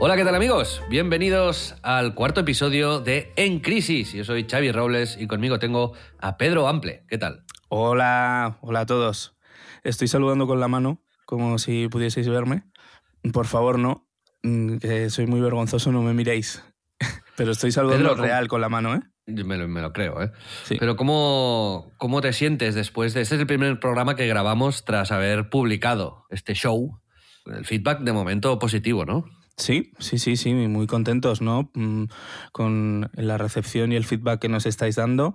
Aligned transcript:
Hola, 0.00 0.16
¿qué 0.16 0.24
tal 0.24 0.34
amigos? 0.34 0.82
Bienvenidos 0.90 1.76
al 1.82 2.14
cuarto 2.14 2.40
episodio 2.40 3.00
de 3.00 3.32
En 3.36 3.60
Crisis. 3.60 4.12
Yo 4.12 4.24
soy 4.24 4.44
Xavi 4.44 4.72
Robles 4.72 5.16
y 5.18 5.28
conmigo 5.28 5.60
tengo 5.60 5.92
a 6.18 6.36
Pedro 6.36 6.66
Ample. 6.66 7.04
¿Qué 7.08 7.16
tal? 7.16 7.44
Hola, 7.68 8.58
hola 8.60 8.80
a 8.80 8.86
todos. 8.86 9.36
Estoy 9.84 10.08
saludando 10.08 10.46
con 10.46 10.58
la 10.58 10.66
mano, 10.68 11.00
como 11.26 11.58
si 11.58 11.88
pudieseis 11.88 12.28
verme. 12.28 12.64
Por 13.32 13.46
favor, 13.46 13.78
no, 13.78 14.08
mm, 14.42 14.78
que 14.78 15.10
soy 15.10 15.26
muy 15.26 15.40
vergonzoso, 15.40 15.92
no 15.92 16.02
me 16.02 16.12
miréis. 16.12 16.62
Pero 17.36 17.52
estoy 17.52 17.70
saludando 17.70 18.10
Pedro, 18.10 18.22
real 18.24 18.48
con 18.48 18.60
la 18.60 18.68
mano, 18.68 18.96
¿eh? 18.96 19.00
Me 19.26 19.56
lo, 19.56 19.68
me 19.68 19.80
lo 19.80 19.92
creo, 19.92 20.20
¿eh? 20.22 20.32
Sí. 20.64 20.76
Pero 20.78 20.96
¿cómo, 20.96 21.92
¿cómo 21.98 22.20
te 22.20 22.32
sientes 22.32 22.74
después 22.74 23.14
de... 23.14 23.22
Este 23.22 23.36
es 23.36 23.40
el 23.40 23.46
primer 23.46 23.80
programa 23.80 24.16
que 24.16 24.26
grabamos 24.26 24.84
tras 24.84 25.12
haber 25.12 25.48
publicado 25.48 26.26
este 26.30 26.52
show. 26.54 27.00
El 27.46 27.64
feedback 27.64 28.00
de 28.00 28.12
momento 28.12 28.58
positivo, 28.58 29.06
¿no? 29.06 29.24
Sí, 29.56 29.92
sí, 30.00 30.18
sí, 30.18 30.36
sí, 30.36 30.52
muy 30.52 30.86
contentos, 30.86 31.40
¿no? 31.40 31.70
Mm, 31.74 32.04
Con 32.52 33.10
la 33.14 33.38
recepción 33.38 33.92
y 33.92 33.96
el 33.96 34.04
feedback 34.04 34.40
que 34.40 34.48
nos 34.48 34.66
estáis 34.66 34.96
dando. 34.96 35.34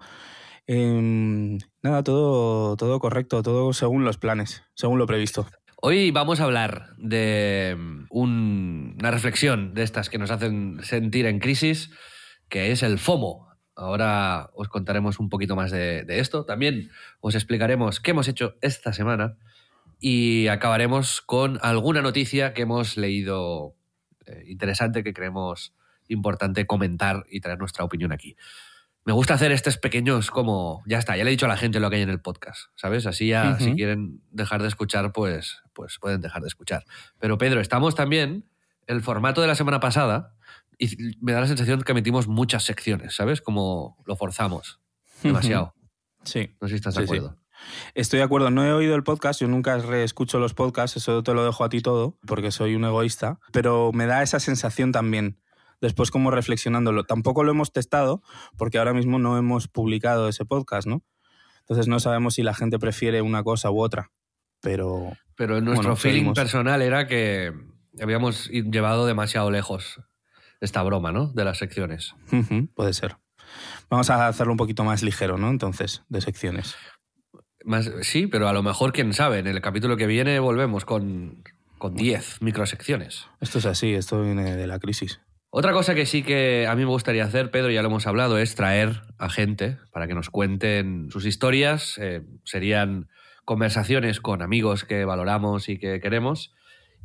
Em, 0.68 1.58
nada, 1.82 2.04
todo, 2.04 2.76
todo 2.76 3.00
correcto, 3.00 3.42
todo 3.42 3.74
según 3.74 4.04
los 4.06 4.18
planes, 4.18 4.64
según 4.76 5.00
lo 5.00 5.08
previsto. 5.08 5.48
Hoy 5.82 6.12
vamos 6.12 6.42
a 6.42 6.44
hablar 6.44 6.90
de 6.98 7.76
un- 8.10 8.96
una 9.00 9.12
reflexión 9.12 9.74
de 9.74 9.84
estas 9.84 10.10
que 10.10 10.18
nos 10.18 10.30
hacen 10.32 10.80
sentir 10.84 11.26
en 11.26 11.40
crisis, 11.40 11.90
que 12.50 12.72
es 12.72 12.84
el 12.84 13.00
FOMO. 13.00 13.48
Ahora 13.76 14.50
os 14.54 14.68
contaremos 14.68 15.20
un 15.20 15.30
poquito 15.30 15.56
más 15.56 15.72
de 15.72 16.04
esto. 16.20 16.44
También 16.44 16.92
os 17.22 17.34
explicaremos 17.36 18.02
qué 18.02 18.12
hemos 18.12 18.28
hecho 18.28 18.56
esta 18.62 18.92
semana 18.92 19.38
y 20.00 20.48
acabaremos 20.48 21.22
con 21.22 21.58
alguna 21.62 22.02
noticia 22.02 22.54
que 22.54 22.64
hemos 22.64 22.98
leído 22.98 23.76
eh, 24.30 24.44
interesante 24.48 25.04
que 25.04 25.14
creemos 25.14 25.74
importante 26.08 26.66
comentar 26.66 27.26
y 27.30 27.40
traer 27.42 27.60
nuestra 27.60 27.84
opinión 27.84 28.12
aquí. 28.12 28.36
Me 29.06 29.14
gusta 29.14 29.34
hacer 29.34 29.52
estos 29.52 29.78
pequeños 29.78 30.30
como, 30.30 30.84
ya 30.86 30.98
está, 30.98 31.16
ya 31.18 31.24
le 31.24 31.30
he 31.30 31.32
dicho 31.32 31.46
a 31.46 31.50
la 31.50 31.58
gente 31.58 31.80
lo 31.80 31.90
que 31.90 31.96
hay 31.96 32.02
en 32.02 32.10
el 32.10 32.20
podcast, 32.20 32.66
¿sabes? 32.76 33.06
Así 33.06 33.28
ya, 33.30 33.58
si 33.58 33.74
quieren 33.74 34.22
dejar 34.30 34.62
de 34.62 34.68
escuchar, 34.68 35.12
pues, 35.14 35.62
pues 35.74 35.98
pueden 36.00 36.22
dejar 36.22 36.42
de 36.42 36.48
escuchar. 36.48 36.84
Pero 37.18 37.38
Pedro, 37.38 37.62
estamos 37.62 37.96
también, 37.96 38.46
el 38.88 39.02
formato 39.02 39.42
de 39.42 39.48
la 39.48 39.56
semana 39.56 39.80
pasada, 39.80 40.36
y 40.78 41.16
me 41.22 41.32
da 41.32 41.42
la 41.42 41.48
sensación 41.48 41.82
que 41.82 41.94
metimos 41.94 42.28
muchas 42.28 42.64
secciones, 42.64 43.16
¿sabes? 43.16 43.42
Como 43.42 43.98
lo 44.06 44.16
forzamos 44.16 44.80
demasiado. 45.24 45.74
Sí. 46.24 46.56
No 46.62 46.68
sé 46.68 46.74
si 46.74 46.76
estás 46.76 46.96
de 46.96 47.08
Sí, 47.08 47.18
sí. 47.18 47.22
Estoy 47.94 48.20
de 48.20 48.24
acuerdo, 48.24 48.52
no 48.52 48.64
he 48.66 48.72
oído 48.74 48.96
el 48.96 49.04
podcast, 49.04 49.42
yo 49.42 49.48
nunca 49.48 49.78
reescucho 49.78 50.40
los 50.40 50.54
podcasts, 50.54 50.98
eso 50.98 51.24
te 51.24 51.34
lo 51.34 51.44
dejo 51.44 51.64
a 51.64 51.70
ti 51.70 51.82
todo, 51.82 52.18
porque 52.26 52.52
soy 52.52 52.76
un 52.76 52.86
egoísta, 52.86 53.40
pero 53.52 53.92
me 53.94 54.06
da 54.06 54.22
esa 54.24 54.40
sensación 54.40 54.92
también, 54.92 55.40
después 55.82 56.12
como 56.12 56.32
reflexionándolo. 56.32 57.04
Tampoco 57.04 57.44
lo 57.44 57.52
hemos 57.52 57.72
testado, 57.72 58.22
porque 58.58 58.78
ahora 58.78 58.94
mismo 58.94 59.20
no 59.20 59.38
hemos 59.38 59.68
publicado 59.68 60.28
ese 60.30 60.46
podcast, 60.46 60.88
¿no? 60.88 61.04
Entonces 61.62 61.88
no 61.88 62.00
sabemos 62.00 62.36
si 62.36 62.44
la 62.44 62.54
gente 62.54 62.80
prefiere 62.80 63.22
una 63.22 63.44
cosa 63.44 63.70
u 63.72 63.82
otra, 63.82 64.12
pero 64.62 65.14
Pero 65.36 65.58
en 65.58 65.66
nuestro 65.66 65.90
Bueno, 65.90 65.96
feeling 65.96 66.18
seguimos. 66.20 66.36
personal 66.40 66.82
era 66.82 67.08
que 67.08 67.54
habíamos 68.02 68.50
llevado 68.50 69.06
demasiado 69.06 69.52
lejos 69.52 70.02
esta 70.62 70.82
broma, 70.84 71.12
¿no? 71.12 71.28
De 71.28 71.46
las 71.46 71.58
secciones. 71.60 72.16
puede 72.76 72.94
ser. 72.94 73.18
Vamos 73.90 74.10
a 74.10 74.28
hacerlo 74.28 74.54
un 74.54 74.58
poquito 74.58 74.84
más 74.84 75.02
ligero, 75.02 75.38
¿no? 75.38 75.50
Entonces, 75.50 76.04
de 76.10 76.22
secciones. 76.22 76.76
Más, 77.66 77.92
sí, 78.02 78.28
pero 78.28 78.48
a 78.48 78.54
lo 78.54 78.64
mejor, 78.64 78.94
quién 78.94 79.14
sabe, 79.14 79.40
en 79.40 79.48
el 79.48 79.62
capítulo 79.62 79.98
que 79.98 80.08
viene 80.08 80.40
volvemos 80.40 80.86
con 80.86 81.44
con 81.80 81.96
10 81.96 82.44
microsecciones. 82.44 83.26
Esto 83.42 83.58
es 83.58 83.66
así, 83.66 83.96
esto 83.96 84.22
viene 84.22 84.56
de 84.56 84.68
la 84.68 84.78
crisis. 84.78 85.20
Otra 85.50 85.74
cosa 85.74 85.96
que 85.96 86.06
sí 86.06 86.22
que 86.22 86.68
a 86.68 86.76
mí 86.76 86.84
me 86.84 86.92
gustaría 86.92 87.24
hacer, 87.24 87.50
Pedro, 87.50 87.72
ya 87.72 87.82
lo 87.82 87.88
hemos 87.88 88.06
hablado, 88.06 88.38
es 88.38 88.54
traer 88.54 89.02
a 89.18 89.30
gente 89.30 89.78
para 89.92 90.06
que 90.06 90.14
nos 90.14 90.30
cuenten 90.30 91.10
sus 91.10 91.26
historias. 91.26 91.98
Eh, 91.98 92.22
serían 92.44 93.08
conversaciones 93.46 94.22
con 94.22 94.44
amigos 94.44 94.84
que 94.84 95.06
valoramos 95.06 95.70
y 95.70 95.80
que 95.80 96.00
queremos 96.00 96.54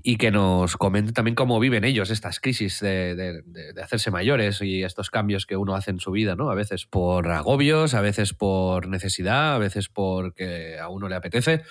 y 0.06 0.16
que 0.19 0.31
nos 0.31 0.76
comenten 0.76 1.15
también 1.15 1.34
cómo 1.34 1.59
viven 1.59 1.82
ellos 1.82 2.10
estas 2.10 2.38
crisis 2.38 2.78
de, 2.81 3.15
de- 3.16 3.41
de- 3.42 3.82
hacerse 3.82 4.10
mayores 4.10 4.60
y 4.60 4.84
estos 4.84 5.09
cambios 5.09 5.47
que 5.47 5.56
uno 5.56 5.75
hace 5.75 5.91
en 5.92 5.98
su 5.98 6.10
vida, 6.10 6.37
¿no? 6.37 6.50
A 6.50 6.54
veces 6.54 6.84
por 6.84 7.26
agobios, 7.31 7.94
a 7.94 8.03
veces 8.03 8.34
por 8.34 8.87
necesidad, 8.87 9.54
a 9.54 9.59
veces 9.59 9.88
porque 9.88 10.78
a 10.78 10.91
uno 10.91 11.09
le 11.09 11.15
apetece. 11.16 11.62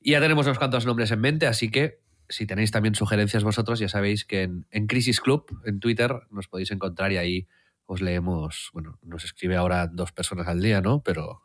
Y 0.00 0.12
ya 0.12 0.20
tenemos 0.20 0.46
unos 0.46 0.58
cuantos 0.58 0.86
nombres 0.86 1.10
en 1.10 1.20
mente, 1.20 1.46
así 1.46 1.70
que 1.70 2.00
si 2.30 2.46
tenéis 2.46 2.70
también 2.70 2.94
sugerencias 2.94 3.44
vosotros, 3.44 3.78
ya 3.78 3.88
sabéis 3.90 4.24
que 4.24 4.44
en, 4.44 4.66
en 4.70 4.86
Crisis 4.86 5.20
Club, 5.20 5.44
en 5.66 5.78
Twitter, 5.78 6.22
nos 6.30 6.48
podéis 6.48 6.70
encontrar 6.70 7.12
y 7.12 7.18
ahí 7.18 7.48
os 7.84 8.00
leemos. 8.00 8.70
Bueno, 8.72 8.98
nos 9.02 9.24
escribe 9.24 9.56
ahora 9.56 9.88
dos 9.88 10.10
personas 10.10 10.48
al 10.48 10.62
día, 10.62 10.80
¿no? 10.80 11.02
Pero, 11.02 11.42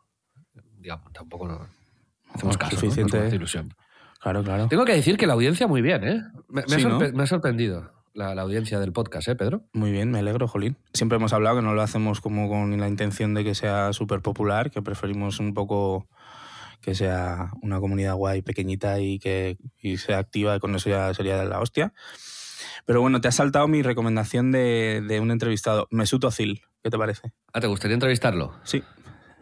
digamos, 0.77 1.11
tampoco 1.11 1.67
hacemos 2.33 2.57
caso. 2.57 2.75
¿no? 2.75 2.79
suficiente. 2.79 3.17
Nos 3.17 3.27
hace 3.27 3.35
ilusión. 3.35 3.73
Claro, 4.19 4.43
claro. 4.43 4.67
Tengo 4.67 4.85
que 4.85 4.93
decir 4.93 5.17
que 5.17 5.27
la 5.27 5.33
audiencia 5.33 5.67
muy 5.67 5.81
bien, 5.81 6.03
¿eh? 6.03 6.21
Me, 6.49 6.63
me 6.67 6.75
ha, 6.75 6.79
sorpre- 6.79 7.13
me 7.13 7.23
ha 7.23 7.27
sorprendido 7.27 7.91
la, 8.13 8.35
la 8.35 8.41
audiencia 8.41 8.79
del 8.79 8.91
podcast, 8.91 9.27
¿eh, 9.29 9.35
Pedro? 9.35 9.63
Muy 9.73 9.91
bien, 9.91 10.11
me 10.11 10.19
alegro, 10.19 10.47
Jolín. 10.47 10.77
Siempre 10.93 11.15
hemos 11.17 11.31
hablado 11.31 11.57
que 11.57 11.61
no 11.61 11.73
lo 11.73 11.81
hacemos 11.81 12.19
como 12.19 12.49
con 12.49 12.77
la 12.79 12.87
intención 12.87 13.33
de 13.33 13.43
que 13.43 13.55
sea 13.55 13.93
súper 13.93 14.21
popular, 14.21 14.71
que 14.71 14.81
preferimos 14.81 15.39
un 15.39 15.53
poco 15.53 16.07
que 16.81 16.95
sea 16.95 17.51
una 17.61 17.79
comunidad 17.79 18.15
guay, 18.15 18.41
pequeñita 18.41 18.99
y 18.99 19.19
que 19.19 19.57
y 19.81 19.97
sea 19.97 20.17
activa, 20.17 20.55
y 20.55 20.59
con 20.59 20.75
eso 20.75 20.89
ya 20.89 21.13
sería 21.13 21.37
de 21.37 21.45
la 21.47 21.59
hostia. 21.59 21.93
Pero 22.85 23.01
bueno, 23.01 23.21
te 23.21 23.27
has 23.27 23.35
saltado 23.35 23.67
mi 23.67 23.81
recomendación 23.83 24.51
de, 24.51 25.03
de 25.07 25.19
un 25.19 25.31
entrevistado, 25.31 25.87
Mesut 25.91 26.23
Özil. 26.23 26.61
¿Qué 26.81 26.89
te 26.89 26.97
parece? 26.97 27.33
Ah, 27.53 27.59
¿te 27.59 27.67
gustaría 27.67 27.93
entrevistarlo? 27.95 28.53
Sí, 28.63 28.81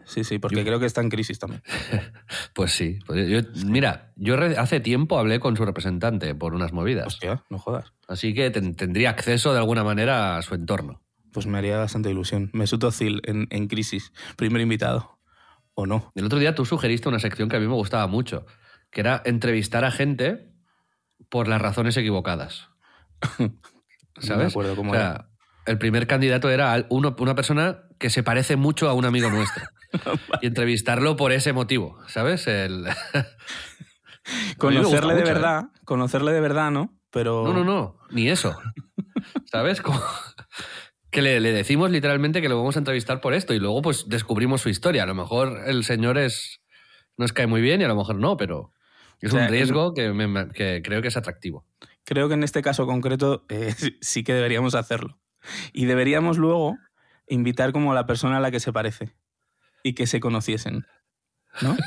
sí, 0.08 0.24
sí, 0.24 0.38
porque 0.38 0.56
Yo- 0.56 0.64
creo 0.64 0.80
que 0.80 0.86
está 0.86 1.00
en 1.00 1.08
crisis 1.10 1.38
también. 1.38 1.62
Pues 2.54 2.72
sí. 2.72 2.98
Pues 3.06 3.28
yo- 3.28 3.40
mira, 3.66 4.12
yo 4.16 4.36
hace 4.58 4.80
tiempo 4.80 5.18
hablé 5.18 5.38
con 5.38 5.56
su 5.56 5.64
representante 5.64 6.34
por 6.34 6.54
unas 6.54 6.72
movidas. 6.72 7.06
Hostia, 7.06 7.44
no 7.50 7.58
jodas. 7.58 7.92
Así 8.08 8.34
que 8.34 8.50
ten- 8.50 8.74
tendría 8.74 9.10
acceso 9.10 9.52
de 9.52 9.58
alguna 9.58 9.84
manera 9.84 10.36
a 10.36 10.42
su 10.42 10.54
entorno. 10.54 11.02
Pues 11.32 11.46
me 11.46 11.58
haría 11.58 11.78
bastante 11.78 12.10
ilusión. 12.10 12.50
Mesut 12.52 12.82
Özil 12.82 13.20
en, 13.24 13.46
en 13.50 13.68
crisis, 13.68 14.12
primer 14.36 14.60
invitado. 14.62 15.18
¿O 15.74 15.86
no? 15.86 16.10
El 16.16 16.24
otro 16.24 16.38
día 16.40 16.54
tú 16.56 16.64
sugeriste 16.64 17.08
una 17.08 17.20
sección 17.20 17.48
que 17.48 17.56
a 17.56 17.60
mí 17.60 17.66
me 17.68 17.74
gustaba 17.74 18.06
mucho, 18.08 18.46
que 18.90 19.00
era 19.00 19.22
entrevistar 19.24 19.84
a 19.84 19.92
gente 19.92 20.50
por 21.28 21.46
las 21.46 21.60
razones 21.62 21.96
equivocadas. 21.96 22.68
¿Sabes? 23.20 23.52
No 24.28 24.36
me 24.38 24.44
acuerdo 24.46 24.74
cómo 24.76 24.90
O 24.90 24.94
sea, 24.94 25.28
el 25.66 25.78
primer 25.78 26.06
candidato 26.08 26.50
era 26.50 26.84
uno- 26.88 27.14
una 27.20 27.34
persona 27.36 27.84
que 27.98 28.10
se 28.10 28.22
parece 28.24 28.56
mucho 28.56 28.88
a 28.88 28.94
un 28.94 29.04
amigo 29.04 29.30
nuestro. 29.30 29.64
Y 30.42 30.46
entrevistarlo 30.46 31.16
por 31.16 31.32
ese 31.32 31.52
motivo, 31.52 31.98
¿sabes? 32.08 32.46
El... 32.46 32.86
Conocerle 34.58 35.14
de 35.14 35.20
mucho, 35.20 35.30
¿eh? 35.30 35.34
verdad, 35.34 35.64
conocerle 35.84 36.32
de 36.32 36.40
verdad, 36.40 36.70
¿no? 36.70 36.94
pero... 37.10 37.44
No, 37.44 37.52
no, 37.54 37.64
no, 37.64 37.98
ni 38.10 38.28
eso. 38.28 38.54
¿Sabes? 39.46 39.80
Como 39.80 39.98
que 41.10 41.22
le, 41.22 41.40
le 41.40 41.52
decimos 41.52 41.90
literalmente 41.90 42.42
que 42.42 42.50
lo 42.50 42.58
vamos 42.58 42.76
a 42.76 42.80
entrevistar 42.80 43.20
por 43.22 43.32
esto 43.32 43.54
y 43.54 43.58
luego 43.58 43.80
pues 43.80 44.04
descubrimos 44.08 44.60
su 44.60 44.68
historia. 44.68 45.04
A 45.04 45.06
lo 45.06 45.14
mejor 45.14 45.62
el 45.66 45.84
señor 45.84 46.18
es 46.18 46.60
nos 47.16 47.32
cae 47.32 47.46
muy 47.46 47.62
bien 47.62 47.80
y 47.80 47.84
a 47.84 47.88
lo 47.88 47.96
mejor 47.96 48.16
no, 48.16 48.36
pero 48.36 48.72
es 49.20 49.32
O 49.32 49.36
sea, 49.36 49.46
un 49.46 49.50
riesgo 49.50 49.94
que, 49.94 50.12
me- 50.12 50.48
que 50.50 50.82
creo 50.84 51.00
que 51.00 51.08
es 51.08 51.16
atractivo. 51.16 51.66
Creo 52.04 52.28
que 52.28 52.34
en 52.34 52.42
este 52.44 52.60
caso 52.60 52.86
concreto 52.86 53.46
eh, 53.48 53.74
sí 54.02 54.22
que 54.22 54.34
deberíamos 54.34 54.74
hacerlo. 54.74 55.18
Y 55.72 55.86
deberíamos 55.86 56.36
luego 56.36 56.76
invitar 57.26 57.72
como 57.72 57.92
a 57.92 57.94
la 57.94 58.04
persona 58.06 58.36
a 58.36 58.40
la 58.40 58.50
que 58.50 58.60
se 58.60 58.72
parece 58.72 59.14
y 59.88 59.94
que 59.94 60.06
se 60.06 60.20
conociesen. 60.20 60.86
¿No? 61.62 61.76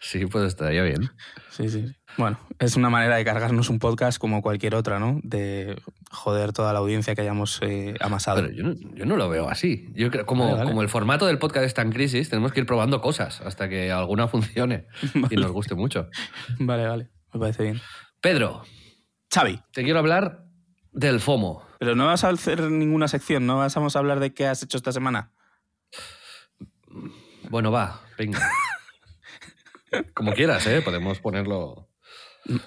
Sí, 0.00 0.26
pues 0.26 0.44
estaría 0.44 0.82
bien. 0.82 1.10
Sí, 1.50 1.68
sí. 1.68 1.86
Bueno, 2.16 2.38
es 2.58 2.76
una 2.76 2.90
manera 2.90 3.16
de 3.16 3.24
cargarnos 3.24 3.70
un 3.70 3.78
podcast 3.80 4.18
como 4.18 4.42
cualquier 4.42 4.74
otra, 4.74 4.98
¿no? 5.00 5.20
De 5.24 5.80
joder 6.12 6.52
toda 6.52 6.72
la 6.72 6.78
audiencia 6.80 7.14
que 7.14 7.22
hayamos 7.22 7.58
eh, 7.62 7.94
amasado. 8.00 8.42
Pero 8.42 8.52
yo 8.52 8.62
no, 8.62 8.74
yo 8.94 9.04
no 9.06 9.16
lo 9.16 9.28
veo 9.28 9.48
así. 9.48 9.88
Yo 9.94 10.10
creo, 10.10 10.26
como, 10.26 10.44
Vale, 10.44 10.56
vale. 10.58 10.70
como 10.70 10.82
el 10.82 10.88
formato 10.88 11.26
del 11.26 11.38
podcast 11.38 11.66
está 11.66 11.82
en 11.82 11.90
crisis, 11.92 12.28
tenemos 12.28 12.52
que 12.52 12.60
ir 12.60 12.66
probando 12.66 13.00
cosas 13.00 13.40
hasta 13.40 13.68
que 13.68 13.90
alguna 13.90 14.28
funcione 14.28 14.86
y 15.30 15.36
nos 15.36 15.50
guste 15.50 15.74
mucho. 15.74 16.08
Vale, 16.58 16.86
vale. 16.86 17.08
Me 17.32 17.40
parece 17.40 17.62
bien. 17.64 17.80
Pedro, 18.20 18.62
Xavi, 19.32 19.60
te 19.72 19.82
quiero 19.82 19.98
hablar 19.98 20.44
del 20.92 21.18
FOMO. 21.20 21.66
pero 21.80 21.96
no 21.96 22.06
vas 22.06 22.22
a 22.22 22.28
hacer 22.28 22.60
ninguna 22.70 23.08
sección, 23.08 23.46
no 23.46 23.56
vamos 23.58 23.96
a 23.96 23.98
hablar 23.98 24.20
de 24.20 24.34
qué 24.34 24.46
has 24.46 24.62
hecho 24.62 24.76
esta 24.76 24.92
semana. 24.92 25.32
Bueno, 27.50 27.70
va, 27.70 28.00
venga. 28.18 28.40
Como 30.14 30.32
quieras, 30.32 30.66
¿eh? 30.66 30.82
Podemos 30.82 31.20
ponerlo 31.20 31.88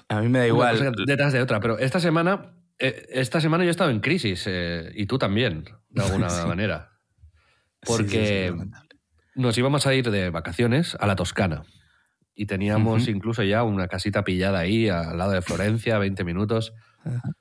A 0.07 0.21
mí 0.21 0.29
me 0.29 0.39
da 0.39 0.47
igual. 0.47 0.93
detrás 1.05 1.33
de 1.33 1.41
otra. 1.41 1.59
Pero 1.59 1.77
esta 1.79 1.99
semana, 1.99 2.53
eh, 2.79 3.05
esta 3.09 3.41
semana 3.41 3.63
yo 3.63 3.69
he 3.69 3.71
estado 3.71 3.89
en 3.89 3.99
crisis 3.99 4.45
eh, 4.47 4.91
y 4.95 5.05
tú 5.07 5.17
también, 5.17 5.65
de 5.89 6.03
alguna 6.03 6.29
Sí. 6.29 6.47
manera. 6.47 6.91
Sí, 7.83 7.93
sí, 7.93 7.93
sí, 7.93 7.97
Porque 7.97 8.55
nos 9.35 9.57
íbamos 9.57 9.85
a 9.87 9.93
ir 9.93 10.09
de 10.09 10.29
vacaciones 10.29 10.95
a 10.99 11.05
la 11.07 11.15
Toscana. 11.15 11.63
Y 12.39 12.45
teníamos 12.45 13.07
incluso 13.07 13.41
ya 13.41 13.63
una 13.63 13.87
casita 13.87 14.23
pillada 14.23 14.59
ahí 14.59 14.89
al 14.89 15.17
lado 15.17 15.31
de 15.31 15.41
Florencia, 15.41 15.97
20 15.97 16.23
minutos. 16.23 16.71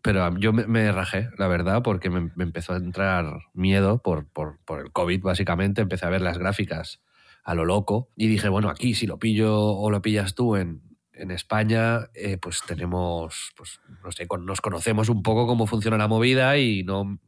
Pero 0.01 0.35
yo 0.39 0.53
me, 0.55 0.67
me 0.67 0.91
rajé, 0.91 1.29
la 1.37 1.49
verdad, 1.49 1.83
porque 1.83 2.09
me, 2.09 2.31
me 2.35 2.45
empezó 2.45 2.73
a 2.73 2.77
entrar 2.77 3.27
miedo 3.53 4.01
por, 4.01 4.27
por, 4.31 4.59
por 4.65 4.81
el 4.81 4.93
COVID, 4.93 5.21
básicamente. 5.23 5.83
Empecé 5.83 6.07
a 6.07 6.11
ver 6.11 6.23
las 6.23 6.39
gráficas 6.39 7.03
a 7.47 7.55
lo 7.55 7.65
loco 7.65 8.11
y 8.17 8.27
dije, 8.27 8.49
bueno, 8.49 8.69
aquí 8.69 8.95
si 8.95 9.07
lo 9.07 9.21
pillo 9.21 9.57
o 9.57 9.89
lo 9.89 10.03
pillas 10.03 10.35
tú 10.35 10.57
en, 10.57 10.83
en 11.13 11.31
España, 11.31 12.09
eh, 12.13 12.39
pues 12.39 12.61
tenemos, 12.67 13.53
pues 13.57 13.81
no 14.03 14.11
sé, 14.11 14.27
nos 14.41 14.61
conocemos 14.61 15.09
un 15.09 15.23
poco 15.23 15.47
cómo 15.47 15.69
funciona 15.69 15.97
la 15.97 16.09
movida 16.09 16.59
y 16.59 16.83
no, 16.83 17.21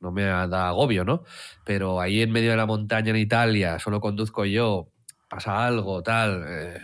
no 0.00 0.10
me 0.10 0.24
da 0.24 0.68
agobio, 0.68 1.04
¿no? 1.04 1.22
Pero 1.64 2.00
ahí 2.00 2.20
en 2.20 2.32
medio 2.32 2.50
de 2.50 2.56
la 2.56 2.66
montaña 2.66 3.10
en 3.10 3.16
Italia, 3.16 3.78
solo 3.78 4.00
conduzco 4.00 4.44
yo, 4.44 4.88
pasa 5.28 5.64
algo, 5.64 6.02
tal, 6.02 6.44
eh, 6.48 6.80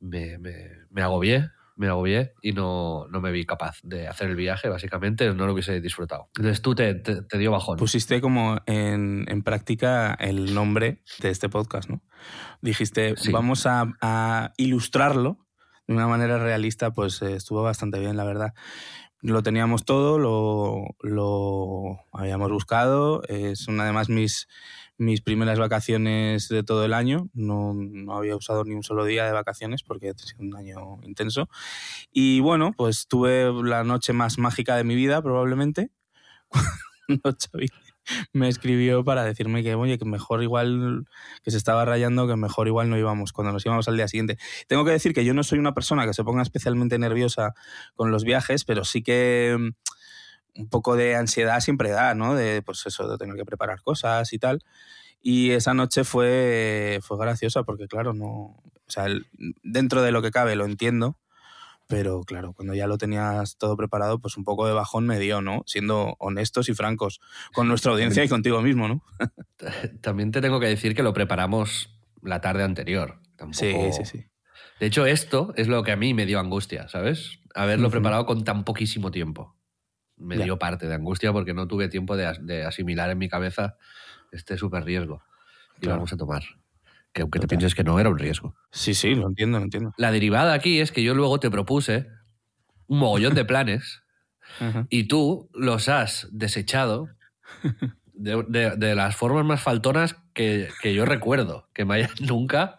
me, 0.00 0.36
me, 0.36 0.68
me 0.90 1.00
agobié, 1.00 1.48
me 1.82 1.88
agobié 1.88 2.32
y 2.40 2.52
no, 2.52 3.06
no 3.08 3.20
me 3.20 3.30
vi 3.32 3.44
capaz 3.44 3.78
de 3.82 4.08
hacer 4.08 4.30
el 4.30 4.36
viaje, 4.36 4.68
básicamente, 4.68 5.32
no 5.34 5.46
lo 5.46 5.52
hubiese 5.52 5.80
disfrutado. 5.80 6.28
Entonces 6.36 6.62
tú 6.62 6.74
te, 6.74 6.94
te, 6.94 7.22
te 7.22 7.38
dio 7.38 7.50
bajón. 7.50 7.76
Pusiste 7.76 8.20
como 8.20 8.58
en, 8.66 9.24
en 9.28 9.42
práctica 9.42 10.14
el 10.14 10.54
nombre 10.54 11.02
de 11.20 11.30
este 11.30 11.48
podcast, 11.48 11.90
¿no? 11.90 12.02
Dijiste, 12.60 13.14
Sí. 13.16 13.32
vamos 13.32 13.66
a, 13.66 13.92
a 14.00 14.52
ilustrarlo 14.56 15.38
de 15.86 15.94
una 15.94 16.06
manera 16.06 16.38
realista, 16.38 16.92
pues 16.92 17.20
eh, 17.22 17.34
estuvo 17.34 17.62
bastante 17.62 17.98
bien, 17.98 18.16
la 18.16 18.24
verdad. 18.24 18.54
Lo 19.20 19.42
teníamos 19.42 19.84
todo, 19.84 20.18
lo, 20.18 20.84
lo 21.00 21.98
habíamos 22.12 22.50
buscado. 22.50 23.22
eh, 23.28 23.54
son 23.56 23.80
además 23.80 24.08
mis, 24.08 24.48
mis 25.02 25.20
primeras 25.20 25.58
vacaciones 25.58 26.48
de 26.48 26.62
todo 26.62 26.84
el 26.84 26.94
año. 26.94 27.28
No, 27.34 27.74
no 27.74 28.16
había 28.16 28.36
usado 28.36 28.64
ni 28.64 28.74
un 28.74 28.82
solo 28.82 29.04
día 29.04 29.26
de 29.26 29.32
vacaciones 29.32 29.82
porque 29.82 30.10
ha 30.10 30.14
sido 30.14 30.40
un 30.40 30.56
año 30.56 30.98
intenso. 31.02 31.48
Y 32.12 32.40
bueno, 32.40 32.72
pues 32.76 33.06
tuve 33.08 33.52
la 33.64 33.84
noche 33.84 34.12
más 34.12 34.38
mágica 34.38 34.76
de 34.76 34.84
mi 34.84 34.94
vida, 34.94 35.22
probablemente, 35.22 35.90
cuando 37.06 37.36
Xavi 37.38 37.68
me 38.32 38.48
escribió 38.48 39.04
para 39.04 39.24
decirme 39.24 39.62
que, 39.62 39.74
oye, 39.74 39.98
que 39.98 40.04
mejor 40.04 40.42
igual, 40.42 41.04
que 41.42 41.50
se 41.50 41.56
estaba 41.56 41.84
rayando, 41.84 42.26
que 42.26 42.36
mejor 42.36 42.66
igual 42.66 42.90
no 42.90 42.98
íbamos, 42.98 43.32
cuando 43.32 43.52
nos 43.52 43.64
íbamos 43.64 43.88
al 43.88 43.96
día 43.96 44.08
siguiente. 44.08 44.38
Tengo 44.66 44.84
que 44.84 44.90
decir 44.90 45.12
que 45.12 45.24
yo 45.24 45.34
no 45.34 45.44
soy 45.44 45.58
una 45.58 45.74
persona 45.74 46.06
que 46.06 46.14
se 46.14 46.24
ponga 46.24 46.42
especialmente 46.42 46.98
nerviosa 46.98 47.54
con 47.94 48.10
los 48.10 48.24
viajes, 48.24 48.64
pero 48.64 48.84
sí 48.84 49.02
que 49.02 49.72
un 50.54 50.68
poco 50.68 50.96
de 50.96 51.14
ansiedad 51.16 51.60
siempre 51.60 51.90
da, 51.90 52.14
¿no? 52.14 52.34
De, 52.34 52.62
pues 52.62 52.84
eso, 52.86 53.08
de 53.08 53.16
tener 53.18 53.36
que 53.36 53.44
preparar 53.44 53.80
cosas 53.82 54.32
y 54.32 54.38
tal. 54.38 54.62
Y 55.20 55.50
esa 55.52 55.72
noche 55.74 56.04
fue, 56.04 56.98
fue 57.02 57.16
graciosa 57.18 57.62
porque, 57.62 57.86
claro, 57.86 58.12
no. 58.12 58.26
O 58.28 58.88
sea, 58.88 59.06
el- 59.06 59.26
dentro 59.62 60.02
de 60.02 60.12
lo 60.12 60.20
que 60.22 60.30
cabe 60.30 60.56
lo 60.56 60.64
entiendo, 60.64 61.18
pero 61.88 62.22
claro, 62.22 62.52
cuando 62.52 62.74
ya 62.74 62.86
lo 62.86 62.98
tenías 62.98 63.56
todo 63.56 63.76
preparado, 63.76 64.18
pues 64.18 64.36
un 64.36 64.44
poco 64.44 64.66
de 64.66 64.72
bajón 64.72 65.06
me 65.06 65.18
dio, 65.18 65.40
¿no? 65.42 65.62
Siendo 65.66 66.16
honestos 66.18 66.68
y 66.68 66.74
francos 66.74 67.20
con 67.52 67.68
nuestra 67.68 67.92
audiencia 67.92 68.24
y 68.24 68.28
contigo 68.28 68.60
mismo, 68.62 68.88
¿no? 68.88 69.02
También 70.00 70.32
te 70.32 70.40
tengo 70.40 70.58
que 70.60 70.66
decir 70.66 70.94
que 70.94 71.02
lo 71.02 71.12
preparamos 71.12 71.90
la 72.22 72.40
tarde 72.40 72.64
anterior. 72.64 73.20
Tampoco... 73.36 73.58
Sí, 73.58 73.92
sí, 73.92 74.04
sí. 74.04 74.26
De 74.80 74.86
hecho, 74.86 75.06
esto 75.06 75.52
es 75.56 75.68
lo 75.68 75.82
que 75.84 75.92
a 75.92 75.96
mí 75.96 76.14
me 76.14 76.26
dio 76.26 76.40
angustia, 76.40 76.88
¿sabes? 76.88 77.38
Haberlo 77.54 77.86
Ujú. 77.88 77.92
preparado 77.92 78.26
con 78.26 78.42
tan 78.44 78.64
poquísimo 78.64 79.10
tiempo. 79.10 79.54
Me 80.22 80.36
Ya. 80.38 80.44
dio 80.44 80.58
parte 80.58 80.86
de 80.86 80.94
angustia 80.94 81.32
porque 81.32 81.52
no 81.54 81.66
tuve 81.68 81.88
tiempo 81.88 82.16
de, 82.16 82.26
as- 82.26 82.44
de 82.46 82.64
asimilar 82.64 83.10
en 83.10 83.18
mi 83.18 83.28
cabeza 83.28 83.76
este 84.30 84.56
súper 84.56 84.84
riesgo 84.84 85.22
que 85.74 85.80
Claro. 85.82 85.96
íbamos 85.96 86.12
a 86.12 86.16
tomar. 86.16 86.42
Que 87.12 87.22
aunque 87.22 87.38
te 87.38 87.46
pienses 87.48 87.74
que 87.74 87.84
no 87.84 87.98
era 88.00 88.08
un 88.08 88.18
riesgo. 88.18 88.54
Sí, 88.70 88.94
sí, 88.94 89.14
lo 89.14 89.26
entiendo, 89.28 89.58
lo 89.58 89.64
entiendo. 89.64 89.92
La 89.98 90.10
derivada 90.12 90.54
aquí 90.54 90.80
es 90.80 90.92
que 90.92 91.02
yo 91.02 91.14
luego 91.14 91.38
te 91.40 91.50
propuse 91.50 92.08
un 92.86 92.98
mogollón 93.00 93.34
de 93.34 93.44
planes 93.44 94.02
y 94.88 95.04
tú 95.08 95.50
los 95.52 95.88
has 95.88 96.28
desechado 96.32 97.08
de, 98.14 98.44
de- 98.48 98.76
de 98.76 98.94
las 98.94 99.16
formas 99.16 99.44
más 99.44 99.60
faltonas 99.62 100.16
que, 100.32 100.68
que 100.80 100.94
yo 100.94 101.04
recuerdo, 101.04 101.68
que 101.74 101.84
me 101.84 101.96
hayan 101.96 102.10
nunca, 102.20 102.78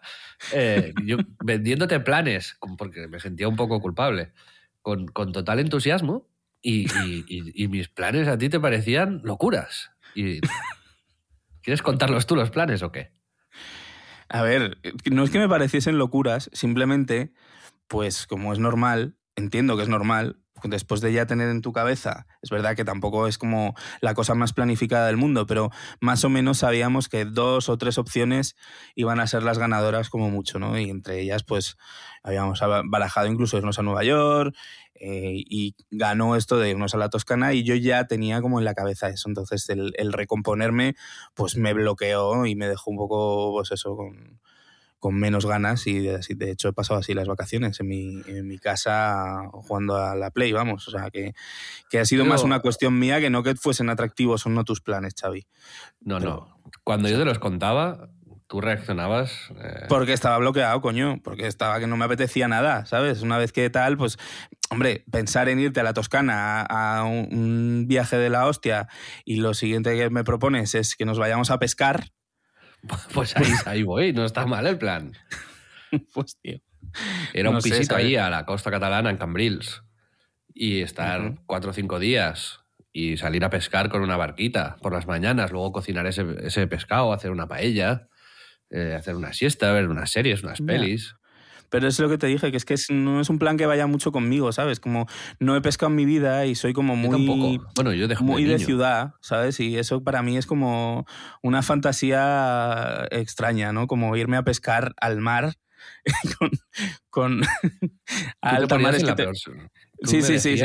eh, 0.52 0.92
yo 1.04 1.18
vendiéndote 1.44 2.00
planes, 2.00 2.56
porque 2.78 3.06
me 3.08 3.20
sentía 3.20 3.46
un 3.48 3.56
poco 3.56 3.80
culpable, 3.80 4.32
con, 4.82 5.06
con 5.06 5.32
total 5.32 5.60
entusiasmo 5.60 6.26
y, 6.64 7.68
mis 7.68 7.88
planes 7.88 8.26
a 8.26 8.38
ti 8.38 8.48
te 8.48 8.58
parecían 8.58 9.20
locuras. 9.22 9.90
¿Quieres 10.14 11.82
contarlos 11.82 12.26
tú 12.26 12.36
los 12.36 12.50
planes 12.50 12.82
o 12.82 12.90
qué? 12.90 13.12
A 14.28 14.42
ver, 14.42 14.78
no 15.10 15.22
es 15.24 15.30
que 15.30 15.38
me 15.38 15.48
pareciesen 15.48 15.98
locuras, 15.98 16.50
simplemente, 16.52 17.32
pues 17.86 18.26
como 18.26 18.52
es 18.52 18.58
normal, 18.58 19.16
entiendo 19.36 19.76
que 19.76 19.82
es 19.82 19.88
normal, 19.88 20.40
después 20.62 21.00
de 21.00 21.12
ya 21.12 21.26
tener 21.26 21.48
en 21.48 21.60
tu 21.60 21.72
cabeza, 21.72 22.26
es 22.42 22.50
verdad 22.50 22.76
que 22.76 22.84
tampoco 22.84 23.26
es 23.26 23.38
como 23.38 23.74
la 24.00 24.14
cosa 24.14 24.34
más 24.34 24.52
planificada 24.52 25.06
del 25.06 25.16
mundo, 25.16 25.46
pero 25.46 25.70
más 26.00 26.24
o 26.24 26.28
menos 26.28 26.58
sabíamos 26.58 27.08
que 27.08 27.24
dos 27.24 27.68
o 27.68 27.76
tres 27.76 27.98
opciones 27.98 28.56
iban 28.94 29.20
a 29.20 29.26
ser 29.26 29.42
las 29.42 29.58
ganadoras 29.58 30.08
como 30.10 30.30
mucho, 30.30 30.58
¿no? 30.58 30.78
Y 30.78 30.90
entre 30.90 31.20
ellas, 31.20 31.42
pues 31.42 31.76
habíamos 32.22 32.60
barajado 32.86 33.26
incluso 33.26 33.58
irnos 33.58 33.78
a 33.78 33.82
Nueva 33.82 34.04
York 34.04 34.54
eh, 34.94 35.34
y 35.34 35.74
ganó 35.90 36.36
esto 36.36 36.58
de 36.58 36.70
irnos 36.70 36.94
a 36.94 36.98
la 36.98 37.10
Toscana 37.10 37.52
y 37.52 37.64
yo 37.64 37.74
ya 37.74 38.06
tenía 38.06 38.40
como 38.40 38.58
en 38.58 38.64
la 38.64 38.74
cabeza 38.74 39.08
eso, 39.08 39.28
entonces 39.28 39.68
el, 39.68 39.92
el 39.98 40.12
recomponerme 40.12 40.94
pues 41.34 41.56
me 41.56 41.74
bloqueó 41.74 42.46
y 42.46 42.54
me 42.54 42.68
dejó 42.68 42.90
un 42.90 42.96
poco, 42.96 43.52
pues 43.52 43.72
eso, 43.72 43.96
con, 43.96 44.40
con 45.04 45.16
menos 45.16 45.44
ganas 45.44 45.86
y 45.86 45.98
de, 45.98 46.50
hecho 46.50 46.70
he 46.70 46.72
pasado 46.72 46.98
así 46.98 47.12
las 47.12 47.28
vacaciones 47.28 47.78
en 47.78 47.88
mi, 47.88 48.22
en 48.26 48.48
mi 48.48 48.58
casa 48.58 49.50
jugando 49.52 49.96
a 49.98 50.14
la 50.16 50.30
Play, 50.30 50.50
vamos, 50.54 50.88
o 50.88 50.90
sea 50.90 51.10
que, 51.10 51.34
que 51.90 51.98
ha 51.98 52.06
sido 52.06 52.22
Pero- 52.24 52.32
más 52.32 52.42
una 52.42 52.60
cuestión 52.60 52.98
mía 52.98 53.20
que 53.20 53.28
no 53.28 53.42
que 53.42 53.54
fuesen 53.54 53.90
atractivos 53.90 54.46
o 54.46 54.48
no 54.48 54.64
tus 54.64 54.80
planes, 54.80 55.12
Xavi. 55.20 55.46
No, 56.00 56.20
Pero- 56.20 56.30
no. 56.30 56.70
Cuando 56.84 57.10
yo 57.10 57.18
te 57.18 57.26
los 57.26 57.38
contaba, 57.38 58.08
tú 58.46 58.62
reaccionabas... 58.62 59.50
eh, 59.62 59.84
Porque 59.90 60.14
estaba 60.14 60.38
bloqueado, 60.38 60.80
coño, 60.80 61.20
porque 61.22 61.48
estaba 61.48 61.78
que 61.80 61.86
no 61.86 61.98
me 61.98 62.06
apetecía 62.06 62.48
nada, 62.48 62.86
¿sabes? 62.86 63.20
Una 63.20 63.36
vez 63.36 63.52
que 63.52 63.68
tal, 63.68 63.98
pues, 63.98 64.16
hombre, 64.70 65.04
pensar 65.10 65.50
en 65.50 65.60
irte 65.60 65.80
a 65.80 65.82
la 65.82 65.92
Toscana 65.92 66.62
a, 66.62 67.04
un 67.04 67.84
viaje 67.86 68.16
de 68.16 68.30
la 68.30 68.46
hostia 68.46 68.88
y 69.26 69.36
lo 69.36 69.52
siguiente 69.52 69.94
que 69.98 70.08
me 70.08 70.24
propones 70.24 70.74
es 70.74 70.96
que 70.96 71.04
nos 71.04 71.18
vayamos 71.18 71.50
a 71.50 71.58
pescar, 71.58 72.08
Pues 73.14 73.36
ahí, 73.36 73.52
ahí 73.66 73.82
voy, 73.82 74.12
no 74.12 74.24
está 74.24 74.46
mal 74.46 74.66
el 74.66 74.78
plan. 74.78 75.12
pues 76.12 76.36
tío. 76.40 76.58
Era 77.32 77.50
No 77.50 77.56
un 77.56 77.62
sé, 77.62 77.70
pisito 77.70 77.94
¿sabes? 77.94 78.06
ahí 78.06 78.16
a 78.16 78.30
la 78.30 78.44
costa 78.44 78.70
catalana, 78.70 79.10
en 79.10 79.16
Cambrils. 79.16 79.82
Y 80.52 80.80
estar 80.82 81.34
cuatro 81.46 81.70
o 81.70 81.74
cinco 81.74 81.98
días 81.98 82.60
y 82.92 83.16
salir 83.16 83.44
a 83.44 83.50
pescar 83.50 83.88
con 83.88 84.02
una 84.02 84.16
barquita 84.16 84.76
por 84.80 84.92
las 84.92 85.06
mañanas, 85.08 85.50
luego 85.50 85.72
cocinar 85.72 86.06
ese, 86.06 86.24
ese 86.44 86.68
pescado, 86.68 87.12
hacer 87.12 87.32
una 87.32 87.48
paella, 87.48 88.08
eh, 88.70 88.94
hacer 88.96 89.16
una 89.16 89.32
siesta, 89.32 89.72
ver 89.72 89.88
unas 89.88 90.10
series, 90.10 90.44
unas 90.44 90.60
pelis. 90.60 91.16
Pero 91.74 91.88
es 91.88 91.98
lo 91.98 92.08
que 92.08 92.18
te 92.18 92.28
dije, 92.28 92.52
que 92.52 92.56
es 92.56 92.64
que 92.64 92.76
no 92.90 93.20
es 93.20 93.28
un 93.30 93.40
plan 93.40 93.56
que 93.56 93.66
vaya 93.66 93.88
mucho 93.88 94.12
conmigo, 94.12 94.52
¿sabes? 94.52 94.78
Como 94.78 95.08
no 95.40 95.56
he 95.56 95.60
pescado 95.60 95.90
en 95.90 95.96
mi 95.96 96.04
vida 96.04 96.46
y 96.46 96.54
soy 96.54 96.72
como 96.72 96.94
muy. 96.94 97.58
Bueno, 97.74 97.92
yo 97.92 98.06
de, 98.06 98.14
muy 98.20 98.44
de 98.44 98.54
niño. 98.54 98.64
ciudad, 98.64 99.14
¿sabes? 99.20 99.58
Y 99.58 99.76
eso 99.76 100.04
para 100.04 100.22
mí 100.22 100.36
es 100.36 100.46
como 100.46 101.04
una 101.42 101.62
fantasía 101.62 103.08
extraña, 103.10 103.72
¿no? 103.72 103.88
Como 103.88 104.16
irme 104.16 104.36
a 104.36 104.44
pescar 104.44 104.94
al 105.00 105.20
mar 105.20 105.54
con, 106.38 106.50
con 107.10 107.40
Tú 107.40 107.46
a 108.40 108.50
te 108.50 108.56
alta 108.56 108.78
mar. 108.78 108.94
ponías 108.94 108.96
Es 108.96 109.04
que 109.04 109.12
te- 109.14 109.26
Sí, 110.02 110.22
sí, 110.22 110.38
sí, 110.38 110.58
sí. 110.58 110.64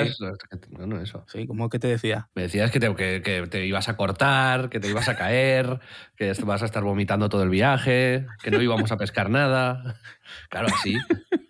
Bueno, 0.70 1.00
eso. 1.00 1.24
Sí, 1.28 1.46
como 1.46 1.70
que 1.70 1.80
te 1.80 1.88
decía. 1.88 2.30
Me 2.36 2.44
decías 2.44 2.72
que 2.72 2.80
te, 2.80 2.94
que, 2.96 3.22
que 3.22 3.48
te 3.48 3.66
ibas 3.66 3.88
a 3.90 3.96
cortar, 3.96 4.70
que 4.70 4.80
te 4.80 4.90
ibas 4.90 5.08
a 5.08 5.16
caer, 5.16 5.80
que 6.18 6.34
vas 6.44 6.62
a 6.62 6.66
estar 6.66 6.84
vomitando 6.84 7.30
todo 7.30 7.44
el 7.44 7.50
viaje, 7.50 8.26
que 8.44 8.52
no 8.52 8.62
íbamos 8.62 8.92
a 8.92 8.98
pescar 8.98 9.30
nada. 9.30 10.00
Claro, 10.50 10.68
así. 10.68 10.96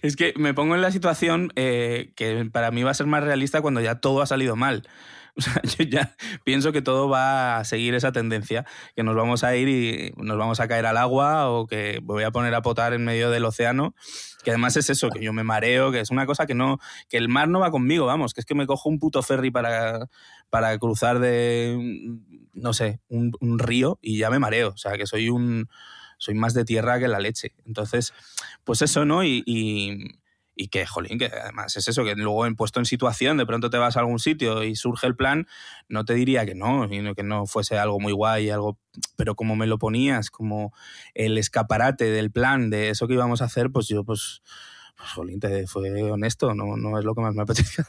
Es 0.00 0.16
que 0.16 0.32
me 0.36 0.54
pongo 0.54 0.74
en 0.74 0.80
la 0.80 0.90
situación 0.90 1.52
eh, 1.56 2.12
que 2.16 2.48
para 2.50 2.70
mí 2.70 2.82
va 2.82 2.92
a 2.92 2.94
ser 2.94 3.06
más 3.06 3.22
realista 3.22 3.60
cuando 3.60 3.80
ya 3.80 3.96
todo 3.96 4.22
ha 4.22 4.26
salido 4.26 4.56
mal. 4.56 4.88
O 5.38 5.40
sea, 5.40 5.62
yo 5.62 5.84
ya 5.84 6.16
pienso 6.42 6.72
que 6.72 6.82
todo 6.82 7.08
va 7.08 7.58
a 7.58 7.64
seguir 7.64 7.94
esa 7.94 8.10
tendencia, 8.10 8.66
que 8.96 9.04
nos 9.04 9.14
vamos 9.14 9.44
a 9.44 9.54
ir 9.54 9.68
y 9.68 10.12
nos 10.16 10.36
vamos 10.36 10.58
a 10.58 10.66
caer 10.66 10.84
al 10.84 10.96
agua 10.96 11.48
o 11.48 11.68
que 11.68 12.00
me 12.00 12.06
voy 12.06 12.24
a 12.24 12.32
poner 12.32 12.54
a 12.56 12.62
potar 12.62 12.92
en 12.92 13.04
medio 13.04 13.30
del 13.30 13.44
océano, 13.44 13.94
que 14.42 14.50
además 14.50 14.76
es 14.76 14.90
eso, 14.90 15.10
que 15.10 15.20
yo 15.20 15.32
me 15.32 15.44
mareo, 15.44 15.92
que 15.92 16.00
es 16.00 16.10
una 16.10 16.26
cosa 16.26 16.46
que 16.46 16.54
no, 16.54 16.78
que 17.08 17.18
el 17.18 17.28
mar 17.28 17.48
no 17.48 17.60
va 17.60 17.70
conmigo, 17.70 18.06
vamos, 18.06 18.34
que 18.34 18.40
es 18.40 18.46
que 18.46 18.56
me 18.56 18.66
cojo 18.66 18.88
un 18.88 18.98
puto 18.98 19.22
ferry 19.22 19.52
para, 19.52 20.08
para 20.50 20.76
cruzar 20.78 21.20
de, 21.20 22.18
no 22.52 22.72
sé, 22.72 23.00
un, 23.08 23.58
río 23.58 23.98
y 24.02 24.18
ya 24.18 24.30
me 24.30 24.40
mareo, 24.40 24.70
o 24.70 24.76
sea, 24.76 24.96
que 24.96 25.06
soy 25.06 25.28
un, 25.28 25.68
soy 26.18 26.34
más 26.34 26.52
de 26.52 26.64
tierra 26.64 26.98
que 26.98 27.06
la 27.08 27.20
leche. 27.20 27.54
Entonces, 27.64 28.12
pues 28.64 28.82
eso, 28.82 29.04
¿no? 29.04 29.22
Y, 29.22 30.17
y 30.60 30.68
que, 30.68 30.84
jolín, 30.86 31.18
que 31.18 31.26
además 31.26 31.76
es 31.76 31.86
eso, 31.86 32.02
que 32.04 32.16
luego 32.16 32.44
en 32.44 32.56
puesto 32.56 32.80
en 32.80 32.84
situación, 32.84 33.36
de 33.38 33.46
pronto 33.46 33.70
te 33.70 33.78
vas 33.78 33.96
a 33.96 34.00
algún 34.00 34.18
sitio 34.18 34.64
y 34.64 34.74
surge 34.74 35.06
el 35.06 35.14
plan, 35.14 35.46
no 35.88 36.04
te 36.04 36.14
diría 36.14 36.44
que 36.44 36.56
no, 36.56 36.88
sino 36.88 37.14
que 37.14 37.22
no 37.22 37.46
fuese 37.46 37.78
algo 37.78 38.00
muy 38.00 38.12
guay, 38.12 38.50
algo, 38.50 38.76
pero 39.16 39.36
como 39.36 39.54
me 39.54 39.68
lo 39.68 39.78
ponías, 39.78 40.30
como 40.30 40.74
el 41.14 41.38
escaparate 41.38 42.06
del 42.10 42.32
plan 42.32 42.70
de 42.70 42.90
eso 42.90 43.06
que 43.06 43.14
íbamos 43.14 43.40
a 43.40 43.44
hacer, 43.44 43.70
pues 43.70 43.86
yo, 43.86 44.02
pues, 44.02 44.42
pues 44.96 45.10
jolín, 45.12 45.38
te 45.38 45.68
fue 45.68 45.92
honesto, 46.10 46.52
no, 46.56 46.76
no 46.76 46.98
es 46.98 47.04
lo 47.04 47.14
que 47.14 47.20
más 47.20 47.34
me 47.36 47.42
apetecía 47.44 47.86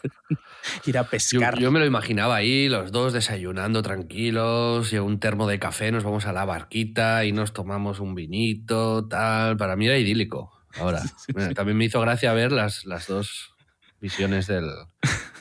ir 0.85 0.97
a 0.99 1.01
Yo, 1.01 1.09
pescar. 1.09 1.57
yo 1.57 1.71
me 1.71 1.79
lo 1.79 1.88
imaginaba 1.88 2.35
ahí, 2.35 2.69
los 2.69 2.91
dos 2.91 3.13
desayunando 3.13 3.81
tranquilos, 3.81 4.93
y 4.93 4.99
un 4.99 5.19
termo 5.19 5.47
de 5.47 5.57
café, 5.57 5.91
nos 5.91 6.03
vamos 6.03 6.27
a 6.27 6.33
la 6.33 6.45
barquita 6.45 7.25
y 7.25 7.31
nos 7.31 7.51
tomamos 7.51 7.99
un 7.99 8.13
vinito, 8.13 9.07
tal. 9.07 9.57
Para 9.57 9.75
mí 9.75 9.88
era 9.88 9.97
idílico. 9.97 10.58
Ahora, 10.77 11.01
Bueno, 11.33 11.53
también 11.53 11.77
me 11.77 11.85
hizo 11.85 11.99
gracia 12.01 12.33
ver 12.33 12.51
las, 12.51 12.85
las 12.85 13.07
dos 13.07 13.53
visiones 13.99 14.47
del, 14.47 14.69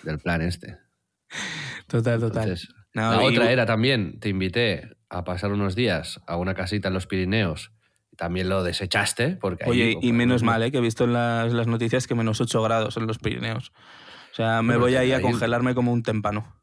del 0.02 0.18
plan 0.18 0.42
este. 0.42 0.78
Total, 1.86 2.20
total. 2.20 2.42
Entonces, 2.44 2.74
No, 2.94 3.14
la 3.16 3.22
y- 3.24 3.26
otra 3.36 3.52
era 3.52 3.66
también, 3.66 4.18
te 4.20 4.28
invité 4.28 4.96
a 5.10 5.24
pasar 5.24 5.52
unos 5.52 5.74
días 5.74 6.20
a 6.26 6.36
una 6.36 6.54
casita 6.54 6.88
en 6.88 6.94
los 6.94 7.06
Pirineos. 7.06 7.72
También 8.16 8.48
lo 8.48 8.64
desechaste, 8.64 9.36
porque 9.40 9.64
Oye, 9.66 9.96
y 10.02 10.12
menos 10.12 10.42
no- 10.42 10.46
mal, 10.46 10.62
¿eh? 10.64 10.72
que 10.72 10.78
he 10.78 10.80
visto 10.82 11.04
en 11.04 11.12
las, 11.12 11.52
las 11.52 11.66
noticias 11.68 12.06
que 12.06 12.14
menos 12.16 12.40
8 12.40 12.60
grados 12.62 12.96
en 12.96 13.06
los 13.06 13.18
Pirineos. 13.18 13.70
O 14.32 14.34
sea, 14.34 14.60
me 14.62 14.74
Bueno, 14.74 14.80
voy 14.80 14.96
ahí 14.96 15.12
a 15.12 15.20
congelarme 15.20 15.74
como 15.74 15.92
un 15.92 16.02
témpano. 16.02 16.57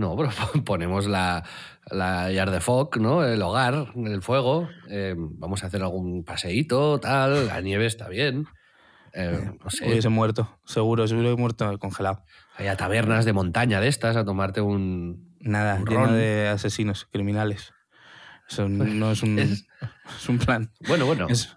No, 0.00 0.16
pero 0.16 0.30
ponemos 0.64 1.06
la, 1.06 1.44
la 1.90 2.30
yard 2.32 2.50
de 2.52 2.60
foc, 2.60 2.96
¿no? 2.96 3.22
El 3.24 3.42
hogar, 3.42 3.92
el 3.94 4.22
fuego. 4.22 4.68
eh, 4.88 5.14
vamos 5.16 5.62
a 5.62 5.66
hacer 5.66 5.82
algún 5.82 6.24
paseíto, 6.24 6.98
tal. 6.98 7.46
La 7.48 7.60
nieve 7.60 7.86
está 7.86 8.08
bien. 8.08 8.46
eh, 9.12 9.52
no 9.62 9.70
sé. 9.70 9.86
Hubiese 9.88 10.08
muerto, 10.08 10.58
seguro, 10.64 11.06
seguro 11.06 11.30
he 11.32 11.36
muerto 11.36 11.78
congelado. 11.78 12.24
Hay 12.56 12.66
a 12.68 12.76
tabernas 12.76 13.24
de 13.24 13.32
montaña 13.32 13.80
de 13.80 13.88
estas 13.88 14.16
a 14.16 14.24
tomarte 14.24 14.60
un. 14.60 15.28
Nada, 15.40 15.76
Un 15.76 15.84
lleno 15.86 16.06
ron. 16.06 16.14
de 16.16 16.48
asesinos, 16.48 17.06
criminales. 17.10 17.72
Eso 18.48 18.68
no 18.68 19.10
es 19.12 19.22
un, 19.22 19.38
Es- 19.38 19.66
es 20.18 20.28
un 20.28 20.38
plan. 20.38 20.70
Bueno, 20.88 21.06
bueno. 21.06 21.26
Es- 21.28 21.56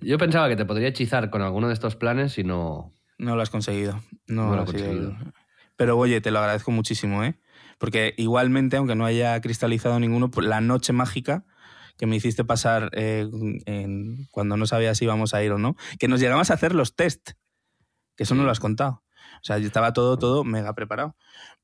Yo 0.00 0.18
pensaba 0.18 0.48
que 0.48 0.56
te 0.56 0.64
podría 0.64 0.88
hechizar 0.88 1.30
con 1.30 1.42
alguno 1.42 1.68
de 1.68 1.74
estos 1.74 1.94
planes 1.96 2.36
y 2.38 2.44
no. 2.44 2.92
no 3.18 3.36
lo 3.36 3.42
has 3.42 3.50
conseguido. 3.50 4.00
No, 4.26 4.50
No 4.50 4.56
lo 4.56 4.62
he 4.62 4.66
sido 4.66 4.84
conseguido. 4.86 5.16
Pero 5.78 5.96
oye, 5.96 6.20
te 6.20 6.30
lo 6.30 6.40
agradezco 6.40 6.70
muchísimo, 6.72 7.24
¿eh? 7.24 7.38
Porque 7.78 8.12
igualmente, 8.18 8.76
aunque 8.76 8.94
no 8.96 9.06
haya 9.06 9.40
cristalizado 9.40 9.98
ninguno, 9.98 10.30
pues, 10.30 10.46
la 10.46 10.60
noche 10.60 10.92
mágica 10.92 11.46
que 11.96 12.06
me 12.06 12.16
hiciste 12.16 12.44
pasar 12.44 12.90
eh, 12.92 13.26
en- 13.66 14.26
cuando 14.30 14.56
no 14.58 14.66
sabías 14.66 14.98
si 14.98 15.04
íbamos 15.04 15.32
a 15.34 15.42
ir 15.42 15.52
o 15.52 15.58
no, 15.58 15.74
que 15.98 16.08
nos 16.08 16.20
llegamos 16.20 16.50
a 16.50 16.54
hacer 16.54 16.74
los 16.74 16.94
test, 16.96 17.30
que 18.16 18.24
eso 18.24 18.34
no 18.34 18.42
lo 18.44 18.50
has 18.50 18.60
contado. 18.60 19.02
O 19.36 19.44
sea, 19.44 19.56
estaba 19.58 19.92
todo, 19.92 20.18
todo 20.18 20.44
mega 20.44 20.74
preparado. 20.74 21.16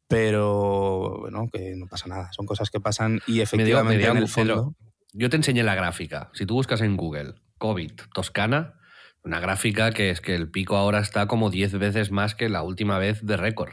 Pero 0.08 1.18
bueno, 1.20 1.48
que 1.52 1.74
no 1.76 1.86
pasa 1.86 2.06
nada. 2.08 2.30
Son 2.32 2.46
cosas 2.46 2.70
que 2.70 2.80
pasan 2.80 3.20
y 3.26 3.32
Me 3.32 3.34
dio- 3.34 3.34
me 3.34 3.42
efectivamente 3.42 3.98
dio 3.98 4.10
en 4.12 4.16
el 4.18 4.28
fondo. 4.28 4.74
Yo 5.12 5.30
te 5.30 5.36
enseñé 5.36 5.62
la 5.62 5.74
gráfica. 5.74 6.30
Si 6.34 6.46
tú 6.46 6.54
buscas 6.54 6.80
en 6.82 6.96
Google 6.96 7.34
COVID 7.58 7.92
Toscana, 8.12 8.74
una 9.22 9.40
gráfica 9.40 9.90
que 9.92 10.10
es 10.10 10.20
que 10.20 10.34
el 10.34 10.50
pico 10.50 10.76
ahora 10.76 10.98
está 11.00 11.26
como 11.26 11.50
10 11.50 11.72
veces 11.78 12.10
más 12.10 12.34
que 12.34 12.48
la 12.48 12.62
última 12.62 12.98
vez 12.98 13.24
de 13.24 13.36
récord. 13.36 13.72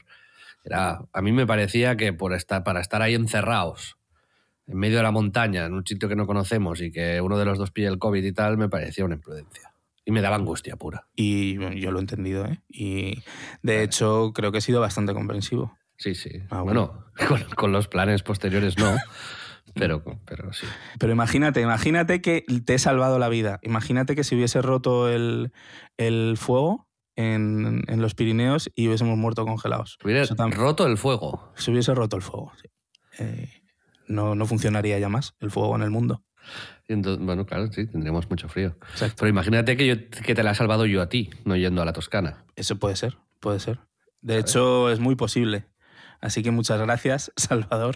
Era, 0.64 1.02
a 1.12 1.22
mí 1.22 1.32
me 1.32 1.48
parecía 1.48 1.98
que 1.98 2.14
por 2.14 2.34
estar, 2.34 2.64
para 2.64 2.82
estar 2.82 3.02
ahí 3.02 3.16
encerrados, 3.16 3.98
en 4.68 4.78
medio 4.78 4.98
de 4.98 5.04
la 5.04 5.12
montaña, 5.12 5.66
en 5.66 5.74
un 5.74 5.86
sitio 5.86 6.08
que 6.08 6.16
no 6.16 6.28
conocemos 6.28 6.82
y 6.82 6.92
que 6.92 7.22
uno 7.22 7.38
de 7.38 7.46
los 7.46 7.58
dos 7.58 7.72
pille 7.72 7.88
el 7.88 8.00
COVID 8.00 8.24
y 8.24 8.32
tal, 8.32 8.58
me 8.58 8.70
parecía 8.70 9.06
una 9.06 9.16
imprudencia. 9.16 9.74
Y 10.06 10.12
me 10.12 10.22
daba 10.22 10.36
angustia 10.36 10.78
pura. 10.78 11.08
Y 11.16 11.58
bueno, 11.58 11.76
yo 11.76 11.92
lo 11.92 12.00
he 12.00 12.02
entendido, 12.02 12.46
¿eh? 12.46 12.62
Y 12.70 13.24
de 13.62 13.84
hecho 13.84 14.32
creo 14.34 14.52
que 14.52 14.60
he 14.60 14.62
sido 14.62 14.82
bastante 14.82 15.14
comprensivo. 15.14 15.78
Sí, 15.98 16.16
sí. 16.16 16.42
Ah, 16.50 16.62
bueno, 16.62 17.06
con, 17.28 17.44
con 17.56 17.72
los 17.72 17.88
planes 17.88 18.24
posteriores 18.24 18.78
no, 18.80 18.96
pero, 19.74 20.04
pero 20.26 20.52
sí. 20.54 20.66
Pero 21.00 21.12
imagínate, 21.12 21.62
imagínate 21.62 22.22
que 22.22 22.46
te 22.66 22.74
he 22.74 22.80
salvado 22.80 23.20
la 23.20 23.30
vida. 23.30 23.60
Imagínate 23.62 24.16
que 24.16 24.24
si 24.24 24.36
hubiese 24.36 24.62
roto 24.62 25.10
el, 25.10 25.52
el 25.98 26.38
fuego 26.38 26.88
en, 27.16 27.84
en 27.88 28.02
los 28.02 28.16
Pirineos 28.16 28.70
y 28.76 28.88
hubiésemos 28.88 29.18
muerto 29.18 29.46
congelados. 29.46 29.98
Hubiera 30.04 30.26
roto 30.50 30.88
el 30.88 30.98
fuego. 30.98 31.52
Se 31.56 31.72
hubiese 31.72 31.94
roto 31.94 32.16
el 32.16 32.22
fuego. 32.22 32.52
sí. 32.62 32.68
Eh, 33.20 33.50
no, 34.08 34.36
no 34.36 34.46
funcionaría 34.46 35.00
ya 35.00 35.10
más 35.10 35.36
el 35.40 35.52
fuego 35.52 35.76
en 35.76 35.84
el 35.84 35.90
mundo. 35.90 36.24
Entonces, 36.88 37.24
bueno, 37.26 37.46
claro, 37.46 37.72
sí, 37.72 37.88
tendríamos 37.88 38.30
mucho 38.30 38.50
frío. 38.50 38.76
Exacto. 38.92 39.16
Pero 39.20 39.30
imagínate 39.30 39.78
que, 39.78 39.88
yo, 39.88 39.96
que 40.10 40.36
te 40.36 40.44
la 40.44 40.52
he 40.52 40.56
salvado 40.56 40.86
yo 40.86 41.02
a 41.02 41.10
ti, 41.10 41.30
no 41.46 41.56
yendo 41.56 41.82
a 41.82 41.86
la 41.86 41.94
Toscana. 41.94 42.46
Eso 42.56 42.78
puede 42.78 42.96
ser, 42.96 43.18
puede 43.40 43.60
ser. 43.60 43.80
De 44.22 44.38
hecho, 44.38 44.90
es 44.92 45.00
muy 45.00 45.16
posible. 45.16 45.66
Así 46.20 46.44
que 46.44 46.52
muchas 46.52 46.80
gracias, 46.80 47.32
Salvador. 47.38 47.96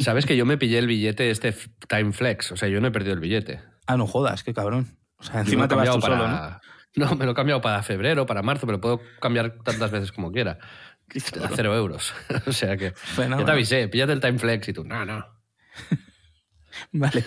Sabes 0.00 0.26
que 0.26 0.36
yo 0.36 0.46
me 0.46 0.58
pillé 0.58 0.78
el 0.78 0.86
billete 0.86 1.30
este 1.30 1.54
Time 1.88 2.12
Flex, 2.12 2.52
o 2.52 2.56
sea, 2.56 2.68
yo 2.68 2.80
no 2.80 2.88
he 2.88 2.90
perdido 2.90 3.14
el 3.14 3.20
billete. 3.20 3.60
Ah, 3.86 3.96
no 3.96 4.06
jodas, 4.06 4.44
qué 4.44 4.52
cabrón. 4.52 4.98
O 5.18 5.24
sea, 5.24 5.40
encima 5.40 5.66
te 5.66 5.74
vas 5.74 5.90
tú 5.90 6.00
solo, 6.00 6.28
¿no? 6.28 6.60
¿no? 7.10 7.14
me 7.16 7.24
lo 7.24 7.32
he 7.32 7.34
cambiado 7.34 7.60
para 7.60 7.82
febrero, 7.82 8.26
para 8.26 8.42
marzo, 8.42 8.66
pero 8.66 8.80
puedo 8.80 9.00
cambiar 9.20 9.58
tantas 9.62 9.90
veces 9.90 10.12
como 10.12 10.32
quiera. 10.32 10.58
A 11.42 11.48
cero 11.54 11.74
euros. 11.76 12.12
o 12.46 12.52
sea 12.52 12.76
que. 12.76 12.90
Fenómeno. 12.92 13.40
Yo 13.40 13.46
te 13.46 13.52
avisé, 13.52 13.88
píllate 13.88 14.12
el 14.12 14.20
Time 14.20 14.38
Flex 14.38 14.68
y 14.68 14.72
tú, 14.72 14.84
no, 14.84 15.04
no. 15.04 15.24
Vale. 16.92 17.24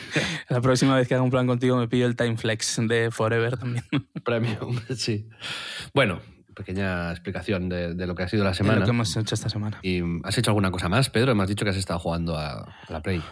La 0.49 0.61
próxima 0.61 0.95
vez 0.95 1.07
que 1.07 1.15
haga 1.15 1.23
un 1.23 1.31
plan 1.31 1.47
contigo 1.47 1.77
me 1.77 1.87
pillo 1.87 2.05
el 2.05 2.15
Time 2.15 2.37
Flex 2.37 2.81
de 2.87 3.09
Forever 3.11 3.57
también. 3.57 3.83
Premium, 4.23 4.79
sí. 4.95 5.27
Bueno, 5.93 6.19
pequeña 6.55 7.09
explicación 7.11 7.69
de, 7.69 7.95
de 7.95 8.05
lo 8.07 8.15
que 8.15 8.23
ha 8.23 8.27
sido 8.27 8.43
la 8.43 8.51
De 8.51 8.55
semana. 8.57 8.79
lo 8.79 8.85
que 8.85 8.91
hemos 8.91 9.15
hecho 9.15 9.33
esta 9.33 9.49
semana. 9.49 9.79
¿Y 9.81 10.01
has 10.23 10.37
hecho 10.37 10.51
alguna 10.51 10.71
cosa 10.71 10.89
más, 10.89 11.09
Pedro? 11.09 11.33
Me 11.35 11.43
has 11.43 11.49
dicho 11.49 11.63
que 11.65 11.71
has 11.71 11.77
estado 11.77 11.99
jugando 11.99 12.37
a, 12.37 12.63
a 12.63 12.91
la 12.93 13.01
Play. 13.01 13.23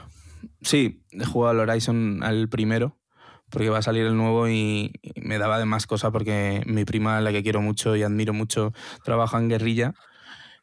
Sí, 0.62 1.04
he 1.12 1.26
jugado 1.26 1.60
al 1.62 1.70
Horizon 1.70 2.24
al 2.24 2.48
primero, 2.50 2.98
porque 3.50 3.70
va 3.70 3.80
a 3.80 3.82
salir 3.82 4.06
el 4.06 4.18
nuevo 4.18 4.48
y 4.48 4.92
y 5.02 5.22
me 5.22 5.38
daba 5.38 5.60
de 5.60 5.66
más 5.66 5.88
cosa 5.88 6.12
porque 6.12 6.64
mi 6.66 6.86
prima, 6.86 7.22
la 7.22 7.32
que 7.32 7.44
quiero 7.44 7.62
mucho 7.62 7.96
y 7.96 8.04
admiro 8.04 8.34
mucho, 8.34 8.74
trabaja 9.04 9.38
en 9.38 9.50
guerrilla, 9.50 9.94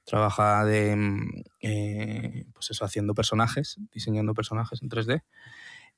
trabaja 0.04 0.64
de, 0.64 0.96
mm, 0.96 1.42
eh, 1.62 2.44
pues 2.52 2.70
eso, 2.70 2.84
haciendo 2.84 3.14
personajes, 3.14 3.76
diseñando 3.92 4.34
personajes 4.34 4.82
en 4.82 4.88
3D. 4.88 5.22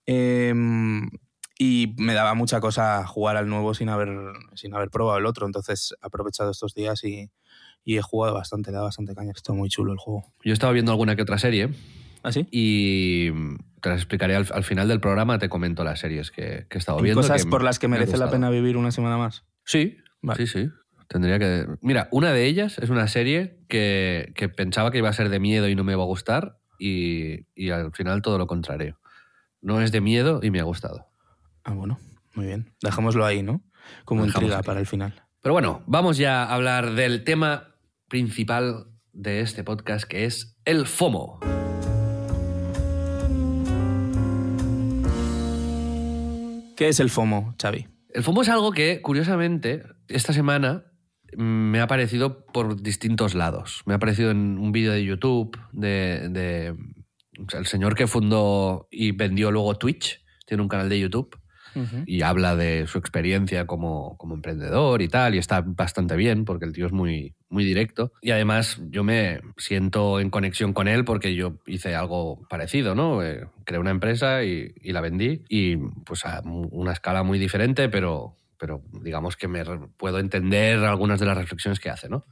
Em, 0.06 1.10
y 1.58 1.94
me 1.98 2.14
daba 2.14 2.34
mucha 2.34 2.60
cosa 2.60 3.06
jugar 3.06 3.36
al 3.36 3.48
nuevo 3.48 3.74
sin 3.74 3.88
haber, 3.88 4.10
sin 4.54 4.74
haber 4.74 4.90
probado 4.90 5.18
el 5.18 5.26
otro, 5.26 5.46
entonces 5.46 5.94
he 6.02 6.06
aprovechado 6.06 6.50
estos 6.50 6.74
días 6.74 7.02
y, 7.04 7.30
y 7.84 7.96
he 7.96 8.02
jugado 8.02 8.34
bastante, 8.34 8.70
le 8.70 8.74
dado 8.74 8.86
bastante 8.86 9.14
caña, 9.14 9.32
está 9.34 9.52
muy 9.52 9.68
chulo 9.68 9.92
el 9.92 9.98
juego. 9.98 10.24
Yo 10.44 10.50
he 10.50 10.52
estado 10.52 10.72
viendo 10.72 10.92
alguna 10.92 11.16
que 11.16 11.22
otra 11.22 11.38
serie 11.38 11.70
¿Ah, 12.22 12.32
sí? 12.32 12.46
y 12.50 13.30
te 13.86 13.90
las 13.90 14.00
explicaré 14.00 14.34
al, 14.34 14.46
al 14.52 14.64
final 14.64 14.88
del 14.88 14.98
programa, 14.98 15.38
te 15.38 15.48
comento 15.48 15.84
las 15.84 16.00
series 16.00 16.32
que, 16.32 16.66
que 16.68 16.76
he 16.76 16.78
estado 16.78 16.98
¿Hay 16.98 17.04
viendo. 17.04 17.20
cosas 17.22 17.44
que 17.44 17.48
por 17.50 17.62
las 17.62 17.78
que 17.78 17.86
me 17.86 17.98
merece 17.98 18.16
la 18.16 18.28
pena 18.28 18.50
vivir 18.50 18.76
una 18.76 18.90
semana 18.90 19.16
más? 19.16 19.44
Sí, 19.64 19.98
Vale. 20.22 20.44
sí, 20.44 20.52
sí. 20.64 20.70
Tendría 21.06 21.38
que. 21.38 21.68
Mira, 21.82 22.08
una 22.10 22.32
de 22.32 22.46
ellas 22.46 22.78
es 22.78 22.90
una 22.90 23.06
serie 23.06 23.60
que, 23.68 24.32
que 24.34 24.48
pensaba 24.48 24.90
que 24.90 24.98
iba 24.98 25.08
a 25.08 25.12
ser 25.12 25.28
de 25.28 25.38
miedo 25.38 25.68
y 25.68 25.76
no 25.76 25.84
me 25.84 25.92
iba 25.92 26.02
a 26.02 26.06
gustar, 26.06 26.58
y, 26.80 27.46
y 27.54 27.70
al 27.70 27.92
final 27.92 28.22
todo 28.22 28.38
lo 28.38 28.48
contrario. 28.48 28.98
No 29.62 29.80
es 29.80 29.92
de 29.92 30.00
miedo 30.00 30.40
y 30.42 30.50
me 30.50 30.58
ha 30.58 30.64
gustado. 30.64 31.06
Ah, 31.62 31.74
bueno. 31.74 32.00
Muy 32.34 32.46
bien. 32.46 32.72
Dejémoslo 32.82 33.24
ahí, 33.24 33.44
¿no? 33.44 33.62
Como 34.04 34.24
dejamos 34.26 34.42
intriga 34.42 34.62
para 34.64 34.80
el 34.80 34.86
final. 34.86 35.22
Pero 35.42 35.52
bueno, 35.52 35.84
vamos 35.86 36.16
ya 36.18 36.42
a 36.42 36.54
hablar 36.54 36.94
del 36.94 37.22
tema 37.22 37.76
principal 38.08 38.86
de 39.12 39.42
este 39.42 39.62
podcast, 39.62 40.04
que 40.06 40.24
es 40.24 40.58
el 40.64 40.86
FOMO. 40.86 41.38
¿Qué 46.76 46.88
es 46.88 47.00
el 47.00 47.08
FOMO, 47.08 47.54
Xavi? 47.60 47.88
El 48.10 48.22
FOMO 48.22 48.42
es 48.42 48.50
algo 48.50 48.70
que, 48.70 49.00
curiosamente, 49.00 49.82
esta 50.08 50.34
semana 50.34 50.84
me 51.34 51.80
ha 51.80 51.84
aparecido 51.84 52.44
por 52.46 52.82
distintos 52.82 53.34
lados. 53.34 53.82
Me 53.86 53.94
ha 53.94 53.96
aparecido 53.96 54.30
en 54.30 54.58
un 54.58 54.72
vídeo 54.72 54.92
de 54.92 55.02
YouTube 55.02 55.58
de, 55.72 56.74
el 57.54 57.66
señor 57.66 57.94
que 57.94 58.06
fundó 58.06 58.88
y 58.90 59.12
vendió 59.12 59.50
luego 59.50 59.76
Twitch. 59.76 60.22
Tiene 60.46 60.62
un 60.62 60.68
canal 60.68 60.90
de 60.90 61.00
YouTube 61.00 61.36
y 62.06 62.22
habla 62.22 62.56
de 62.56 62.86
su 62.86 62.98
experiencia 62.98 63.66
como, 63.66 64.16
como 64.16 64.34
emprendedor 64.34 65.02
y 65.02 65.08
tal, 65.08 65.34
y 65.34 65.38
está 65.38 65.62
bastante 65.64 66.16
bien 66.16 66.44
porque 66.44 66.64
el 66.64 66.72
tío 66.72 66.86
es 66.86 66.92
muy, 66.92 67.34
muy 67.48 67.64
directo. 67.64 68.12
Y 68.22 68.30
además 68.30 68.80
yo 68.90 69.04
me 69.04 69.40
siento 69.56 70.20
en 70.20 70.30
conexión 70.30 70.72
con 70.72 70.88
él 70.88 71.04
porque 71.04 71.34
yo 71.34 71.58
hice 71.66 71.94
algo 71.94 72.46
parecido, 72.48 72.94
¿no? 72.94 73.22
Eh, 73.22 73.46
creé 73.64 73.78
una 73.78 73.90
empresa 73.90 74.44
y, 74.44 74.74
y 74.80 74.92
la 74.92 75.00
vendí, 75.00 75.42
y 75.48 75.76
pues 75.76 76.24
a 76.24 76.42
una 76.44 76.92
escala 76.92 77.22
muy 77.22 77.38
diferente, 77.38 77.88
pero, 77.88 78.36
pero 78.58 78.82
digamos 79.02 79.36
que 79.36 79.48
me 79.48 79.64
puedo 79.96 80.18
entender 80.18 80.78
algunas 80.84 81.20
de 81.20 81.26
las 81.26 81.36
reflexiones 81.36 81.80
que 81.80 81.90
hace, 81.90 82.08
¿no? 82.08 82.24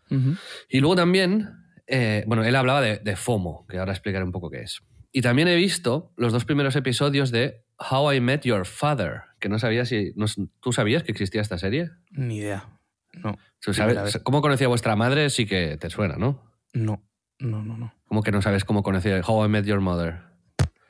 Y 0.68 0.80
luego 0.80 0.96
también, 0.96 1.50
eh, 1.86 2.24
bueno, 2.26 2.44
él 2.44 2.56
hablaba 2.56 2.80
de, 2.80 2.98
de 2.98 3.16
FOMO, 3.16 3.66
que 3.68 3.78
ahora 3.78 3.92
explicaré 3.92 4.24
un 4.24 4.32
poco 4.32 4.50
qué 4.50 4.62
es. 4.62 4.80
Y 5.16 5.22
también 5.22 5.46
he 5.46 5.54
visto 5.54 6.12
los 6.16 6.32
dos 6.32 6.44
primeros 6.44 6.74
episodios 6.74 7.30
de 7.30 7.62
How 7.78 8.12
I 8.12 8.20
Met 8.20 8.42
Your 8.42 8.66
Father, 8.66 9.22
que 9.40 9.48
no 9.48 9.58
sabía 9.58 9.84
si... 9.84 10.12
no 10.16 10.26
¿Tú 10.60 10.72
sabías 10.72 11.02
que 11.02 11.12
existía 11.12 11.40
esta 11.40 11.58
serie? 11.58 11.90
Ni 12.10 12.38
idea. 12.38 12.68
No, 13.12 13.32
¿Tú 13.60 13.72
Primera 13.72 13.94
sabes- 13.94 14.14
vez. 14.14 14.22
¿Cómo 14.22 14.40
conocía 14.42 14.66
a 14.66 14.68
vuestra 14.68 14.96
madre? 14.96 15.30
Sí 15.30 15.46
que 15.46 15.76
te 15.76 15.90
suena, 15.90 16.16
¿no? 16.16 16.42
no, 16.72 17.02
no, 17.40 17.62
no, 17.62 17.76
no. 17.76 17.94
¿Cómo 18.06 18.22
que 18.22 18.30
no 18.32 18.40
sabes 18.42 18.64
cómo 18.64 18.82
conocía 18.82 19.20
How 19.26 19.44
I 19.46 19.48
Met 19.48 19.64
Your 19.66 19.80
Mother? 19.80 20.20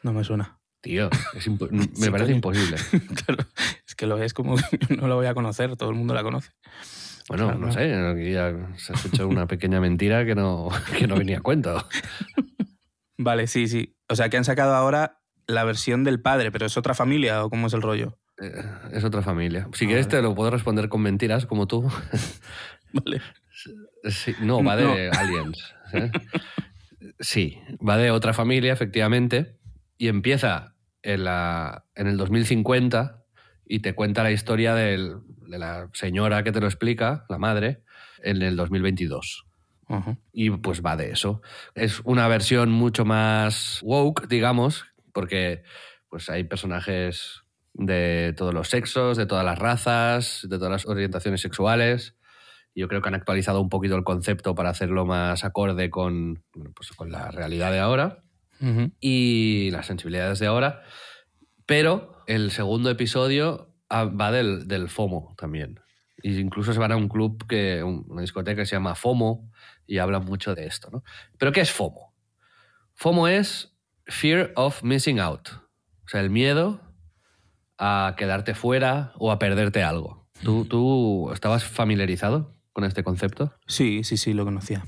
No 0.03 0.13
me 0.13 0.25
suena. 0.25 0.59
Tío, 0.83 1.09
es 1.35 1.49
me 1.49 1.87
Sí, 1.95 2.11
parece 2.11 2.33
imposible. 2.33 2.77
claro, 3.25 3.45
es 3.87 3.95
que 3.95 4.07
lo 4.07 4.23
es 4.23 4.35
como 4.35 4.57
no 4.99 5.09
lo 5.09 5.17
voy 5.17 5.27
a 5.27 5.35
conocer, 5.35 5.77
todo 5.77 5.89
el 5.91 5.97
mundo 5.97 6.13
la 6.15 6.23
conoce. 6.23 6.51
Bueno, 7.29 7.45
Claro, 7.47 7.59
no 7.61 7.67
no. 7.69 7.73
sé, 7.73 7.89
ya 8.33 8.53
se 8.77 8.93
has 8.93 9.07
hecho 9.07 9.27
una 9.27 9.47
pequeña 9.47 9.81
mentira 9.81 10.27
que 10.27 10.35
no, 10.35 10.69
que 10.99 11.07
no 11.07 11.17
venía 11.17 11.39
a 11.39 11.41
cuento. 11.41 11.83
Vale, 13.17 13.47
sí, 13.47 13.67
sí. 13.69 13.97
O 14.11 14.15
sea, 14.17 14.29
que 14.29 14.37
han 14.37 14.45
sacado 14.45 14.75
ahora 14.75 15.23
la 15.47 15.65
versión 15.65 16.05
del 16.05 16.21
padre, 16.21 16.51
pero 16.53 16.67
es 16.67 16.77
otra 16.77 16.95
familia 16.95 17.45
o 17.45 17.51
cómo 17.51 17.67
es 17.69 17.73
el 17.75 17.83
rollo. 17.83 18.19
Eh, 18.41 18.53
Es 18.93 19.05
otra 19.05 19.23
familia. 19.23 19.69
Si 19.75 19.85
Ah, 19.85 19.89
quieres 19.89 20.07
vale. 20.07 20.17
te 20.19 20.23
lo 20.23 20.35
puedo 20.35 20.51
responder 20.51 20.89
con 20.89 21.03
mentiras, 21.03 21.47
como 21.47 21.67
tú. 21.67 21.89
Vale. 22.93 23.21
Sí, 24.05 24.35
no, 24.41 24.63
va 24.63 24.77
de 24.77 25.11
aliens. 25.11 25.75
¿eh? 25.93 26.11
Sí, 27.21 27.59
va 27.87 27.97
de 27.97 28.11
otra 28.11 28.33
familia, 28.33 28.73
efectivamente, 28.73 29.57
y 29.99 30.09
empieza 30.09 30.75
en, 31.03 31.25
la, 31.25 31.85
en 31.95 32.07
el 32.07 32.17
2050 32.17 33.23
y 33.67 33.81
te 33.81 33.95
cuenta 33.95 34.23
la 34.23 34.31
historia 34.33 34.75
del- 34.75 35.17
de 35.49 35.59
la 35.59 35.89
señora 35.93 36.43
que 36.43 36.53
te 36.53 36.61
lo 36.61 36.67
explica, 36.67 37.27
la 37.29 37.39
madre, 37.39 37.83
en 38.23 38.43
el 38.43 38.57
2022. 38.57 39.45
Ajá. 39.89 40.17
Y 40.33 40.51
pues 40.51 40.83
va 40.83 40.97
de 40.97 41.11
eso. 41.11 41.43
Es 41.75 42.01
una 42.05 42.27
versión 42.29 42.71
mucho 42.71 43.05
más 43.05 43.81
woke, 43.83 44.27
digamos, 44.29 44.85
porque 45.15 45.63
pues 46.11 46.29
hay 46.29 46.45
personajes 46.45 47.41
de 47.73 48.35
todos 48.37 48.53
los 48.53 48.69
sexos, 48.69 49.17
de 49.17 49.25
todas 49.27 49.45
las 49.45 49.59
razas, 49.59 50.47
de 50.49 50.59
todas 50.59 50.71
las 50.71 50.87
orientaciones 50.87 51.41
sexuales. 51.41 52.17
Yo 52.75 52.89
creo 52.89 53.01
que 53.01 53.09
han 53.09 53.15
actualizado 53.15 53.61
un 53.61 53.69
poquito 53.69 53.97
el 53.97 54.05
concepto 54.05 54.55
para 54.55 54.71
hacerlo 54.71 55.07
más 55.07 55.45
acorde 55.45 55.91
con, 55.91 56.45
bueno, 56.55 56.73
pues 56.75 56.91
con 56.93 57.11
la 57.11 57.31
realidad 57.31 57.73
de 57.73 57.79
ahora 57.81 58.23
y 59.01 59.71
las 59.73 59.87
sensibilidades 59.87 60.39
de 60.39 60.47
ahora. 60.47 60.83
Pero 61.67 62.23
el 62.27 62.51
segundo 62.51 62.91
episodio 62.91 63.75
ah, 63.89 64.05
va 64.05 64.31
del, 64.33 64.67
del 64.69 64.89
FOMO 64.89 65.35
también. 65.37 65.81
Y 66.23 66.39
incluso 66.39 66.73
se 66.73 66.79
van 66.79 66.93
a 66.93 66.97
un 66.97 67.09
club, 67.09 67.47
que, 67.47 67.83
un- 67.83 68.05
una 68.09 68.23
discoteca 68.23 68.63
que 68.63 68.67
se 68.67 68.77
llama 68.77 68.95
FOMO 68.95 69.51
y 69.87 69.99
hablan 69.99 70.25
mucho 70.25 70.55
de 70.55 70.67
esto. 70.67 70.91
¿no? 70.91 71.03
¿Pero 71.39 71.53
qué 71.53 71.61
es 71.61 71.71
FOMO? 71.73 72.15
FOMO 72.95 73.29
es 73.29 73.74
Fear 74.07 74.53
of 74.57 74.83
Missing 74.83 75.21
Out. 75.21 75.49
O 76.05 76.09
sea, 76.09 76.21
el 76.21 76.31
miedo 76.31 76.81
a 77.79 78.15
quedarte 78.17 78.55
fuera 78.55 79.13
o 79.17 79.33
a 79.33 79.39
perderte 79.39 79.83
algo. 79.83 80.29
¿Tú, 80.43 80.65
tú 80.67 81.31
estabas 81.33 81.65
familiarizado 81.65 82.55
con 82.73 82.85
este 82.85 83.03
concepto? 83.05 83.53
Sí, 83.67 84.05
sí, 84.05 84.17
sí, 84.17 84.33
lo 84.35 84.45
conocía. 84.45 84.85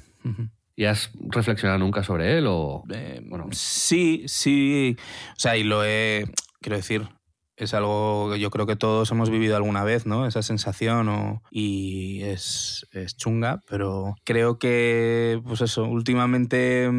¿Y 0.75 0.85
has 0.85 1.11
reflexionado 1.31 1.79
nunca 1.79 2.03
sobre 2.03 2.37
él? 2.39 2.47
O, 2.49 2.83
Eh, 2.93 3.21
bueno, 3.25 3.47
sí, 3.53 4.25
sí. 4.27 4.97
O 5.33 5.39
sea, 5.41 5.57
y 5.57 5.63
lo 5.65 5.85
he. 5.85 6.27
Quiero 6.61 6.77
decir, 6.77 7.09
es 7.57 7.73
algo 7.75 8.31
que 8.33 8.41
yo 8.41 8.51
creo 8.51 8.67
que 8.67 8.77
todos 8.77 9.11
hemos 9.13 9.31
vivido 9.31 9.57
alguna 9.57 9.85
vez, 9.85 10.05
¿no? 10.05 10.27
Esa 10.27 10.43
sensación 10.43 11.09
o- 11.09 11.43
y 11.51 12.23
es, 12.25 12.87
es 12.93 13.17
chunga, 13.17 13.61
pero 13.69 14.17
creo 14.25 14.59
que, 14.59 15.41
pues 15.47 15.61
eso, 15.63 15.85
últimamente 15.85 16.91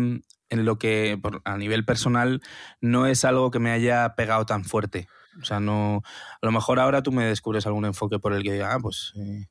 en 0.49 0.65
lo 0.65 0.77
que 0.77 1.19
a 1.45 1.57
nivel 1.57 1.85
personal 1.85 2.41
no 2.81 3.05
es 3.05 3.25
algo 3.25 3.51
que 3.51 3.59
me 3.59 3.71
haya 3.71 4.15
pegado 4.15 4.45
tan 4.45 4.63
fuerte. 4.63 5.07
O 5.41 5.45
sea, 5.45 5.59
no. 5.59 6.03
A 6.41 6.45
lo 6.45 6.51
mejor 6.51 6.79
ahora 6.79 7.03
tú 7.03 7.11
me 7.11 7.25
descubres 7.25 7.67
algún 7.67 7.85
enfoque 7.85 8.19
por 8.19 8.33
el 8.33 8.43
que 8.43 8.63
ah, 8.63 8.77
pues 8.81 9.13
eh, 9.17 9.47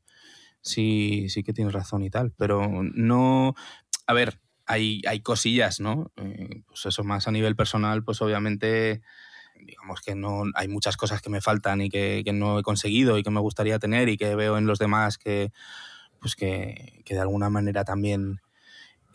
sí, 0.60 1.28
sí 1.28 1.42
que 1.42 1.52
tienes 1.52 1.74
razón 1.74 2.02
y 2.02 2.10
tal, 2.10 2.32
pero 2.36 2.68
no. 2.82 3.54
A 4.06 4.12
ver, 4.12 4.40
hay, 4.66 5.02
hay 5.06 5.20
cosillas, 5.20 5.80
¿no? 5.80 6.12
Eh, 6.16 6.62
pues 6.66 6.86
eso, 6.86 7.04
más 7.04 7.28
a 7.28 7.32
nivel 7.32 7.56
personal, 7.56 8.02
pues 8.04 8.20
obviamente, 8.20 9.02
digamos 9.58 10.00
que 10.00 10.14
no 10.14 10.44
hay 10.54 10.68
muchas 10.68 10.96
cosas 10.96 11.22
que 11.22 11.30
me 11.30 11.40
faltan 11.40 11.80
y 11.80 11.88
que, 11.88 12.22
que 12.24 12.32
no 12.32 12.58
he 12.58 12.62
conseguido 12.62 13.18
y 13.18 13.22
que 13.22 13.30
me 13.30 13.40
gustaría 13.40 13.78
tener 13.78 14.08
y 14.08 14.16
que 14.16 14.34
veo 14.34 14.58
en 14.58 14.66
los 14.66 14.78
demás 14.78 15.18
que, 15.18 15.52
pues 16.20 16.34
que, 16.34 17.02
que 17.04 17.14
de 17.14 17.20
alguna 17.20 17.48
manera 17.48 17.84
también 17.84 18.40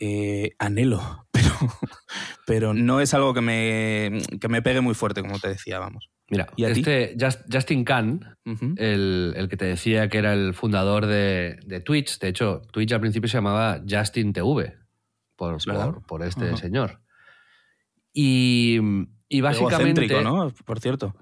eh, 0.00 0.52
anhelo, 0.58 1.26
pero, 2.46 2.74
no 2.74 3.00
es 3.00 3.14
algo 3.14 3.34
que 3.34 3.40
me, 3.40 4.18
que 4.40 4.48
me 4.48 4.62
pegue 4.62 4.80
muy 4.80 4.94
fuerte, 4.94 5.20
como 5.22 5.38
te 5.38 5.48
decía, 5.48 5.78
vamos. 5.78 6.08
mira, 6.30 6.48
¿Y 6.56 6.64
este 6.64 7.16
Just- 7.18 7.44
Justin 7.52 7.84
Khan, 7.84 8.36
Ujú. 8.46 8.74
el, 8.76 9.34
el 9.36 9.48
que 9.48 9.56
te 9.56 9.64
decía 9.66 10.08
que 10.08 10.18
era 10.18 10.32
el 10.32 10.54
fundador 10.54 11.06
de, 11.06 11.58
de 11.66 11.80
Twitch. 11.80 12.18
De 12.18 12.28
hecho, 12.28 12.62
Twitch 12.72 12.92
al 12.92 13.00
principio 13.00 13.28
se 13.28 13.36
llamaba 13.38 13.80
Justin 13.88 14.32
TV, 14.32 14.76
por, 15.36 15.58
por, 15.64 16.06
por 16.06 16.22
este 16.22 16.56
señor. 16.56 17.00
Y, 18.12 18.78
y 19.28 19.40
básicamente... 19.40 20.22
¿no? 20.22 20.50
Por 20.64 20.80
cierto. 20.80 21.14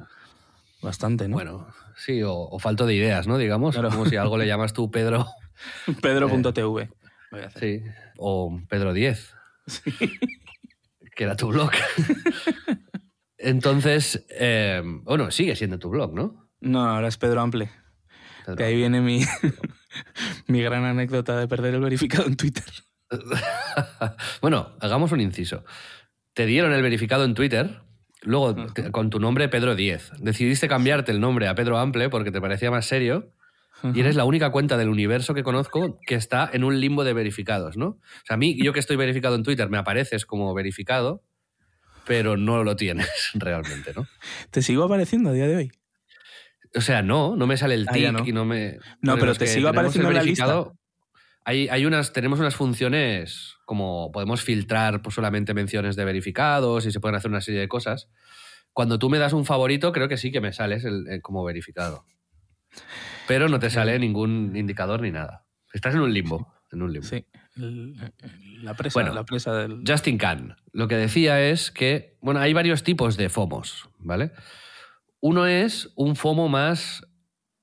Bastante, 0.83 1.29
¿no? 1.29 1.35
Bueno, 1.35 1.66
sí, 1.97 2.23
o, 2.23 2.33
o 2.35 2.59
falto 2.59 2.87
de 2.87 2.95
ideas, 2.95 3.27
¿no? 3.27 3.37
Digamos, 3.38 3.75
Claro. 3.75 3.90
como 3.90 4.07
si 4.07 4.16
algo 4.16 4.38
le 4.38 4.47
llamas 4.47 4.73
tú 4.73 4.90
Pedro, 4.90 5.27
Pedro.tv. 6.03 6.90
Hacer. 7.47 7.61
sí, 7.61 7.83
o 8.19 8.59
Pedro 8.69 8.93
10, 8.93 9.35
que 11.16 11.25
era 11.25 11.37
tu 11.37 11.49
blog. 11.49 11.70
Entonces, 13.38 14.27
eh, 14.31 14.83
bueno, 14.85 15.31
sigue 15.31 15.57
siendo 15.57 15.79
tu 15.79 15.88
blog, 15.90 16.14
¿no? 16.14 16.51
No, 16.61 16.88
ahora 16.88 17.09
es 17.09 17.16
Pedro 17.16 17.40
Ample. 17.40 17.70
Pedro? 18.44 18.57
Que 18.57 18.64
ahí 18.64 18.77
viene 18.77 19.01
mi, 19.01 19.23
mi 20.46 20.62
gran 20.62 20.85
anécdota 20.85 21.38
de 21.38 21.49
perder 21.49 21.75
el 21.75 21.81
verificado 21.81 22.27
en 22.27 22.37
Twitter. 22.37 22.64
bueno, 24.42 24.77
hagamos 24.81 25.12
un 25.12 25.20
inciso. 25.20 25.64
Te 26.35 26.46
dieron 26.46 26.73
el 26.73 26.83
verificado 26.83 27.25
en 27.25 27.35
Twitter, 27.35 27.81
luego 28.23 28.55
te- 28.73 28.90
con 28.92 29.11
tu 29.11 29.18
nombre 29.20 29.49
Pedro 29.49 29.75
10. 29.75 30.12
Decidiste 30.18 30.68
cambiarte 30.68 31.11
el 31.12 31.20
nombre 31.20 31.49
a 31.49 31.55
Pedro 31.55 31.79
Ample 31.79 32.09
porque 32.11 32.31
te 32.31 32.40
parecía 32.40 32.70
más 32.70 32.87
serio 32.87 33.33
y 33.83 34.01
eres 34.01 34.16
la 34.16 34.25
única 34.25 34.51
cuenta 34.51 34.77
del 34.77 34.88
universo 34.88 35.35
que 35.35 35.43
conozco 35.43 35.99
que 36.07 36.14
está 36.14 36.49
en 36.53 36.64
un 36.64 36.81
limbo 36.81 37.05
de 37.05 37.12
verificados, 37.12 37.77
¿no? 37.77 37.87
O 37.88 38.01
sea, 38.27 38.35
a 38.35 38.37
mí, 38.37 38.57
yo 38.62 38.73
que 38.73 38.81
estoy 38.81 38.97
verificado 38.97 39.35
en 39.37 39.43
Twitter, 39.43 39.69
me 39.71 39.79
apareces 39.79 40.27
como 40.27 40.53
verificado, 40.55 41.23
pero 42.05 42.37
no 42.37 42.64
lo 42.64 42.77
tienes 42.77 43.09
realmente, 43.35 43.93
¿no? 43.95 44.07
¿Te 44.51 44.62
sigo 44.62 44.85
apareciendo 44.85 45.31
a 45.31 45.33
día 45.33 45.47
de 45.47 45.57
hoy? 45.57 45.71
O 46.75 46.81
sea, 46.81 47.03
no, 47.03 47.35
no 47.37 47.47
me 47.47 47.57
sale 47.57 47.75
el 47.75 47.87
Ah, 47.88 47.93
tic 47.93 48.03
ya 48.03 48.12
no. 48.12 48.25
y 48.27 48.33
no 48.33 48.45
me... 48.45 48.79
No, 49.03 49.16
pero 49.19 49.35
te 49.35 49.47
sigo 49.47 49.69
apareciendo 49.69 50.09
en 50.09 50.14
la 50.14 50.23
lista. 50.23 50.64
Hay, 51.45 51.69
hay 51.69 51.87
unas, 51.87 52.12
tenemos 52.12 52.38
unas 52.38 52.55
funciones 52.55 53.57
como 53.64 54.12
podemos 54.12 54.43
filtrar 54.43 55.01
pues, 55.03 55.14
solamente 55.14 55.55
menciones 55.55 55.97
de 55.97 56.05
verificados 56.05 56.87
y 56.87 56.93
se 56.93 57.01
pueden 57.01 57.16
hacer 57.16 57.31
una 57.31 57.40
serie 57.40 57.61
de 57.61 57.69
cosas. 57.69 58.09
Cuando 58.73 58.99
tú 58.99 59.11
me 59.11 59.19
das 59.19 59.33
un 59.33 59.45
favorito, 59.45 59.90
creo 59.90 60.07
que 60.07 60.16
sí 60.16 60.31
que 60.31 60.40
me 60.40 60.53
sales 60.53 60.85
el- 60.85 61.09
el 61.09 61.23
como 61.23 61.43
verificado. 61.45 62.05
Pero 63.26 63.48
no 63.48 63.59
te 63.59 63.70
sale 63.70 63.98
ningún 63.98 64.56
indicador 64.56 65.02
ni 65.02 65.11
nada. 65.11 65.46
Estás 65.72 65.94
en 65.94 66.00
un 66.00 66.12
limbo. 66.12 66.52
En 66.72 66.83
un 66.83 66.92
limbo. 66.92 67.06
Sí. 67.06 67.24
La 68.62 68.74
presa, 68.74 69.00
Bueno, 69.00 69.14
la 69.14 69.24
presa 69.24 69.54
del... 69.54 69.83
Justin 69.87 70.18
Khan 70.18 70.56
lo 70.72 70.88
que 70.88 70.96
decía 70.96 71.40
es 71.40 71.70
que, 71.70 72.16
bueno, 72.20 72.40
hay 72.40 72.52
varios 72.52 72.85
tipos 72.85 73.16
de 73.16 73.28
FOMOS, 73.28 73.88
¿vale? 73.98 74.33
Uno 75.20 75.46
es 75.46 75.92
un 75.96 76.16
FOMO 76.16 76.48
más 76.48 77.06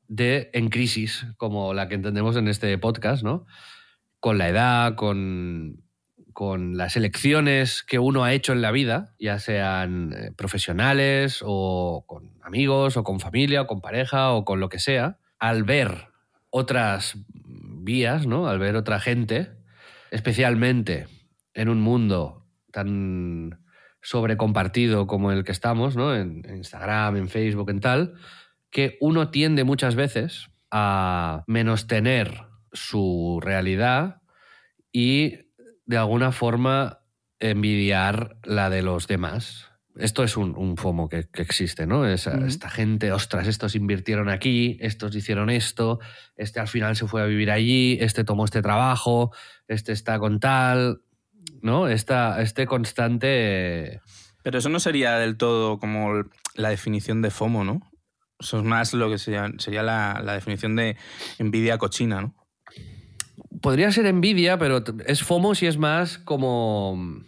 de 0.08 0.50
en 0.54 0.70
crisis, 0.70 1.26
como 1.38 1.74
la 1.74 1.88
que 1.88 1.96
entendemos 1.96 2.36
en 2.36 2.48
este 2.48 2.78
podcast, 2.78 3.24
¿no? 3.24 3.46
Con 4.20 4.38
la 4.38 4.50
edad, 4.50 4.96
con, 4.96 5.84
con 6.38 6.78
las 6.78 6.96
elecciones 6.96 7.82
que 7.82 7.98
uno 7.98 8.24
ha 8.24 8.32
hecho 8.32 8.54
en 8.54 8.62
la 8.62 8.70
vida, 8.70 9.16
ya 9.18 9.40
sean 9.40 10.14
eh, 10.14 10.32
profesionales 10.38 11.40
o 11.44 12.04
con 12.06 12.38
amigos 12.44 12.96
o 12.96 13.04
con 13.04 13.20
familia 13.20 13.64
o 13.64 13.66
con 13.66 13.82
pareja 13.82 14.30
o 14.30 14.46
con 14.46 14.60
lo 14.60 14.70
que 14.70 14.78
sea, 14.78 15.18
al 15.40 15.64
ver 15.64 16.10
otras 16.52 17.18
vías, 17.34 18.28
¿no? 18.28 18.48
Al 18.48 18.60
ver 18.60 18.76
otra 18.76 19.00
gente, 19.00 19.50
especialmente 20.12 21.08
en 21.56 21.70
un 21.70 21.82
mundo 21.82 22.46
tan 22.72 23.60
sobrecompartido 24.04 25.08
como 25.08 25.32
el 25.32 25.44
que 25.44 25.54
estamos, 25.54 25.96
¿no? 25.96 26.14
En, 26.14 26.44
en 26.48 26.58
Instagram, 26.58 27.16
en 27.16 27.30
Facebook, 27.30 27.72
en 27.72 27.80
tal, 27.80 28.14
que 28.70 29.00
uno 29.02 29.32
tiende 29.32 29.64
muchas 29.64 29.96
veces 29.96 30.52
a 30.70 31.44
menos 31.48 31.88
tener 31.88 32.44
su 32.74 33.40
realidad 33.42 34.22
y 34.92 35.47
de 35.88 35.98
alguna 35.98 36.32
forma 36.32 37.00
envidiar 37.40 38.38
la 38.44 38.70
de 38.70 38.84
los 38.84 39.08
demás. 39.08 39.68
Esto 39.96 40.24
es 40.24 40.38
un, 40.38 40.78
FOMO 40.78 41.10
que, 41.10 41.28
existe, 41.34 41.88
¿no? 41.88 42.06
Esta 42.06 42.70
gente, 42.70 43.12
ostras, 43.12 43.48
estos 43.48 43.74
invirtieron 43.74 44.30
aquí, 44.30 44.78
estos 44.80 45.16
hicieron 45.16 45.50
esto, 45.50 46.00
este 46.36 46.60
al 46.60 46.68
final 46.68 46.96
se 46.96 47.08
fue 47.08 47.24
a 47.24 47.26
vivir 47.26 47.50
allí, 47.50 47.98
este 48.00 48.24
tomó 48.24 48.46
este 48.46 48.62
trabajo, 48.62 49.32
este 49.68 49.94
está 49.94 50.20
con 50.20 50.40
tal, 50.40 51.02
¿no? 51.62 51.88
Esta, 51.88 52.42
este 52.42 52.68
constante... 52.68 54.02
Pero 54.44 54.60
eso 54.60 54.70
no 54.70 54.80
sería 54.80 55.18
del 55.18 55.36
todo 55.36 55.80
como 55.80 56.26
la 56.54 56.70
definición 56.70 57.22
de 57.24 57.32
FOMO, 57.32 57.64
¿no? 57.64 57.82
Eso 58.40 58.60
es 58.60 58.64
más 58.64 58.94
lo 58.94 59.10
que 59.10 59.18
sería, 59.18 59.52
sería 59.58 59.82
la, 59.82 60.22
definición 60.34 60.76
de 60.76 60.96
envidia 61.40 61.80
cochina, 61.80 62.22
¿no? 62.22 62.36
Podría 63.62 63.92
ser 63.92 64.06
envidia, 64.06 64.58
pero 64.58 64.84
es 65.06 65.24
FOMO 65.24 65.56
si 65.56 65.68
es 65.68 65.78
más 65.78 66.18
como 66.18 67.24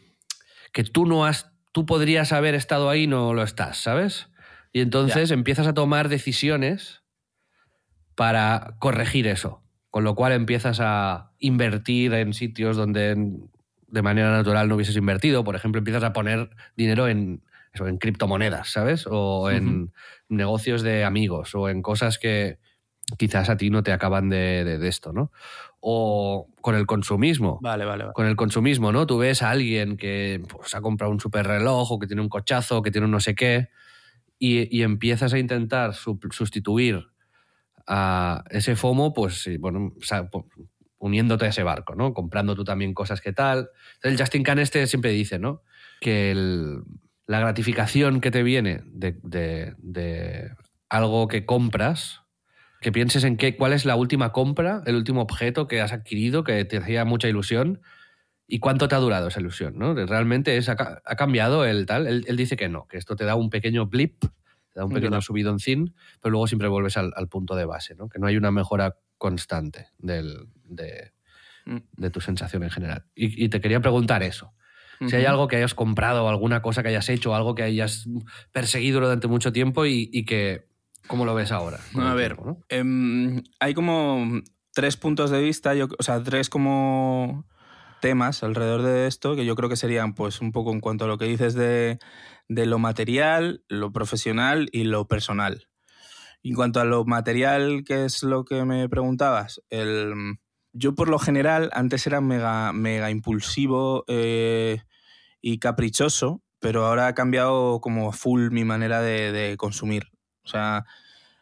que 0.74 0.84
tú 0.84 1.06
no 1.06 1.26
has. 1.26 1.52
Tú 1.72 1.86
podrías 1.86 2.32
haber 2.32 2.56
estado 2.56 2.90
ahí 2.90 3.04
y 3.04 3.08
no 3.08 3.34
lo 3.34 3.44
estás, 3.44 3.78
¿sabes? 3.78 4.28
Y 4.74 4.82
entonces 4.82 5.32
empiezas 5.32 5.68
a 5.68 5.74
tomar 5.74 6.10
decisiones 6.10 7.04
para 8.16 8.76
corregir 8.80 9.28
eso. 9.28 9.64
Con 9.90 10.04
lo 10.04 10.14
cual 10.14 10.34
empiezas 10.34 10.80
a 10.82 11.32
invertir 11.40 12.14
en 12.14 12.34
sitios 12.34 12.76
donde 12.78 13.16
de 13.88 14.02
manera 14.02 14.32
natural 14.32 14.68
no 14.68 14.76
hubieses 14.76 14.96
invertido. 14.96 15.44
Por 15.44 15.56
ejemplo, 15.56 15.80
empiezas 15.80 16.04
a 16.04 16.14
poner 16.14 16.50
dinero 16.76 17.08
en, 17.08 17.44
en 17.74 17.98
criptomonedas, 17.98 18.70
¿sabes? 18.70 19.08
O 19.10 19.50
en 19.50 19.94
negocios 20.28 20.82
de 20.82 21.04
amigos 21.04 21.56
o 21.56 21.70
en 21.70 21.82
cosas 21.82 22.20
que 22.20 22.60
quizás 23.18 23.50
a 23.50 23.58
ti 23.58 23.70
no 23.70 23.84
te 23.84 23.92
acaban 23.92 24.30
de, 24.30 24.88
esto, 24.88 25.14
¿no? 25.14 25.32
O 25.82 26.50
con 26.62 26.76
el 26.76 26.86
consumismo. 26.86 27.60
Vale, 27.62 27.86
vale, 27.86 28.06
Con 28.14 28.26
el 28.26 28.36
consumismo, 28.36 28.92
¿no? 28.92 29.08
Tú 29.08 29.18
ves 29.18 29.42
a 29.42 29.50
alguien 29.50 29.96
que 29.96 30.42
pues, 30.50 30.76
ha 30.76 30.82
comprado 30.82 31.12
un 31.12 31.20
super 31.20 31.48
reloj 31.48 31.92
o 31.92 32.00
que 32.00 32.08
tiene 32.08 32.22
un 32.22 32.30
cochazo, 32.30 32.82
que 32.82 32.92
tiene 32.92 33.06
un 33.06 33.12
no 33.12 33.20
sé 33.20 33.36
qué, 33.36 33.70
y, 34.38 34.82
empiezas 34.82 35.34
a 35.34 35.40
intentar 35.40 35.94
sustituir 35.94 37.08
a 37.88 38.44
ese 38.50 38.76
FOMO, 38.76 39.14
pues, 39.14 39.50
bueno, 39.60 39.94
uniéndote 41.00 41.46
a 41.46 41.50
ese 41.50 41.64
barco, 41.64 41.96
¿no? 41.96 42.14
Comprando 42.14 42.56
tú 42.56 42.64
también 42.64 42.94
cosas 42.94 43.22
que 43.22 43.34
tal. 43.34 43.70
El 44.04 44.18
Justin 44.18 44.44
Khan 44.44 44.60
este 44.60 44.86
siempre 44.88 45.12
dice, 45.12 45.40
¿no? 45.40 45.64
Que 46.00 46.32
el, 46.32 46.84
la 47.30 47.40
gratificación 47.40 48.22
que 48.22 48.32
te 48.32 48.42
viene 48.42 48.82
de, 48.86 50.52
algo 50.90 51.28
que 51.28 51.46
compras, 51.46 52.22
que 52.82 52.92
pienses 52.92 53.24
en 53.24 53.38
qué, 53.38 53.56
cuál 53.56 53.74
es 53.74 53.86
la 53.86 53.96
última 53.96 54.32
compra, 54.32 54.82
el 54.86 54.96
último 54.96 55.22
objeto 55.22 55.68
que 55.68 55.82
has 55.82 55.92
adquirido 55.92 56.44
que 56.44 56.64
te 56.66 56.78
hacía 56.78 57.06
mucha 57.06 57.28
ilusión 57.28 57.82
y 58.48 58.60
cuánto 58.60 58.88
te 58.88 58.96
ha 58.96 59.00
durado 59.00 59.28
esa 59.28 59.40
ilusión, 59.40 59.78
¿no? 59.78 59.94
Realmente 59.94 60.58
es, 60.58 60.70
ha, 60.70 60.76
cambiado 60.76 61.66
el 61.66 61.86
tal. 61.86 62.08
Él, 62.08 62.36
dice 62.36 62.56
que 62.56 62.70
no, 62.70 62.88
que 62.88 62.98
esto 62.98 63.16
te 63.16 63.26
da 63.26 63.36
un 63.36 63.50
pequeño 63.50 63.86
blip, 63.88 64.20
te 64.22 64.80
da 64.80 64.86
un 64.86 64.94
pequeño 64.94 65.22
subidoncín, 65.22 65.94
pero 66.22 66.32
luego 66.32 66.48
siempre 66.48 66.68
vuelves 66.68 66.98
al, 66.98 67.28
punto 67.30 67.56
de 67.56 67.66
base, 67.66 67.96
¿no? 67.96 68.10
Que 68.10 68.18
no 68.18 68.28
hay 68.28 68.38
una 68.38 68.52
mejora 68.52 68.98
constante 69.18 69.88
del, 69.98 70.48
de, 70.64 71.12
mm. 71.66 72.08
tu 72.12 72.22
sensación 72.22 72.64
en 72.64 72.72
general. 72.72 73.06
y 73.14 73.50
te 73.50 73.62
quería 73.62 73.82
preguntar 73.82 74.24
eso. 74.24 74.54
Si 75.08 75.16
hay 75.16 75.26
algo 75.26 75.48
que 75.48 75.56
hayas 75.56 75.74
comprado, 75.74 76.28
alguna 76.28 76.62
cosa 76.62 76.84
que 76.84 76.90
hayas 76.90 77.08
hecho, 77.10 77.34
algo 77.34 77.56
que 77.56 77.64
hayas 77.64 78.08
perseguido 78.52 79.00
durante 79.00 79.28
mucho 79.28 79.54
tiempo 79.54 79.86
y, 79.86 80.26
que. 80.26 80.68
¿Cómo 81.10 81.26
lo 81.26 81.36
ves 81.36 81.52
ahora? 81.52 81.80
a 81.98 82.14
ver, 82.14 82.38
em, 82.70 83.44
hay 83.60 83.74
como 83.74 84.42
tres 84.74 84.96
puntos 84.96 85.30
de 85.32 85.42
vista, 85.42 85.76
yo, 85.76 85.88
o 85.98 86.04
sea, 86.04 86.24
tres 86.24 86.50
como 86.50 87.46
temas 88.00 88.44
alrededor 88.44 88.84
de 88.84 89.08
esto 89.08 89.36
que 89.36 89.46
yo 89.46 89.56
creo 89.56 89.68
que 89.68 89.76
serían 89.76 90.14
pues 90.14 90.40
un 90.40 90.54
poco 90.54 90.72
en 90.72 90.80
cuanto 90.80 91.04
a 91.04 91.08
lo 91.08 91.18
que 91.18 91.26
dices 91.26 91.54
de, 91.54 92.00
de 92.48 92.66
lo 92.66 92.80
material, 92.80 93.66
lo 93.68 93.92
profesional 93.92 94.70
y 94.72 94.86
lo 94.86 95.08
personal. 95.08 95.68
En 96.44 96.56
cuanto 96.56 96.80
a 96.80 96.86
lo 96.86 97.04
material, 97.04 97.84
que 97.86 98.06
es 98.06 98.24
lo 98.24 98.46
que 98.46 98.64
me 98.64 98.88
preguntabas, 98.88 99.62
el, 99.70 100.14
yo 100.72 100.96
por 100.96 101.10
lo 101.10 101.20
general 101.20 101.70
antes 101.74 102.08
era 102.08 102.22
mega, 102.22 102.72
mega 102.72 103.12
impulsivo, 103.12 104.06
eh, 104.08 104.84
y 105.42 105.60
caprichoso, 105.60 106.42
pero 106.60 106.86
ahora 106.86 107.08
ha 107.08 107.14
cambiado 107.14 107.80
como 107.82 108.12
full 108.12 108.52
mi 108.52 108.66
manera 108.66 109.02
de, 109.02 109.56
consumir. 109.58 110.12
O 110.50 110.52
sea, 110.52 110.86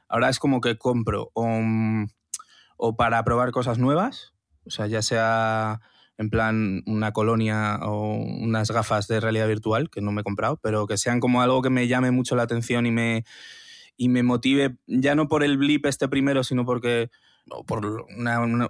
ahora 0.09 0.27
es 0.27 0.37
como 0.37 0.59
que 0.59 0.77
compro 0.77 1.31
o, 1.33 2.95
para 2.97 3.23
probar 3.23 3.51
cosas 3.51 3.79
nuevas, 3.79 4.33
o 4.65 4.69
sea, 4.69 4.87
ya 4.87 5.01
sea 5.01 5.79
en 6.17 6.29
plan 6.29 6.83
una 6.85 7.13
colonia 7.13 7.79
o 7.83 8.15
unas 8.15 8.69
gafas 8.69 9.07
de 9.07 9.21
realidad 9.21 9.47
virtual, 9.47 9.89
que 9.89 10.01
no 10.01 10.11
me 10.11 10.21
he 10.21 10.23
comprado, 10.25 10.59
pero 10.61 10.87
que 10.87 10.97
sean 10.97 11.21
como 11.21 11.41
algo 11.41 11.61
que 11.61 11.69
me 11.69 11.87
llame 11.87 12.11
mucho 12.11 12.35
la 12.35 12.43
atención 12.43 12.85
y 12.85 12.91
me, 12.91 13.23
y 13.95 14.09
me 14.09 14.23
motive, 14.23 14.77
ya 14.87 15.15
no 15.15 15.29
por 15.29 15.43
el 15.43 15.57
blip 15.57 15.85
este 15.85 16.09
primero, 16.09 16.43
sino 16.43 16.65
porque 16.65 17.09
o 17.49 17.63
por 17.63 18.07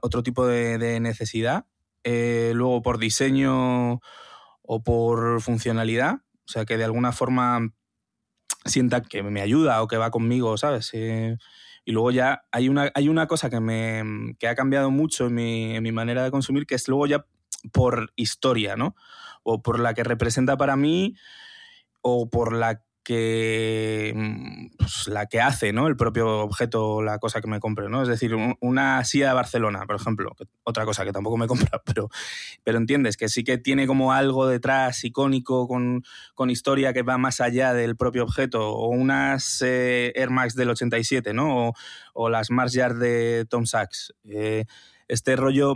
otro 0.02 0.22
tipo 0.22 0.46
de, 0.46 1.00
necesidad. 1.00 1.66
Eh, 2.04 2.52
luego 2.54 2.84
por 2.84 3.00
diseño 3.00 4.02
o 4.62 4.84
por 4.84 5.42
funcionalidad, 5.42 6.18
o 6.46 6.48
sea, 6.48 6.66
que 6.66 6.78
de 6.78 6.84
alguna 6.84 7.12
forma 7.12 7.74
sienta 8.68 9.02
que 9.02 9.24
me 9.24 9.42
ayuda 9.42 9.82
o 9.82 9.88
que 9.88 9.98
va 9.98 10.12
conmigo, 10.12 10.58
¿sabes? 10.58 10.90
Eh, 10.94 11.38
y 11.86 11.92
luego 11.92 12.12
ya 12.12 12.44
hay 12.52 12.70
una, 12.70 12.92
hay 12.94 13.10
una 13.10 13.28
cosa 13.28 13.50
que, 13.50 13.60
me, 13.60 14.36
que 14.40 14.48
ha 14.48 14.56
cambiado 14.56 14.92
mucho 14.92 15.28
en 15.28 15.36
mi, 15.36 15.76
en 15.76 15.84
mi 15.84 15.92
manera 15.92 16.24
de 16.24 16.32
consumir, 16.32 16.66
que 16.66 16.76
es 16.76 16.88
luego 16.88 17.08
ya 17.08 17.26
por 17.72 18.12
historia, 18.16 18.76
¿no? 18.76 18.96
O 19.44 19.62
por 19.62 19.80
la 19.80 19.94
que 19.94 20.04
representa 20.04 20.58
para 20.58 20.76
mí, 20.76 21.16
o 22.02 22.30
por 22.30 22.54
la 22.54 22.84
que 23.08 24.12
mm, 24.14 24.76
pues, 24.78 25.08
la 25.08 25.28
que 25.28 25.40
hace 25.40 25.72
¿no? 25.72 25.88
el 25.88 25.96
propio 25.96 26.40
objeto, 26.40 27.02
la 27.02 27.20
cosa 27.20 27.40
que 27.40 27.48
me 27.48 27.62
compre. 27.62 27.88
¿no? 27.88 28.02
Es 28.02 28.10
decir, 28.10 28.36
una 28.60 29.02
silla 29.06 29.30
de 29.30 29.34
Barcelona, 29.34 29.86
por 29.88 29.96
ejemplo, 29.96 30.36
otra 30.64 30.84
cosa 30.84 31.06
que 31.06 31.14
tampoco 31.14 31.38
me 31.38 31.48
compra, 31.72 31.82
pero, 31.86 32.10
pero 32.66 32.78
entiendes 32.78 33.16
que 33.16 33.30
sí 33.30 33.46
que 33.46 33.58
tiene 33.58 33.88
como 33.88 34.12
algo 34.12 34.46
detrás 34.46 35.06
icónico 35.06 35.70
con, 35.70 36.04
con 36.36 36.50
historia 36.50 36.92
que 36.92 37.02
va 37.02 37.18
más 37.18 37.40
allá 37.40 37.74
del 37.74 37.96
propio 37.96 38.24
objeto, 38.24 38.72
o 38.72 38.90
unas 38.90 39.62
eh, 39.62 40.12
Air 40.14 40.30
Max 40.30 40.56
del 40.56 40.72
87, 40.72 41.34
¿no? 41.34 41.72
o, 42.14 42.30
las 42.30 42.52
Mars 42.52 42.74
Yard 42.74 42.98
de 42.98 43.46
Tom 43.50 43.66
Sachs. 43.66 44.14
Eh, 44.26 44.66
este 45.08 45.38
rollo 45.38 45.76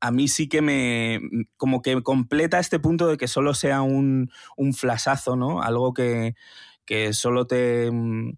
a 0.00 0.10
mí 0.12 0.28
sí 0.28 0.48
que 0.48 0.62
me 0.62 1.20
como 1.58 1.82
que 1.82 2.02
completa 2.02 2.58
este 2.58 2.78
punto 2.78 3.06
de 3.06 3.18
que 3.18 3.28
solo 3.28 3.52
sea 3.52 3.82
un, 3.82 4.30
un 4.56 4.72
flasazo, 4.72 5.36
¿no? 5.36 5.60
Algo 5.60 5.92
que, 5.92 6.34
que 6.90 7.12
solo 7.12 7.42
mm, 7.44 8.30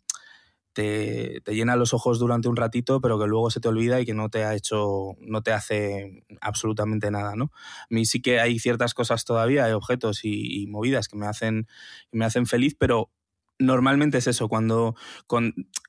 te, 0.74 1.40
te, 1.40 1.54
llena 1.54 1.74
los 1.74 1.94
ojos 1.94 2.18
durante 2.18 2.48
un 2.48 2.56
ratito, 2.56 3.00
pero 3.00 3.18
que 3.18 3.26
luego 3.26 3.50
se 3.50 3.60
te 3.60 3.68
olvida 3.68 3.98
y 3.98 4.04
que 4.04 4.12
no 4.12 4.28
te 4.28 4.44
ha 4.44 4.54
hecho, 4.54 5.16
no 5.20 5.42
te 5.42 5.52
hace 5.52 6.22
absolutamente 6.42 7.10
nada, 7.10 7.34
¿no? 7.34 7.44
A 7.54 7.86
mí 7.88 8.04
sí 8.04 8.20
que 8.20 8.40
hay 8.40 8.58
ciertas 8.58 8.92
cosas 8.92 9.24
todavía, 9.24 9.64
hay 9.64 9.72
objetos 9.72 10.20
y, 10.22 10.66
movidas 10.66 11.08
que 11.08 11.16
me 11.16 11.26
hacen, 11.26 11.66
me 12.10 12.26
hacen 12.26 12.44
feliz, 12.44 12.76
pero 12.78 13.10
normalmente 13.58 14.18
es 14.18 14.26
eso, 14.26 14.48
cuando, 14.48 14.96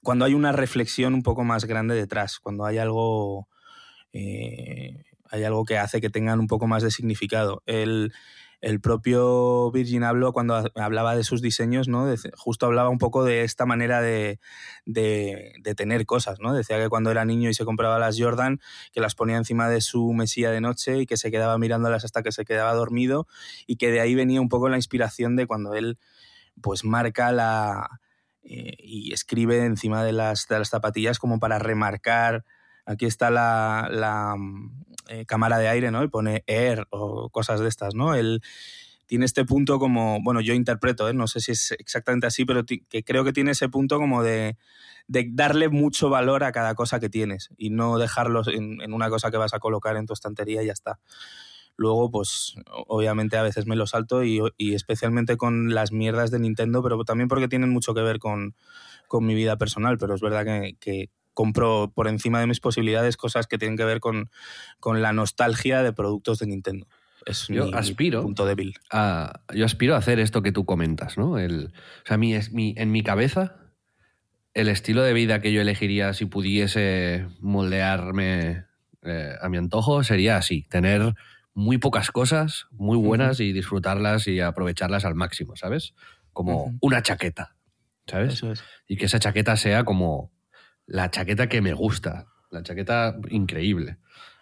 cuando 0.01 0.23
hay 0.23 0.33
una 0.33 0.53
reflexión 0.53 1.15
un 1.15 1.23
poco 1.23 1.43
más 1.43 1.65
grande 1.65 1.95
detrás, 1.95 2.39
cuando 2.39 2.63
hay 2.63 2.77
algo, 2.77 3.49
eh, 4.13 5.03
hay 5.29 5.43
algo 5.43 5.65
que 5.65 5.77
hace 5.77 5.99
que 5.99 6.09
tengan 6.09 6.39
un 6.39 6.47
poco 6.47 6.65
más 6.65 6.81
de 6.81 6.91
significado. 6.91 7.61
El, 7.65 8.13
el 8.63 8.79
propio 8.79 9.71
Virgin 9.71 10.03
habló 10.05 10.31
cuando 10.31 10.71
hablaba 10.75 11.17
de 11.17 11.25
sus 11.25 11.41
diseños, 11.41 11.89
¿no? 11.89 12.07
justo 12.37 12.65
hablaba 12.65 12.87
un 12.87 12.97
poco 12.97 13.25
de 13.25 13.43
esta 13.43 13.65
manera 13.65 14.01
de, 14.01 14.39
tener 15.75 16.05
cosas, 16.05 16.39
¿no? 16.39 16.53
Decía 16.53 16.79
que 16.79 16.87
cuando 16.87 17.11
era 17.11 17.25
niño 17.25 17.49
y 17.49 17.53
se 17.53 17.65
compraba 17.65 17.99
las 17.99 18.17
Jordan, 18.17 18.61
que 18.93 19.01
las 19.01 19.15
ponía 19.15 19.35
encima 19.35 19.67
de 19.67 19.81
su 19.81 20.13
mesilla 20.13 20.49
de 20.49 20.61
noche 20.61 20.99
y 20.99 21.05
que 21.05 21.17
se 21.17 21.29
quedaba 21.29 21.57
mirándolas 21.57 22.05
hasta 22.05 22.23
que 22.23 22.31
se 22.31 22.45
quedaba 22.45 22.73
dormido 22.73 23.27
y 23.67 23.75
que 23.75 23.91
de 23.91 23.99
ahí 23.99 24.15
venía 24.15 24.39
un 24.39 24.47
poco 24.47 24.69
la 24.69 24.77
inspiración 24.77 25.35
de 25.35 25.45
cuando 25.45 25.73
él 25.73 25.99
pues 26.61 26.85
marca 26.85 27.33
la, 27.33 27.99
eh, 28.43 28.77
y 28.79 29.11
escribe 29.11 29.65
encima 29.65 30.05
de 30.05 30.13
las, 30.13 30.47
de 30.47 30.59
las 30.59 30.69
zapatillas 30.69 31.19
como 31.19 31.37
para 31.37 31.59
remarcar, 31.59 32.45
aquí 32.85 33.05
está 33.05 33.29
la, 33.29 33.87
la 33.91 34.35
eh, 35.09 35.25
cámara 35.25 35.57
de 35.57 35.67
aire, 35.67 35.91
¿no? 35.91 36.03
Y 36.03 36.07
pone 36.07 36.43
air 36.47 36.87
o 36.89 37.29
cosas 37.29 37.59
de 37.59 37.67
estas, 37.67 37.95
¿no? 37.95 38.15
Él 38.15 38.41
tiene 39.05 39.25
este 39.25 39.45
punto 39.45 39.79
como, 39.79 40.19
bueno, 40.23 40.41
yo 40.41 40.53
interpreto, 40.53 41.09
¿eh? 41.09 41.13
no 41.13 41.27
sé 41.27 41.39
si 41.39 41.51
es 41.51 41.71
exactamente 41.73 42.27
así, 42.27 42.45
pero 42.45 42.63
que 42.65 43.03
creo 43.03 43.23
que 43.23 43.33
tiene 43.33 43.51
ese 43.51 43.69
punto 43.69 43.97
como 43.97 44.23
de, 44.23 44.57
darle 45.07 45.69
mucho 45.69 46.09
valor 46.09 46.43
a 46.43 46.51
cada 46.51 46.73
cosa 46.75 46.99
que 46.99 47.09
tienes 47.09 47.49
y 47.57 47.69
no 47.69 47.97
dejarlo 47.97 48.41
en, 48.47 48.93
una 48.93 49.09
cosa 49.09 49.29
que 49.29 49.37
vas 49.37 49.53
a 49.53 49.59
colocar 49.59 49.97
en 49.97 50.05
tu 50.05 50.13
estantería 50.13 50.63
y 50.63 50.67
ya 50.67 50.73
está. 50.73 50.99
Luego, 51.75 52.11
pues 52.11 52.55
obviamente 52.87 53.35
a 53.35 53.43
veces 53.43 53.65
me 53.65 53.75
lo 53.75 53.87
salto 53.87 54.23
y, 54.23 54.39
y, 54.57 54.73
especialmente 54.75 55.37
con 55.37 55.73
las 55.73 55.91
mierdas 55.91 56.31
de 56.31 56.39
Nintendo, 56.39 56.81
pero 56.81 57.03
también 57.03 57.27
porque 57.27 57.47
tienen 57.47 57.69
mucho 57.69 57.93
que 57.93 58.01
ver 58.01 58.19
con, 58.19 58.55
con 59.07 59.25
mi 59.25 59.35
vida 59.35 59.57
personal, 59.57 59.97
pero 59.97 60.15
es 60.15 60.21
verdad 60.21 60.45
que, 60.79 61.09
compro 61.33 61.91
por 61.93 62.07
encima 62.07 62.39
de 62.39 62.47
mis 62.47 62.59
posibilidades 62.59 63.17
cosas 63.17 63.47
que 63.47 63.57
tienen 63.57 63.77
que 63.77 63.85
ver 63.85 63.99
con, 63.99 64.29
con 64.79 65.01
la 65.01 65.13
nostalgia 65.13 65.83
de 65.83 65.93
productos 65.93 66.39
de 66.39 66.47
Nintendo. 66.47 66.87
Es 67.25 67.47
yo 67.47 67.67
mi, 67.67 67.73
aspiro 67.73 68.19
mi 68.19 68.25
punto 68.25 68.45
débil. 68.45 68.73
A, 68.91 69.41
yo 69.53 69.65
aspiro 69.65 69.95
a 69.95 69.97
hacer 69.97 70.19
esto 70.19 70.41
que 70.41 70.51
tú 70.51 70.65
comentas, 70.65 71.17
¿no? 71.17 71.37
El, 71.39 71.73
o 72.03 72.07
sea, 72.07 72.17
mi, 72.17 72.35
es, 72.35 72.51
mi, 72.51 72.73
en 72.77 72.91
mi 72.91 73.01
cabeza, 73.01 73.55
el 74.53 74.67
estilo 74.67 75.03
de 75.03 75.13
vida 75.13 75.41
que 75.41 75.53
yo 75.53 75.61
elegiría 75.61 76.13
si 76.13 76.25
pudiese 76.25 77.27
moldearme 77.39 78.65
eh, 79.03 79.35
a 79.41 79.49
mi 79.49 79.57
antojo 79.57 80.03
sería 80.03 80.37
así, 80.37 80.63
tener 80.69 81.13
muy 81.53 81.77
pocas 81.77 82.11
cosas, 82.11 82.65
muy 82.71 82.97
buenas 82.97 83.39
uh 83.39 83.43
-huh. 83.43 83.47
y 83.47 83.53
disfrutarlas 83.53 84.27
y 84.27 84.39
aprovecharlas 84.39 85.05
al 85.05 85.15
máximo, 85.15 85.55
¿sabes? 85.55 85.93
Como 86.33 86.65
uh 86.65 86.69
-huh. 86.71 86.77
una 86.81 87.01
chaqueta, 87.03 87.55
¿sabes? 88.07 88.43
Es. 88.43 88.63
Y 88.87 88.97
que 88.97 89.05
esa 89.05 89.19
chaqueta 89.19 89.55
sea 89.55 89.83
como 89.83 90.32
la 90.85 91.09
chaqueta 91.11 91.47
que 91.47 91.61
me 91.61 91.73
gusta, 91.73 92.27
la 92.51 92.63
chaqueta 92.63 93.15
increíble. 93.29 93.97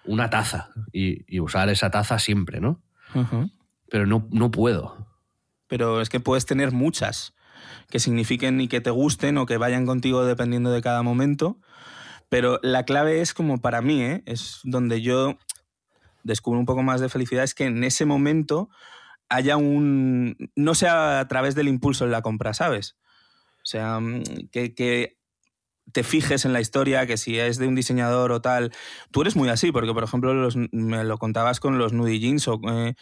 Una 0.06 0.30
taza 0.30 0.70
y, 0.92 1.24
y 1.34 1.40
usar 1.40 1.70
esa 1.70 1.92
taza 1.92 2.18
siempre, 2.20 2.60
¿no? 2.60 2.82
Uh 3.14 3.20
-huh. 3.20 3.52
Pero 3.90 4.06
no, 4.06 4.28
no 4.32 4.50
puedo. 4.50 5.08
Pero 5.68 6.02
es 6.02 6.10
que 6.10 6.20
puedes 6.20 6.46
tener 6.46 6.72
muchas 6.72 7.36
que 7.90 8.00
signifiquen 8.00 8.60
y 8.62 8.68
que 8.68 8.82
te 8.82 8.90
gusten 8.90 9.38
o 9.38 9.46
que 9.46 9.58
vayan 9.58 9.86
contigo 9.86 10.26
dependiendo 10.26 10.72
de 10.72 10.82
cada 10.82 11.04
momento. 11.04 11.60
Pero 12.30 12.60
la 12.64 12.86
clave 12.86 13.22
es 13.22 13.34
como 13.34 13.62
para 13.62 13.82
mí, 13.82 14.02
¿eh? 14.02 14.24
es 14.26 14.62
donde 14.64 15.02
yo 15.02 15.38
descubro 16.24 16.60
un 16.60 16.66
poco 16.66 16.82
más 16.82 17.02
de 17.02 17.10
felicidad, 17.10 17.44
es 17.44 17.54
que 17.54 17.66
en 17.66 17.84
ese 17.84 18.06
momento 18.06 18.70
haya 19.30 19.58
un... 19.58 20.38
no 20.56 20.76
sea 20.76 21.20
a 21.20 21.28
través 21.28 21.56
del 21.56 21.68
impulso 21.68 22.06
en 22.06 22.12
la 22.12 22.22
compra, 22.22 22.54
¿sabes? 22.54 22.98
O 23.58 23.66
sea, 23.66 24.00
que, 24.52 24.74
que 24.74 25.18
te 25.92 26.04
fijes 26.04 26.46
en 26.46 26.54
la 26.54 26.62
historia, 26.62 27.06
que 27.06 27.18
si 27.18 27.38
es 27.40 27.58
de 27.58 27.68
un 27.68 27.76
diseñador 27.76 28.32
o 28.32 28.42
tal. 28.42 28.72
Tú 29.12 29.22
eres 29.22 29.36
muy 29.36 29.50
así, 29.50 29.72
porque 29.72 29.94
por 29.94 30.04
ejemplo 30.04 30.34
los, 30.34 30.56
me 30.56 31.04
lo 31.04 31.18
contabas 31.18 31.60
con 31.60 31.78
los 31.78 31.94
Nudie 31.94 32.20
Jeans 32.20 32.48
o 32.48 32.60
eh, 32.70 32.96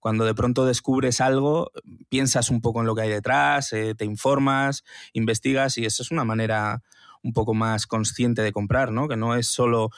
cuando 0.00 0.24
de 0.24 0.34
pronto 0.34 0.66
descubres 0.66 1.20
algo, 1.20 1.70
piensas 2.08 2.50
un 2.50 2.60
poco 2.60 2.80
en 2.80 2.86
lo 2.86 2.94
que 2.94 3.02
hay 3.02 3.08
detrás, 3.08 3.72
eh, 3.72 3.94
te 3.94 4.04
informas, 4.04 4.84
investigas 5.12 5.78
y 5.78 5.86
eso 5.86 6.02
es 6.02 6.10
una 6.10 6.24
manera 6.24 6.82
un 7.22 7.32
poco 7.32 7.54
más 7.54 7.86
consciente 7.86 8.42
de 8.42 8.52
comprar, 8.52 8.92
¿no? 8.92 9.08
Que 9.08 9.16
no 9.16 9.34
es 9.34 9.46
solo 9.48 9.90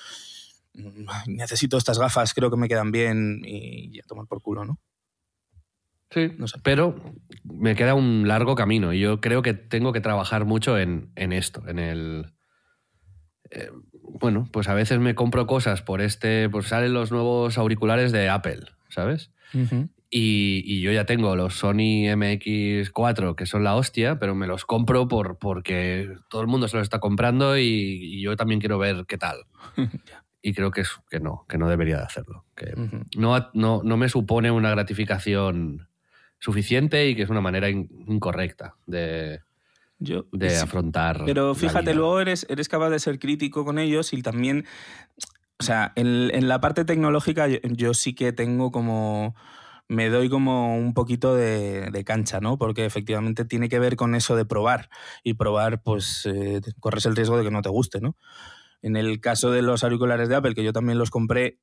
necesito 1.27 1.79
estas 1.79 1.99
gafas, 1.99 2.35
creo 2.35 2.51
que 2.51 2.57
me 2.57 2.69
quedan 2.69 2.93
bien 2.93 3.41
y 3.45 3.99
a 3.99 4.03
tomar 4.03 4.27
por 4.27 4.43
culo, 4.43 4.65
¿no? 4.65 4.79
Sí, 6.17 6.33
no 6.39 6.49
sé. 6.49 6.59
pero 6.63 6.99
me 7.45 7.75
queda 7.77 7.95
un 7.95 8.27
largo 8.27 8.55
camino 8.55 8.95
y 8.95 9.01
yo 9.01 9.21
creo 9.21 9.43
que 9.43 9.53
tengo 9.53 9.93
que 9.93 10.01
trabajar 10.01 10.47
mucho 10.47 10.79
en, 10.79 11.11
en 11.15 11.35
esto, 11.35 11.63
en 11.69 11.79
el... 11.79 12.33
Eh, 13.51 13.71
bueno, 14.19 14.49
pues 14.51 14.67
a 14.69 14.75
veces 14.75 14.99
me 14.99 15.15
compro 15.15 15.47
cosas 15.47 15.83
por 15.83 16.01
este, 16.01 16.49
pues 16.49 16.69
salen 16.69 16.95
los 16.95 17.13
nuevos 17.13 17.59
auriculares 17.59 18.13
de 18.13 18.31
Apple, 18.31 18.61
¿sabes? 18.89 19.31
Uh 19.53 19.59
-huh. 19.59 19.89
y, 20.09 20.63
y, 20.65 20.81
yo 20.81 20.91
ya 20.91 21.05
tengo 21.05 21.37
los 21.37 21.53
Sony 21.57 22.09
MX4 22.09 23.35
que 23.35 23.45
son 23.45 23.63
la 23.63 23.75
hostia, 23.77 24.19
pero 24.19 24.35
me 24.35 24.47
los 24.47 24.65
compro 24.65 25.09
por, 25.09 25.37
porque 25.39 26.09
todo 26.31 26.41
el 26.41 26.47
mundo 26.49 26.67
se 26.67 26.79
los 26.79 26.85
está 26.85 26.99
comprando 26.99 27.59
y, 27.59 27.63
y 27.63 28.23
yo 28.23 28.37
también 28.37 28.59
quiero 28.61 28.79
ver 28.79 29.05
qué 29.07 29.19
tal. 29.19 29.37
y 30.41 30.55
creo 30.55 30.71
que, 30.71 30.81
es, 30.81 30.89
que 31.11 31.21
no, 31.21 31.45
que 31.47 31.59
no 31.59 31.69
debería 31.69 31.99
de 31.99 32.05
hacerlo. 32.05 32.47
Que 32.57 32.73
uh 32.75 32.85
-huh. 32.87 33.07
no, 33.19 33.51
no, 33.53 33.83
no 33.85 33.97
me 33.99 34.09
supone 34.09 34.51
una 34.51 34.71
gratificación 34.71 35.89
suficiente 36.47 37.09
y 37.09 37.17
que 37.17 37.23
es 37.23 37.29
una 37.29 37.41
manera 37.41 37.69
in, 37.69 37.89
incorrecta 38.07 38.77
de, 38.87 39.41
yo, 39.99 40.27
de 40.31 40.51
sí, 40.51 40.63
afrontar. 40.63 41.25
Pero 41.27 41.57
fíjate, 41.57 41.93
luego 41.93 42.21
eres, 42.21 42.47
eres 42.49 42.69
capaz 42.69 42.91
de 42.91 43.01
ser 43.01 43.19
crítico 43.19 43.65
con 43.65 43.81
ellos 43.81 44.13
y 44.13 44.23
también, 44.23 44.65
o 45.59 45.65
sea, 45.65 45.93
en, 45.97 46.31
en 46.33 46.47
la 46.47 46.61
parte 46.61 46.85
tecnológica 46.85 47.49
yo, 47.49 47.59
yo, 47.65 47.95
sí 47.95 48.15
que 48.15 48.33
tengo 48.33 48.71
como, 48.71 49.35
me 49.89 50.09
doy 50.09 50.29
como 50.29 50.79
un 50.79 50.95
poquito 50.95 51.35
de, 51.35 51.91
de, 51.91 52.05
cancha, 52.05 52.39
¿no? 52.39 52.59
Porque 52.59 52.85
efectivamente 52.85 53.45
tiene 53.45 53.69
que 53.69 53.81
ver 53.81 53.97
con 53.97 54.15
eso 54.15 54.37
de 54.37 54.45
probar 54.45 54.89
y 55.25 55.35
probar, 55.35 55.83
pues 55.83 56.27
eh, 56.27 56.61
corres 56.79 57.07
el 57.07 57.17
riesgo 57.17 57.39
de 57.39 57.43
que 57.43 57.51
no 57.51 57.63
te 57.63 57.71
guste, 57.71 58.01
¿no? 58.01 58.17
En 58.83 58.95
el 58.95 59.21
caso 59.21 59.51
de 59.51 59.63
los 59.63 59.83
auriculares 59.83 60.29
de 60.29 60.37
Apple, 60.37 60.55
que 60.55 60.63
yo 60.63 60.73
también 60.73 60.97
los 60.97 61.11
compré, 61.11 61.59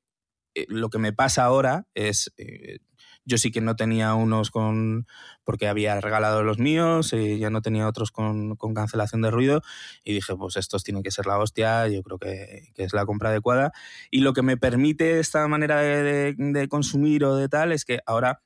eh, 0.54 0.66
lo 0.68 0.90
que 0.90 0.98
me 0.98 1.14
pasa 1.14 1.44
ahora 1.44 1.86
es... 1.94 2.34
Eh, 2.36 2.80
yo 3.24 3.38
sí 3.38 3.50
que 3.50 3.60
no 3.60 3.76
tenía 3.76 4.14
unos 4.14 4.50
con 4.50 5.06
porque 5.44 5.68
había 5.68 6.00
regalado 6.00 6.42
los 6.42 6.58
míos, 6.58 7.12
y 7.12 7.38
ya 7.38 7.50
no 7.50 7.62
tenía 7.62 7.88
otros 7.88 8.10
con, 8.10 8.56
con, 8.56 8.74
cancelación 8.74 9.22
de 9.22 9.30
ruido 9.30 9.62
y 10.04 10.14
dije, 10.14 10.34
pues 10.36 10.56
estos 10.56 10.84
tienen 10.84 11.02
que 11.02 11.10
ser 11.10 11.26
la 11.26 11.38
hostia, 11.38 11.86
yo 11.88 12.02
creo 12.02 12.18
que, 12.18 12.68
que 12.74 12.84
es 12.84 12.92
la 12.94 13.06
compra 13.06 13.30
adecuada. 13.30 13.72
Y 14.10 14.20
lo 14.20 14.32
que 14.32 14.42
me 14.42 14.56
permite 14.56 15.20
esta 15.20 15.46
manera 15.48 15.80
de, 15.80 16.02
de, 16.02 16.34
de, 16.38 16.68
consumir 16.68 17.24
o 17.24 17.36
de 17.36 17.48
tal 17.48 17.72
es 17.72 17.84
que 17.84 18.00
ahora 18.06 18.40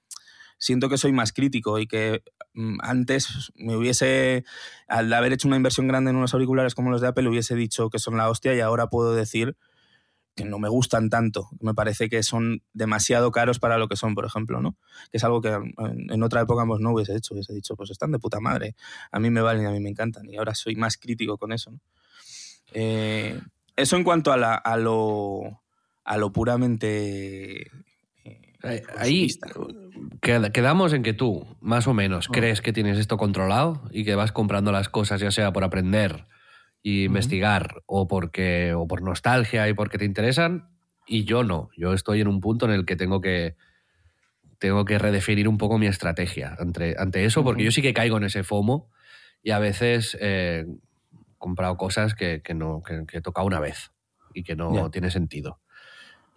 siento 0.58 0.88
que 0.88 0.98
soy 0.98 1.12
más 1.12 1.32
crítico 1.32 1.78
y 1.78 1.86
que 1.86 2.22
mm, 2.54 2.78
antes 2.82 3.52
me 3.54 3.76
hubiese, 3.76 4.44
al 4.88 5.12
haber 5.12 5.32
hecho 5.32 5.48
una 5.48 5.56
inversión 5.56 5.88
grande 5.88 6.10
en 6.10 6.16
unos 6.16 6.34
auriculares 6.34 6.74
como 6.74 6.90
los 6.90 7.00
de 7.00 7.08
Apple, 7.08 7.28
hubiese 7.28 7.54
dicho 7.54 7.90
que 7.90 7.98
son 7.98 8.16
la 8.16 8.28
hostia 8.28 8.54
y 8.54 8.60
ahora 8.60 8.88
puedo 8.88 9.14
decir 9.14 9.56
que 10.38 10.44
no 10.44 10.60
me 10.60 10.68
gustan 10.68 11.10
tanto. 11.10 11.48
Me 11.60 11.74
parece 11.74 12.08
que 12.08 12.22
son 12.22 12.62
demasiado 12.72 13.32
caros 13.32 13.58
para 13.58 13.76
lo 13.76 13.88
que 13.88 13.96
son, 13.96 14.14
por 14.14 14.24
ejemplo, 14.24 14.62
¿no? 14.62 14.76
Que 15.10 15.16
es 15.18 15.24
algo 15.24 15.40
que 15.40 15.50
en 15.50 16.22
otra 16.22 16.42
época 16.42 16.64
pues, 16.64 16.80
no 16.80 16.92
hubiese 16.92 17.16
hecho. 17.16 17.34
Hubiese 17.34 17.52
dicho, 17.52 17.74
pues 17.74 17.90
están 17.90 18.12
de 18.12 18.20
puta 18.20 18.38
madre. 18.38 18.76
A 19.10 19.18
mí 19.18 19.30
me 19.30 19.40
valen 19.40 19.64
y 19.64 19.66
a 19.66 19.70
mí 19.70 19.80
me 19.80 19.90
encantan. 19.90 20.30
Y 20.30 20.36
ahora 20.36 20.54
soy 20.54 20.76
más 20.76 20.96
crítico 20.96 21.38
con 21.38 21.52
eso, 21.52 21.72
¿no? 21.72 21.80
Eh, 22.72 23.40
eso 23.74 23.96
en 23.96 24.04
cuanto 24.04 24.30
a, 24.30 24.36
la, 24.36 24.54
a, 24.54 24.76
lo, 24.76 25.60
a 26.04 26.16
lo 26.16 26.32
puramente... 26.32 27.62
Eh, 28.22 28.82
Ahí 28.96 29.28
quedamos 30.20 30.92
en 30.92 31.02
que 31.02 31.14
tú, 31.14 31.46
más 31.60 31.88
o 31.88 31.94
menos, 31.94 32.28
oh. 32.28 32.32
crees 32.32 32.60
que 32.60 32.72
tienes 32.72 32.98
esto 32.98 33.16
controlado 33.16 33.82
y 33.90 34.04
que 34.04 34.14
vas 34.14 34.30
comprando 34.30 34.70
las 34.70 34.88
cosas, 34.88 35.20
ya 35.20 35.32
sea 35.32 35.52
por 35.52 35.64
aprender 35.64 36.26
y 36.82 37.04
investigar 37.04 37.76
uh 37.76 37.78
-huh. 37.78 37.82
o 37.86 38.08
porque 38.08 38.74
o 38.74 38.86
por 38.86 39.02
nostalgia 39.02 39.68
y 39.68 39.74
porque 39.74 39.98
te 39.98 40.04
interesan 40.04 40.70
y 41.06 41.24
yo 41.24 41.42
no 41.42 41.70
yo 41.76 41.92
estoy 41.92 42.20
en 42.20 42.28
un 42.28 42.40
punto 42.40 42.66
en 42.66 42.72
el 42.72 42.84
que 42.84 42.96
tengo 42.96 43.20
que 43.20 43.56
tengo 44.58 44.84
que 44.84 44.98
redefinir 44.98 45.48
un 45.48 45.58
poco 45.58 45.78
mi 45.78 45.86
estrategia 45.86 46.56
ante, 46.58 46.96
ante 46.98 47.24
eso 47.24 47.42
porque 47.44 47.62
uh 47.62 47.64
-huh. 47.64 47.66
yo 47.66 47.72
sí 47.72 47.82
que 47.82 47.94
caigo 47.94 48.16
en 48.16 48.24
ese 48.24 48.42
FOMO 48.42 48.90
y 49.42 49.50
a 49.52 49.58
veces 49.58 50.16
eh, 50.20 50.66
he 50.66 51.38
comprado 51.38 51.76
cosas 51.76 52.14
que, 52.14 52.42
que 52.42 52.54
no 52.54 52.82
que, 52.82 53.04
que, 53.06 53.18
he 53.18 53.22
tocado 53.22 53.46
una 53.46 53.60
vez 53.60 53.92
y 54.34 54.42
que 54.42 54.56
no 54.56 54.72
yeah. 54.72 54.90
tiene 54.90 55.10
sentido 55.10 55.60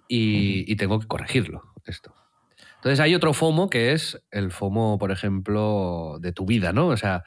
y, 0.08 0.18
uh 0.18 0.66
-huh. 0.66 0.72
y 0.72 0.76
tengo 0.76 1.00
que 1.00 1.08
corregirlo 1.08 1.62
esto 1.86 2.14
entonces 2.76 3.00
hay 3.00 3.14
otro 3.16 3.34
FOMO 3.34 3.70
que 3.70 3.92
es 3.92 4.24
el 4.32 4.52
FOMO 4.52 4.98
por 4.98 5.12
ejemplo 5.12 6.18
de 6.20 6.32
tu 6.32 6.46
vida 6.46 6.74
no 6.74 6.88
o 6.88 6.98
sea 6.98 7.24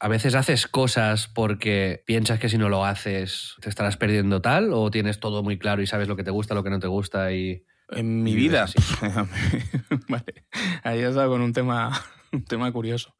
a 0.00 0.08
veces 0.08 0.34
haces 0.34 0.66
cosas 0.66 1.28
porque 1.28 2.02
piensas 2.06 2.38
que 2.38 2.48
si 2.48 2.58
no 2.58 2.68
lo 2.68 2.84
haces 2.84 3.56
te 3.60 3.68
estarás 3.68 3.96
perdiendo 3.96 4.40
tal 4.40 4.72
o 4.72 4.90
tienes 4.90 5.20
todo 5.20 5.42
muy 5.42 5.58
claro 5.58 5.82
y 5.82 5.86
sabes 5.86 6.08
lo 6.08 6.16
que 6.16 6.24
te 6.24 6.30
gusta, 6.30 6.54
lo 6.54 6.62
que 6.62 6.70
no 6.70 6.80
te 6.80 6.86
gusta 6.86 7.32
y... 7.32 7.64
En 7.90 8.22
mi 8.22 8.34
vida, 8.34 8.66
vale, 10.08 10.44
ahí 10.84 11.02
has 11.02 11.14
dado 11.14 11.30
con 11.30 11.40
un 11.40 11.54
tema, 11.54 11.98
un 12.32 12.44
tema 12.44 12.70
curioso. 12.70 13.16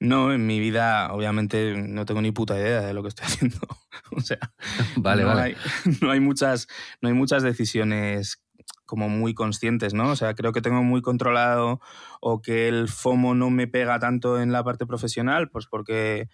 No, 0.00 0.32
en 0.32 0.46
mi 0.46 0.58
vida 0.58 1.12
obviamente 1.12 1.74
no 1.76 2.06
tengo 2.06 2.22
ni 2.22 2.32
puta 2.32 2.58
idea 2.58 2.80
de 2.80 2.94
lo 2.94 3.02
que 3.02 3.10
estoy 3.10 3.26
haciendo. 3.26 3.58
o 4.16 4.20
sea, 4.22 4.38
vale, 4.96 5.22
no, 5.22 5.28
vale. 5.28 5.42
Hay, 5.42 5.56
no, 6.00 6.10
hay 6.10 6.20
muchas, 6.20 6.66
no 7.02 7.10
hay 7.10 7.14
muchas 7.14 7.42
decisiones 7.42 8.42
como 8.90 9.08
muy 9.08 9.34
conscientes, 9.34 9.94
¿no? 9.94 10.10
O 10.10 10.16
sea, 10.16 10.34
creo 10.34 10.52
que 10.52 10.60
tengo 10.60 10.82
muy 10.82 11.00
controlado 11.00 11.80
o 12.20 12.42
que 12.42 12.66
el 12.66 12.88
FOMO 12.88 13.36
no 13.36 13.48
me 13.48 13.68
pega 13.68 14.00
tanto 14.00 14.40
en 14.40 14.50
la 14.50 14.64
parte 14.64 14.84
profesional, 14.84 15.48
pues 15.48 15.66
porque 15.68 16.28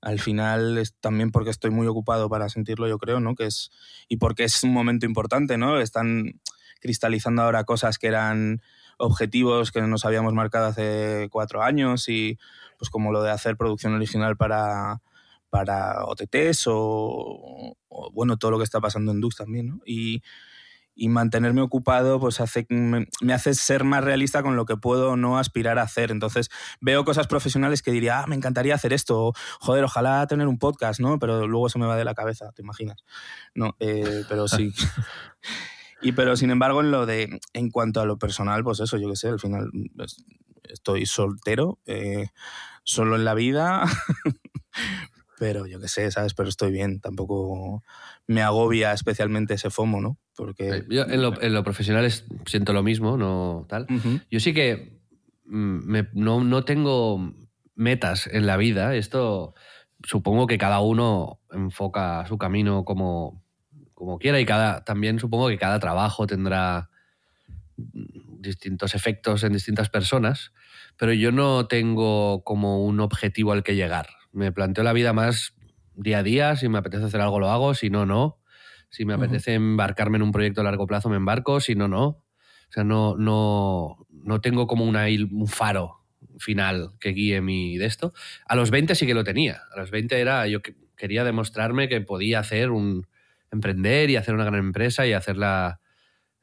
al 0.00 0.20
final 0.20 0.78
es 0.78 0.94
también 1.00 1.32
porque 1.32 1.50
estoy 1.50 1.72
muy 1.72 1.88
ocupado 1.88 2.30
para 2.30 2.48
sentirlo, 2.48 2.86
yo 2.86 2.98
creo, 2.98 3.18
¿no? 3.18 3.34
Que 3.34 3.46
es 3.46 3.72
y 4.06 4.18
porque 4.18 4.44
es 4.44 4.62
un 4.62 4.72
momento 4.72 5.06
importante, 5.06 5.58
¿no? 5.58 5.80
Están 5.80 6.40
cristalizando 6.80 7.42
ahora 7.42 7.64
cosas 7.64 7.98
que 7.98 8.06
eran 8.06 8.62
objetivos 8.96 9.72
que 9.72 9.82
nos 9.82 10.04
habíamos 10.04 10.34
marcado 10.34 10.66
hace 10.66 11.28
cuatro 11.32 11.64
años 11.64 12.08
y 12.08 12.38
pues 12.78 12.90
como 12.90 13.10
lo 13.10 13.24
de 13.24 13.32
hacer 13.32 13.56
producción 13.56 13.94
original 13.94 14.36
para 14.36 15.02
para 15.50 16.04
OTTs 16.04 16.66
o, 16.68 17.74
o, 17.88 18.10
bueno, 18.12 18.36
todo 18.36 18.52
lo 18.52 18.58
que 18.58 18.64
está 18.64 18.80
pasando 18.80 19.10
en 19.12 19.20
Dux 19.20 19.34
también, 19.34 19.68
¿no? 19.68 19.80
Y, 19.84 20.22
y 20.98 21.08
mantenerme 21.08 21.62
ocupado 21.62 22.18
pues 22.18 22.40
hace, 22.40 22.66
me, 22.68 23.06
me, 23.20 23.32
hace 23.32 23.54
ser 23.54 23.84
más 23.84 24.02
realista 24.02 24.42
con 24.42 24.56
lo 24.56 24.66
que 24.66 24.76
puedo 24.76 25.16
no 25.16 25.38
aspirar 25.38 25.78
a 25.78 25.82
hacer. 25.82 26.10
Entonces 26.10 26.50
veo 26.80 27.04
cosas 27.04 27.28
profesionales 27.28 27.82
que 27.82 27.92
diría, 27.92 28.20
ah, 28.20 28.26
me 28.26 28.34
encantaría 28.34 28.74
hacer 28.74 28.92
esto, 28.92 29.26
o, 29.26 29.32
joder, 29.60 29.84
ojalá 29.84 30.26
tener 30.26 30.48
un 30.48 30.58
podcast, 30.58 30.98
¿no? 30.98 31.20
Pero 31.20 31.46
luego 31.46 31.68
se 31.68 31.78
me 31.78 31.86
va 31.86 31.96
de 31.96 32.04
la 32.04 32.14
cabeza, 32.14 32.50
¿te 32.52 32.62
imaginas? 32.62 33.04
No, 33.54 33.76
eh, 33.78 34.24
pero 34.28 34.48
sí. 34.48 34.74
y 36.02 36.12
pero 36.12 36.36
sin 36.36 36.50
embargo, 36.50 36.80
en 36.80 36.90
lo 36.90 37.06
de, 37.06 37.40
en 37.52 37.70
cuanto 37.70 38.00
a 38.00 38.04
lo 38.04 38.18
personal, 38.18 38.64
pues 38.64 38.80
eso, 38.80 38.96
yo 38.98 39.08
qué 39.08 39.16
sé, 39.16 39.28
al 39.28 39.40
final 39.40 39.70
pues, 39.96 40.24
estoy 40.64 41.06
soltero, 41.06 41.78
eh, 41.86 42.30
solo 42.82 43.14
en 43.14 43.24
la 43.24 43.34
vida, 43.34 43.84
pero 45.38 45.66
yo 45.66 45.78
qué 45.78 45.86
sé, 45.86 46.10
¿sabes? 46.10 46.34
Pero 46.34 46.48
estoy 46.48 46.72
bien, 46.72 47.00
tampoco 47.00 47.84
me 48.26 48.42
agobia 48.42 48.92
especialmente 48.92 49.54
ese 49.54 49.70
FOMO, 49.70 50.00
¿no? 50.00 50.18
Porque... 50.38 50.84
Yo 50.88 51.02
en 51.02 51.20
lo, 51.20 51.42
en 51.42 51.52
lo 51.52 51.64
profesional 51.64 52.04
es, 52.04 52.24
siento 52.46 52.72
lo 52.72 52.84
mismo, 52.84 53.16
no 53.16 53.66
tal. 53.68 53.86
Uh 53.90 53.94
-huh. 53.94 54.22
Yo 54.30 54.38
sí 54.38 54.54
que 54.54 55.00
me, 55.44 56.08
no, 56.12 56.44
no 56.44 56.64
tengo 56.64 57.34
metas 57.74 58.28
en 58.28 58.46
la 58.46 58.56
vida, 58.56 58.94
esto 58.94 59.54
supongo 60.04 60.46
que 60.46 60.56
cada 60.56 60.80
uno 60.80 61.40
enfoca 61.50 62.24
su 62.26 62.38
camino 62.38 62.84
como, 62.84 63.42
como 63.94 64.18
quiera 64.18 64.38
y 64.40 64.46
cada, 64.46 64.84
también 64.84 65.18
supongo 65.18 65.48
que 65.48 65.58
cada 65.58 65.80
trabajo 65.80 66.26
tendrá 66.26 66.88
distintos 67.76 68.94
efectos 68.94 69.42
en 69.42 69.52
distintas 69.52 69.88
personas, 69.88 70.52
pero 70.96 71.12
yo 71.12 71.32
no 71.32 71.66
tengo 71.66 72.44
como 72.44 72.84
un 72.84 73.00
objetivo 73.00 73.52
al 73.52 73.62
que 73.64 73.74
llegar. 73.74 74.08
Me 74.32 74.52
planteo 74.52 74.84
la 74.84 74.92
vida 74.92 75.12
más 75.12 75.54
día 75.94 76.18
a 76.18 76.22
día, 76.22 76.56
si 76.56 76.68
me 76.68 76.78
apetece 76.78 77.04
hacer 77.04 77.20
algo 77.20 77.40
lo 77.40 77.50
hago, 77.50 77.74
si 77.74 77.90
no, 77.90 78.06
no. 78.06 78.37
Si 78.90 79.04
me 79.04 79.14
apetece 79.14 79.54
embarcarme 79.54 80.16
en 80.16 80.22
un 80.22 80.32
proyecto 80.32 80.60
a 80.60 80.64
largo 80.64 80.86
plazo, 80.86 81.08
me 81.08 81.16
embarco, 81.16 81.60
si 81.60 81.74
no, 81.74 81.88
no. 81.88 82.06
O 82.06 82.72
sea, 82.72 82.84
no, 82.84 83.16
no, 83.16 84.06
no 84.10 84.40
tengo 84.40 84.66
como 84.66 84.84
una, 84.84 85.06
un 85.06 85.46
faro 85.46 86.04
final 86.38 86.92
que 87.00 87.10
guíe 87.10 87.40
mi 87.40 87.78
de 87.78 87.86
esto. 87.86 88.12
A 88.46 88.56
los 88.56 88.70
20 88.70 88.94
sí 88.94 89.06
que 89.06 89.14
lo 89.14 89.24
tenía. 89.24 89.62
A 89.74 89.78
los 89.78 89.90
20 89.90 90.20
era, 90.20 90.46
yo 90.46 90.60
quería 90.96 91.24
demostrarme 91.24 91.88
que 91.88 92.00
podía 92.00 92.40
hacer 92.40 92.70
un, 92.70 93.06
emprender 93.50 94.10
y 94.10 94.16
hacer 94.16 94.34
una 94.34 94.44
gran 94.44 94.60
empresa 94.60 95.06
y 95.06 95.12
hacerla 95.12 95.80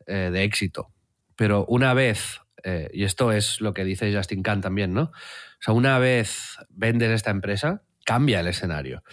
eh, 0.08 0.30
de 0.32 0.44
éxito. 0.44 0.92
Pero 1.36 1.66
una 1.68 1.94
vez, 1.94 2.40
eh, 2.64 2.90
y 2.94 3.04
esto 3.04 3.32
es 3.32 3.62
lo 3.62 3.74
que 3.74 3.84
dice 3.84 4.14
Justin 4.14 4.44
Khan 4.44 4.62
también, 4.62 4.94
¿no? 4.94 5.04
O 5.04 5.12
sea, 5.60 5.74
una 5.74 6.00
vez 6.00 6.58
vendes 6.70 7.12
esta 7.12 7.32
empresa, 7.32 7.84
cambia 8.06 8.40
el 8.40 8.48
escenario. 8.48 9.04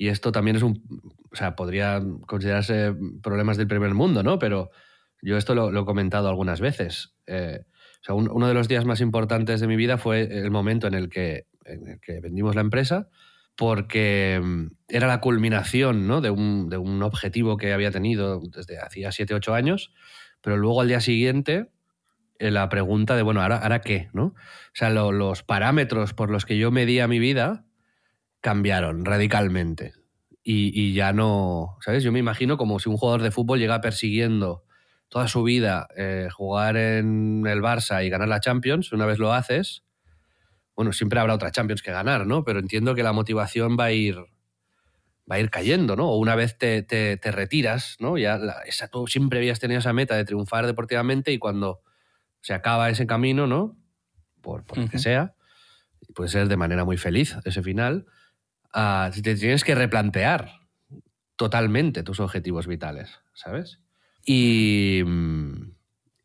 Y 0.00 0.08
esto 0.08 0.32
también 0.32 0.56
es 0.56 0.62
un, 0.62 0.82
o 1.30 1.36
sea, 1.36 1.54
podría 1.54 2.02
considerarse 2.26 2.94
problemas 3.22 3.58
del 3.58 3.66
primer 3.66 3.92
mundo, 3.92 4.22
¿no? 4.22 4.38
Pero 4.38 4.70
yo 5.20 5.36
esto 5.36 5.54
lo, 5.54 5.78
he 5.78 5.84
comentado 5.84 6.26
algunas 6.30 6.58
veces. 6.58 7.12
Eh, 7.26 7.66
o 7.66 8.04
sea, 8.04 8.14
un, 8.14 8.30
uno 8.30 8.48
de 8.48 8.54
los 8.54 8.66
días 8.66 8.86
más 8.86 9.02
importantes 9.02 9.60
de 9.60 9.66
mi 9.66 9.76
vida 9.76 9.98
fue 9.98 10.22
el 10.22 10.50
momento 10.50 10.86
en 10.86 10.94
el 10.94 11.10
que, 11.10 11.48
vendimos 12.22 12.54
la 12.54 12.62
empresa, 12.62 13.10
porque 13.56 14.40
mm, 14.42 14.68
era 14.88 15.06
la 15.06 15.20
culminación 15.20 16.06
¿no? 16.06 16.22
de, 16.22 16.30
un, 16.30 16.70
de, 16.70 16.78
un, 16.78 17.02
objetivo 17.02 17.58
que 17.58 17.74
había 17.74 17.90
tenido 17.90 18.40
desde 18.40 18.78
hacía 18.78 19.12
7, 19.12 19.34
8 19.34 19.52
años, 19.52 19.92
pero 20.40 20.56
luego 20.56 20.80
al 20.80 20.88
día 20.88 21.02
siguiente 21.02 21.72
eh, 22.38 22.50
la 22.50 22.70
pregunta 22.70 23.16
de, 23.16 23.22
bueno, 23.22 23.42
¿ahora, 23.42 23.58
ahora 23.58 23.82
qué? 23.82 24.08
¿no? 24.14 24.28
O 24.28 24.72
sea, 24.72 24.88
lo, 24.88 25.12
los 25.12 25.42
parámetros 25.42 26.14
por 26.14 26.30
los 26.30 26.46
que 26.46 26.56
yo 26.56 26.70
medía 26.70 27.06
mi 27.06 27.18
vida 27.18 27.66
cambiaron 28.40 29.04
radicalmente. 29.04 29.94
Y, 30.42 30.72
y, 30.74 30.94
ya 30.94 31.12
no, 31.12 31.76
¿sabes? 31.80 32.02
Yo 32.02 32.12
me 32.12 32.18
imagino 32.18 32.56
como 32.56 32.78
si 32.78 32.88
un 32.88 32.96
jugador 32.96 33.22
de 33.22 33.30
fútbol 33.30 33.58
llega 33.58 33.80
persiguiendo 33.80 34.64
toda 35.10 35.28
su 35.28 35.42
vida 35.42 35.88
eh, 35.96 36.28
jugar 36.32 36.76
en 36.76 37.44
el 37.46 37.60
Barça 37.60 38.04
y 38.04 38.08
ganar 38.08 38.28
la 38.28 38.40
Champions, 38.40 38.92
una 38.92 39.06
vez 39.06 39.18
lo 39.18 39.32
haces, 39.32 39.84
bueno, 40.74 40.92
siempre 40.92 41.20
habrá 41.20 41.34
otra 41.34 41.50
Champions 41.50 41.82
que 41.82 41.90
ganar, 41.90 42.26
¿no? 42.26 42.42
Pero 42.44 42.58
entiendo 42.58 42.94
que 42.94 43.02
la 43.02 43.12
motivación 43.12 43.76
va 43.78 43.86
a 43.86 43.92
ir, 43.92 44.16
va 45.30 45.36
a 45.36 45.40
ir 45.40 45.50
cayendo, 45.50 45.94
¿no? 45.94 46.08
O 46.08 46.16
una 46.16 46.36
vez 46.36 46.56
te, 46.56 46.82
te, 46.82 47.18
te 47.18 47.32
retiras, 47.32 47.96
¿no? 47.98 48.16
Ya 48.16 48.38
la, 48.38 48.62
esa, 48.62 48.88
tú 48.88 49.06
siempre 49.06 49.40
habías 49.40 49.60
tenido 49.60 49.80
esa 49.80 49.92
meta 49.92 50.16
de 50.16 50.24
triunfar 50.24 50.66
deportivamente 50.66 51.32
y 51.32 51.38
cuando 51.38 51.80
se 52.40 52.54
acaba 52.54 52.88
ese 52.88 53.06
camino, 53.06 53.46
¿no? 53.46 53.76
Por, 54.40 54.64
por 54.64 54.78
uh 54.78 54.80
-huh. 54.80 54.84
lo 54.84 54.90
que 54.90 54.98
sea, 54.98 55.34
puede 56.14 56.30
ser 56.30 56.48
de 56.48 56.56
manera 56.56 56.84
muy 56.84 56.96
feliz 56.96 57.36
ese 57.44 57.62
final, 57.62 58.06
uh, 58.74 59.10
te 59.10 59.34
tienes 59.34 59.64
que 59.64 59.74
replantear 59.74 60.60
totalmente 61.36 62.02
tus 62.02 62.20
objetivos 62.20 62.66
vitales, 62.66 63.20
¿sabes? 63.34 63.80
Y, 64.24 65.02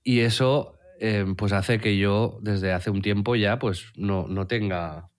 y 0.03 0.19
eso 0.19 0.77
eh, 0.99 1.25
pues 1.37 1.51
hace 1.53 1.79
que 1.79 1.97
yo 1.97 2.37
desde 2.41 2.71
hace 2.71 2.89
un 2.89 3.01
tiempo 3.01 3.35
ya 3.35 3.59
pues 3.59 3.91
no, 3.95 4.27
no 4.27 4.47
tenga 4.47 5.09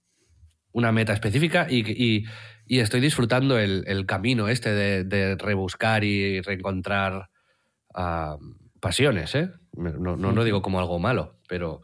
una 0.72 0.92
meta 0.92 1.12
específica 1.12 1.66
y, 1.68 1.90
y, 1.90 2.24
y 2.66 2.80
estoy 2.80 3.00
disfrutando 3.00 3.58
el, 3.58 3.84
el 3.86 4.06
camino 4.06 4.48
este 4.48 4.72
de, 4.72 5.04
de, 5.04 5.36
rebuscar 5.36 6.04
y 6.04 6.40
reencontrar 6.42 7.30
uh, 7.94 8.36
pasiones. 8.80 9.34
¿eh? 9.34 9.50
No, 9.72 10.16
no, 10.16 10.32
no, 10.32 10.44
digo 10.44 10.62
como 10.62 10.78
algo 10.78 10.98
malo, 10.98 11.38
pero 11.48 11.80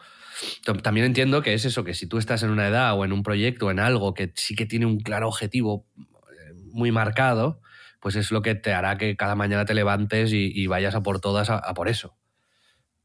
también 0.83 1.07
entiendo 1.07 1.42
que 1.42 1.55
es 1.55 1.64
eso, 1.64 1.85
que 1.85 1.94
si 1.94 2.07
tú 2.07 2.18
estás 2.18 2.42
en 2.42 2.50
una 2.50 2.68
edad 2.68 2.98
o 2.98 3.05
en 3.05 3.12
un 3.12 3.22
proyecto, 3.22 3.70
en 3.70 3.78
algo 3.78 4.14
que 4.14 4.33
sí 4.35 4.55
que 4.55 4.66
tiene 4.66 4.87
un 4.87 5.00
claro 5.00 5.28
objetivo 5.28 5.87
eh, 5.98 6.55
muy 6.72 6.92
marcado, 6.92 7.61
pues 8.00 8.16
es 8.16 8.33
lo 8.33 8.42
que 8.42 8.55
te 8.55 8.72
hará 8.72 8.98
que 8.98 9.16
cada 9.16 9.37
mañana 9.37 9.64
te 9.64 9.74
levantes 9.74 10.33
y, 10.33 10.66
vayas 10.66 10.96
a 10.96 11.02
por 11.02 11.20
todas 11.20 11.50
a, 11.50 11.61
por 11.74 11.88
eso. 11.88 12.16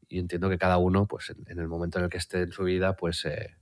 Y 0.08 0.18
entiendo 0.18 0.48
que 0.48 0.58
cada 0.58 0.78
uno, 0.78 1.06
pues 1.06 1.30
en, 1.30 1.58
el 1.58 1.68
momento 1.68 1.98
en 1.98 2.04
el 2.04 2.10
que 2.10 2.18
esté 2.18 2.42
en 2.42 2.50
su 2.50 2.64
vida, 2.64 2.96
pues 2.96 3.24
eh, 3.24 3.56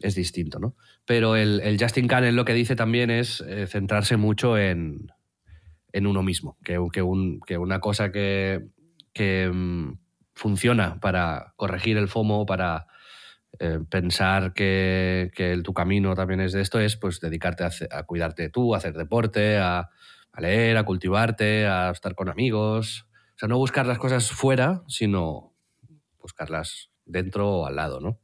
es 0.00 0.14
distinto, 0.14 0.58
¿no? 0.58 0.76
Pero 1.06 1.36
el, 1.36 1.60
el 1.60 1.80
Justin 1.80 2.08
Cannon 2.08 2.36
lo 2.36 2.44
que 2.44 2.52
dice 2.52 2.76
también 2.76 3.10
es 3.10 3.40
eh, 3.40 3.66
centrarse 3.66 4.18
mucho 4.18 4.58
en, 4.58 5.10
en, 5.92 6.06
uno 6.06 6.22
mismo, 6.22 6.58
que, 6.62 6.78
que, 6.92 7.00
un, 7.00 7.40
que 7.40 7.56
una 7.56 7.80
cosa 7.80 8.12
que, 8.12 8.68
que 9.14 9.48
um, 9.50 9.98
funciona 10.34 11.00
para 11.00 11.54
corregir 11.56 11.96
el 11.96 12.08
FOMO, 12.08 12.44
para 12.44 12.86
eh, 13.60 13.78
pensar 13.88 14.52
que, 14.52 15.30
que 15.34 15.52
el, 15.52 15.62
tu 15.62 15.72
camino 15.72 16.14
también 16.14 16.40
es 16.40 16.52
de 16.52 16.60
esto, 16.60 16.80
es 16.80 16.96
pues 16.96 17.20
dedicarte 17.20 17.64
a, 17.64 17.70
a 17.92 18.02
cuidarte 18.02 18.48
tú, 18.48 18.74
a 18.74 18.78
hacer 18.78 18.94
deporte, 18.94 19.58
a 19.58 19.90
a 20.32 20.40
leer, 20.40 20.76
a 20.76 20.84
cultivarte, 20.84 21.66
a 21.66 21.90
estar 21.90 22.14
con 22.14 22.28
amigos. 22.28 23.06
O 23.34 23.38
sea, 23.38 23.48
no 23.48 23.58
buscar 23.58 23.86
las 23.86 23.98
cosas 23.98 24.30
fuera, 24.30 24.82
sino 24.86 25.54
buscarlas 26.20 26.90
dentro 27.04 27.48
o 27.50 27.66
al 27.66 27.76
lado, 27.76 28.00
¿no? 28.00 28.20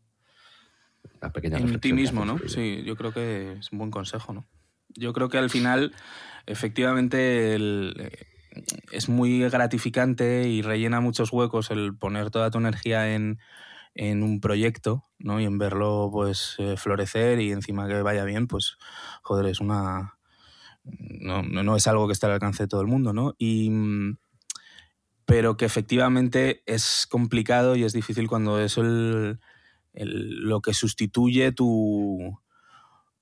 Una 1.20 1.32
pequeña 1.32 1.58
en 1.58 1.80
ti 1.80 1.92
mismo, 1.92 2.24
¿no? 2.24 2.38
Sí, 2.46 2.82
yo 2.84 2.96
creo 2.96 3.12
que 3.12 3.52
es 3.58 3.72
un 3.72 3.78
buen 3.78 3.90
consejo, 3.90 4.32
¿no? 4.32 4.46
Yo 4.94 5.12
creo 5.12 5.28
que 5.28 5.38
al 5.38 5.50
final, 5.50 5.94
efectivamente, 6.46 7.54
el, 7.54 7.94
eh, 7.98 8.62
es 8.92 9.08
muy 9.08 9.40
gratificante 9.48 10.48
y 10.48 10.62
rellena 10.62 11.00
muchos 11.00 11.32
huecos 11.32 11.70
el 11.70 11.96
poner 11.96 12.30
toda 12.30 12.50
tu 12.50 12.58
energía 12.58 13.14
en, 13.14 13.38
en 13.96 14.22
un 14.22 14.40
proyecto, 14.40 15.06
¿no? 15.18 15.40
Y 15.40 15.44
en 15.44 15.58
verlo, 15.58 16.10
pues, 16.12 16.54
eh, 16.58 16.76
florecer 16.76 17.40
y 17.40 17.50
encima 17.52 17.88
que 17.88 18.02
vaya 18.02 18.24
bien, 18.24 18.46
pues, 18.46 18.76
joder, 19.22 19.46
es 19.46 19.60
una, 19.60 20.18
no, 20.84 21.42
no, 21.42 21.76
es 21.76 21.86
algo 21.86 22.06
que 22.06 22.12
esté 22.12 22.26
al 22.26 22.32
alcance 22.32 22.64
de 22.64 22.68
todo 22.68 22.82
el 22.82 22.86
mundo, 22.86 23.12
¿no? 23.12 23.34
Y, 23.38 23.70
pero 25.24 25.56
que 25.56 25.64
efectivamente 25.64 26.62
es 26.66 27.06
complicado 27.10 27.74
y 27.74 27.84
es 27.84 27.92
difícil 27.92 28.28
cuando 28.28 28.60
es 28.60 28.78
el, 28.78 29.40
lo 29.94 30.60
que 30.60 30.74
sustituye 30.74 31.50
tu, 31.52 32.38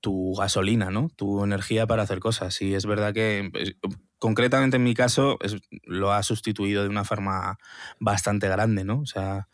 tu 0.00 0.34
gasolina, 0.34 0.90
¿no? 0.90 1.08
Tu 1.16 1.42
energía 1.44 1.86
para 1.86 2.02
hacer 2.02 2.18
cosas. 2.20 2.60
Y 2.60 2.74
es 2.74 2.84
verdad 2.84 3.14
que, 3.14 3.48
pues, 3.52 3.76
concretamente 4.18 4.76
en 4.76 4.84
mi 4.84 4.94
caso, 4.94 5.38
es, 5.40 5.56
lo 5.84 6.12
ha 6.12 6.22
sustituido 6.22 6.82
de 6.82 6.88
una 6.88 7.04
forma 7.04 7.58
bastante 8.00 8.48
grande, 8.48 8.84
¿no? 8.84 9.00
O 9.00 9.06
sea, 9.06 9.48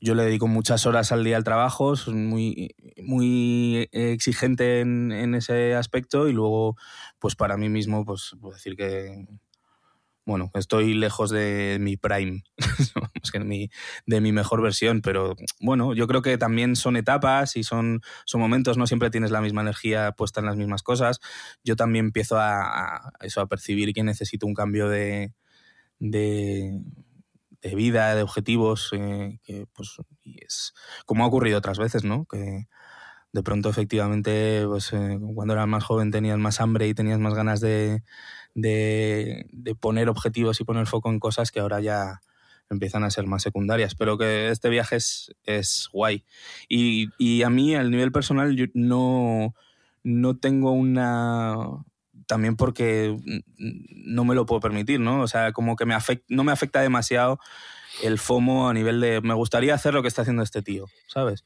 yo 0.00 0.14
le 0.14 0.24
dedico 0.24 0.46
muchas 0.46 0.86
horas 0.86 1.12
al 1.12 1.24
día 1.24 1.36
al 1.36 1.44
trabajo, 1.44 1.94
soy 1.94 2.14
muy, 2.14 2.74
muy 3.02 3.88
exigente 3.92 4.80
en, 4.80 5.34
ese 5.34 5.74
aspecto 5.74 6.28
y 6.28 6.32
luego, 6.32 6.76
pues 7.18 7.36
para 7.36 7.56
mí 7.56 7.68
mismo, 7.68 8.04
pues 8.04 8.34
puedo 8.40 8.54
decir 8.54 8.76
que, 8.76 9.26
bueno, 10.24 10.50
estoy 10.54 10.94
lejos 10.94 11.30
de 11.30 11.76
mi 11.80 11.98
prime, 11.98 12.44
de 13.32 13.40
mi, 13.40 13.70
de 14.06 14.20
mi 14.22 14.32
mejor 14.32 14.62
versión, 14.62 15.02
pero 15.02 15.36
bueno, 15.60 15.92
yo 15.92 16.06
creo 16.06 16.22
que 16.22 16.38
también 16.38 16.76
son 16.76 16.96
etapas 16.96 17.56
y 17.56 17.62
son, 17.62 18.00
son 18.24 18.40
momentos, 18.40 18.78
no 18.78 18.86
siempre 18.86 19.10
tienes 19.10 19.30
la 19.30 19.42
misma 19.42 19.60
energía 19.60 20.12
puesta 20.12 20.40
en 20.40 20.46
las 20.46 20.56
mismas 20.56 20.82
cosas. 20.82 21.20
Yo 21.62 21.76
también 21.76 22.06
empiezo 22.06 22.38
a, 22.38 22.96
a 22.96 23.12
eso, 23.20 23.42
a 23.42 23.48
percibir 23.48 23.92
que 23.92 24.02
necesito 24.02 24.46
un 24.46 24.54
cambio 24.54 24.88
de, 24.88 25.34
de 25.98 26.80
de 27.62 27.74
vida, 27.74 28.14
de 28.14 28.22
objetivos, 28.22 28.90
eh, 28.92 29.38
que 29.44 29.66
pues 29.72 29.96
y 30.22 30.44
es 30.44 30.74
como 31.06 31.24
ha 31.24 31.26
ocurrido 31.26 31.58
otras 31.58 31.78
veces, 31.78 32.04
¿no? 32.04 32.26
Que 32.26 32.66
de 33.32 33.42
pronto 33.42 33.68
efectivamente, 33.68 34.64
pues 34.66 34.92
eh, 34.92 35.18
cuando 35.34 35.54
eras 35.54 35.68
más 35.68 35.84
joven 35.84 36.10
tenías 36.10 36.38
más 36.38 36.60
hambre 36.60 36.88
y 36.88 36.94
tenías 36.94 37.18
más 37.18 37.34
ganas 37.34 37.60
de, 37.60 38.02
de, 38.54 39.46
poner 39.80 40.08
objetivos 40.08 40.60
y 40.60 40.64
poner 40.64 40.86
foco 40.86 41.10
en 41.10 41.20
cosas 41.20 41.52
que 41.52 41.60
ahora 41.60 41.80
ya 41.80 42.20
empiezan 42.70 43.04
a 43.04 43.10
ser 43.10 43.26
más 43.26 43.42
secundarias. 43.42 43.94
Pero 43.94 44.18
que 44.18 44.50
este 44.50 44.68
viaje 44.68 44.96
es, 44.96 45.32
es 45.44 45.88
guay. 45.92 46.24
Y, 46.68 47.10
y 47.18 47.42
a 47.42 47.50
mí, 47.50 47.74
al 47.76 47.90
nivel 47.90 48.12
personal, 48.12 48.56
yo 48.56 48.66
no, 48.74 49.54
no 50.02 50.36
tengo 50.38 50.72
una 50.72 51.84
también 52.30 52.56
porque 52.56 53.14
no 53.58 54.24
me 54.24 54.34
lo 54.34 54.46
puedo 54.46 54.60
permitir, 54.60 55.00
¿no? 55.00 55.20
O 55.20 55.26
sea, 55.28 55.52
como 55.52 55.76
que 55.76 55.84
me 55.84 55.94
afecta, 55.94 56.24
no 56.28 56.44
me 56.44 56.52
afecta 56.52 56.80
demasiado 56.80 57.38
el 58.02 58.18
FOMO 58.18 58.68
a 58.68 58.72
nivel 58.74 59.00
de 59.00 59.20
me 59.20 59.34
gustaría 59.34 59.74
hacer 59.74 59.92
lo 59.94 60.00
que 60.02 60.08
está 60.08 60.22
haciendo 60.22 60.42
este 60.42 60.62
tío, 60.62 60.86
¿sabes? 61.08 61.44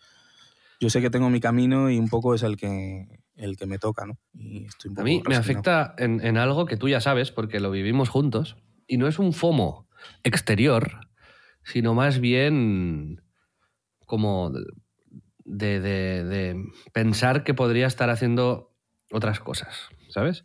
Yo 0.80 0.90
sé 0.90 1.00
que 1.00 1.08
tengo 1.10 1.30
mi 1.30 1.40
camino 1.40 1.90
y 1.90 1.98
un 1.98 2.08
poco 2.08 2.34
es 2.34 2.42
el 2.42 2.56
que, 2.56 3.06
el 3.36 3.56
que 3.56 3.66
me 3.66 3.78
toca, 3.78 4.04
¿no? 4.06 4.18
Y 4.34 4.66
estoy 4.66 4.90
un 4.90 4.94
A 4.94 4.96
poco 4.96 5.04
mí 5.04 5.22
me 5.26 5.36
afecta 5.36 5.94
en, 5.98 6.20
en 6.24 6.36
algo 6.36 6.66
que 6.66 6.76
tú 6.76 6.88
ya 6.88 7.00
sabes, 7.00 7.30
porque 7.30 7.60
lo 7.60 7.70
vivimos 7.70 8.08
juntos, 8.10 8.56
y 8.86 8.98
no 8.98 9.08
es 9.08 9.18
un 9.18 9.32
FOMO 9.32 9.88
exterior, 10.22 11.08
sino 11.64 11.94
más 11.94 12.18
bien 12.20 13.22
como 14.06 14.52
de, 15.46 15.80
de- 15.80 16.24
de 16.24 16.64
pensar 16.92 17.42
que 17.44 17.54
podría 17.54 17.86
estar 17.86 18.10
haciendo 18.10 18.70
otras 19.10 19.40
cosas, 19.40 19.88
¿sabes? 20.14 20.44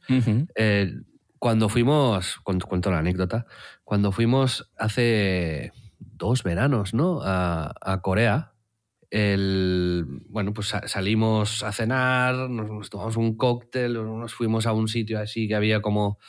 Eh, 0.56 0.92
cuando 1.40 1.70
fuimos, 1.70 2.38
cuento, 2.44 2.92
la 2.92 3.00
anécdota, 3.00 3.46
cuando 3.86 4.12
fuimos 4.12 4.70
hace 4.78 5.72
dos 6.00 6.44
veranos, 6.44 6.94
¿no? 6.94 7.22
A, 7.24 7.74
a 7.82 8.02
Corea, 8.02 8.52
el, 9.10 10.06
bueno, 10.28 10.54
pues 10.54 10.68
sa- 10.68 10.88
salimos 10.88 11.64
a 11.64 11.72
cenar, 11.72 12.36
nos, 12.50 12.70
nos 12.70 12.90
tomamos 12.90 13.18
un 13.18 13.38
cóctel, 13.38 13.94
nos 13.94 14.34
fuimos 14.34 14.66
a 14.66 14.74
un 14.74 14.88
sitio 14.88 15.20
así 15.20 15.48
que 15.48 15.56
había 15.56 15.82
como 15.82 16.20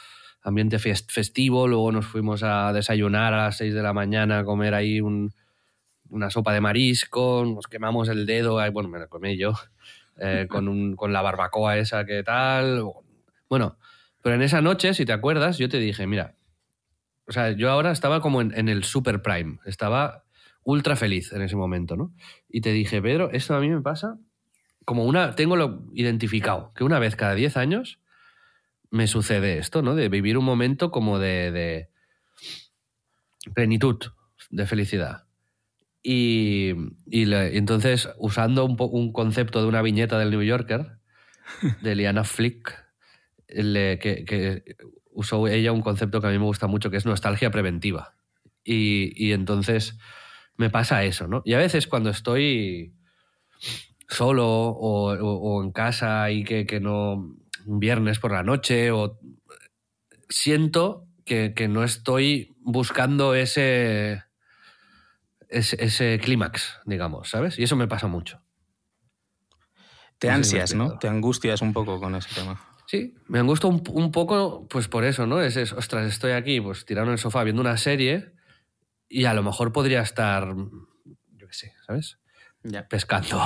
ambiente 0.42 0.78
fest- 0.78 1.10
festivo, 1.10 1.66
luego 1.68 1.92
nos 1.92 2.06
fuimos 2.06 2.42
a 2.42 2.72
desayunar 2.72 3.34
a 3.34 3.44
las 3.46 3.56
6 3.58 3.74
de 3.74 3.82
la 3.82 3.92
mañana, 3.92 4.38
a 4.38 4.44
comer 4.44 4.74
ahí 4.74 5.00
un- 5.00 5.32
una 6.08 6.30
sopa 6.30 6.52
de 6.54 6.60
marisco, 6.60 7.44
nos 7.46 7.66
quemamos 7.66 8.08
el 8.08 8.26
dedo, 8.26 8.58
bueno, 8.72 8.88
me 8.88 8.98
la 8.98 9.06
comí 9.08 9.36
yo, 9.36 9.52
eh, 10.18 10.46
con, 10.48 10.68
un- 10.68 10.96
con 10.96 11.12
la 11.12 11.22
barbacoa 11.22 11.78
esa 11.78 12.04
que 12.06 12.22
tal. 12.22 12.82
Bueno, 13.50 13.76
pero 14.22 14.36
en 14.36 14.42
esa 14.42 14.62
noche, 14.62 14.94
si 14.94 15.04
te 15.04 15.12
acuerdas, 15.12 15.58
yo 15.58 15.68
te 15.68 15.78
dije, 15.78 16.06
mira, 16.06 16.36
o 17.26 17.32
sea, 17.32 17.50
yo 17.50 17.68
ahora 17.68 17.90
estaba 17.90 18.20
como 18.20 18.40
en, 18.40 18.68
el 18.68 18.84
super 18.84 19.22
prime, 19.22 19.58
estaba 19.66 20.24
ultra 20.62 20.94
feliz 20.94 21.32
en 21.32 21.42
ese 21.42 21.56
momento, 21.56 21.96
¿no? 21.96 22.14
Y 22.48 22.60
te 22.60 22.72
dije, 22.72 23.02
Pedro, 23.02 23.30
esto 23.32 23.56
a 23.56 23.60
mí 23.60 23.68
me 23.68 23.80
pasa 23.80 24.18
como 24.84 25.04
una, 25.04 25.34
tengo 25.34 25.56
lo 25.56 25.84
identificado, 25.94 26.72
que 26.74 26.84
una 26.84 27.00
vez 27.00 27.16
cada 27.16 27.34
10 27.34 27.56
años 27.56 27.98
me 28.88 29.08
sucede 29.08 29.58
esto, 29.58 29.82
¿no? 29.82 29.96
De 29.96 30.08
vivir 30.08 30.38
un 30.38 30.44
momento 30.44 30.92
como 30.92 31.18
de, 31.18 31.50
de 31.50 31.90
plenitud, 33.52 33.98
de 34.50 34.66
felicidad. 34.66 35.24
Y, 36.04 36.70
entonces, 37.10 38.08
usando 38.16 38.64
un, 38.64 38.76
un 38.78 39.12
concepto 39.12 39.60
de 39.60 39.66
una 39.66 39.82
viñeta 39.82 40.20
del 40.20 40.30
New 40.30 40.42
Yorker, 40.42 40.98
de 41.82 41.94
Liana 41.96 42.22
Flick, 42.22 42.89
le- 43.54 43.98
que, 43.98 44.24
que 44.24 44.64
usó 45.12 45.46
ella 45.48 45.72
un 45.72 45.82
concepto 45.82 46.20
que 46.20 46.26
a 46.28 46.30
mí 46.30 46.38
me 46.38 46.44
gusta 46.44 46.66
mucho, 46.66 46.90
que 46.90 46.96
es 46.96 47.06
nostalgia 47.06 47.50
preventiva. 47.50 48.14
Y, 48.64 49.12
y 49.16 49.32
entonces 49.32 49.98
me 50.56 50.70
pasa 50.70 51.04
eso, 51.04 51.26
¿no? 51.28 51.42
Y 51.44 51.54
a 51.54 51.58
veces 51.58 51.86
cuando 51.86 52.10
estoy 52.10 52.94
solo 54.08 54.46
o, 54.48 55.12
o- 55.14 55.36
o 55.58 55.62
en 55.62 55.72
casa 55.72 56.30
y 56.30 56.44
que, 56.44 56.66
que 56.66 56.80
no 56.80 57.36
un 57.66 57.78
viernes 57.78 58.18
por 58.18 58.32
la 58.32 58.42
noche 58.42 58.90
o 58.90 59.18
siento 60.28 61.06
que, 61.24 61.54
que 61.54 61.68
no 61.68 61.84
estoy 61.84 62.54
buscando 62.60 63.34
ese 63.34 64.22
ese, 65.48 65.82
ese 65.84 66.18
clímax, 66.22 66.78
digamos, 66.86 67.28
¿sabes? 67.30 67.58
Y 67.58 67.64
eso 67.64 67.76
me 67.76 67.88
pasa 67.88 68.06
mucho. 68.06 68.40
Te 70.18 70.28
ansias, 70.30 70.74
¿no? 70.74 70.98
Te 70.98 71.08
angustias 71.08 71.60
un 71.62 71.72
poco 71.72 71.98
con 72.00 72.14
ese 72.14 72.32
tema. 72.34 72.60
Sí, 72.90 73.14
me 73.28 73.38
angustia 73.38 73.70
un, 73.70 73.84
un 73.92 74.10
poco, 74.10 74.66
pues 74.68 74.88
por 74.88 75.04
eso, 75.04 75.24
¿no? 75.24 75.40
Es, 75.40 75.56
es, 75.56 75.72
ostras, 75.72 76.08
estoy 76.08 76.32
aquí, 76.32 76.60
pues 76.60 76.84
tirado 76.84 77.06
en 77.06 77.12
el 77.12 77.18
sofá 77.18 77.44
viendo 77.44 77.62
una 77.62 77.76
serie 77.76 78.32
y 79.08 79.26
a 79.26 79.34
lo 79.34 79.44
mejor 79.44 79.72
podría 79.72 80.00
estar, 80.00 80.56
yo 81.36 81.46
qué 81.46 81.54
sé, 81.54 81.72
¿sabes? 81.86 82.18
Ya. 82.64 82.88
Pescando. 82.88 83.40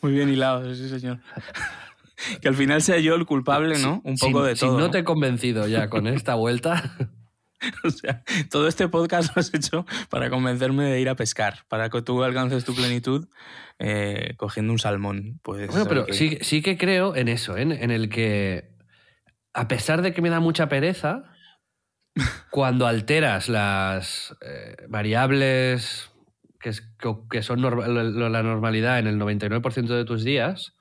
Muy 0.00 0.12
bien 0.12 0.30
hilado, 0.30 0.74
sí, 0.74 0.88
señor. 0.88 1.20
que 2.40 2.48
al 2.48 2.54
final 2.54 2.80
sea 2.80 2.98
yo 3.00 3.16
el 3.16 3.26
culpable, 3.26 3.78
¿no? 3.80 4.00
Un 4.02 4.16
poco 4.16 4.44
si, 4.44 4.48
de 4.48 4.56
si 4.56 4.60
todo. 4.64 4.78
no 4.78 4.86
¿no? 4.86 4.90
te 4.90 5.00
he 5.00 5.04
convencido 5.04 5.68
ya 5.68 5.90
con 5.90 6.06
esta 6.06 6.36
vuelta, 6.36 6.96
O 7.84 7.90
sea, 7.90 8.22
todo 8.50 8.68
este 8.68 8.88
podcast 8.88 9.34
lo 9.36 9.40
has 9.40 9.52
hecho 9.54 9.84
para 10.08 10.30
convencerme 10.30 10.84
de 10.84 11.00
ir 11.00 11.08
a 11.08 11.14
pescar, 11.16 11.64
para 11.68 11.90
que 11.90 12.02
tú 12.02 12.22
alcances 12.24 12.64
tu 12.64 12.74
plenitud 12.74 13.28
eh, 13.78 14.34
cogiendo 14.36 14.72
un 14.72 14.78
salmón. 14.78 15.40
Pues, 15.42 15.68
Bueno, 15.70 15.86
pero 15.86 16.02
ok. 16.02 16.12
sí, 16.12 16.38
sí 16.40 16.62
que 16.62 16.76
creo 16.78 17.14
en 17.16 17.28
eso, 17.28 17.56
¿eh? 17.56 17.62
en, 17.62 17.90
el 17.90 18.08
que, 18.08 18.70
a 19.52 19.68
pesar 19.68 20.02
de 20.02 20.12
que 20.12 20.22
me 20.22 20.30
da 20.30 20.40
mucha 20.40 20.68
pereza, 20.68 21.24
cuando 22.50 22.86
alteras 22.86 23.48
las 23.48 24.34
eh, 24.40 24.76
variables 24.88 26.10
que, 26.60 26.70
es- 26.70 26.80
que- 26.98 27.14
que 27.30 27.42
son 27.42 27.60
norma- 27.60 27.86
lo- 27.88 28.04
lo- 28.04 28.28
la 28.28 28.42
normalidad 28.42 28.98
en 28.98 29.06
el 29.06 29.18
99% 29.18 29.86
de 29.94 30.04
tus 30.04 30.24
días, 30.24 30.74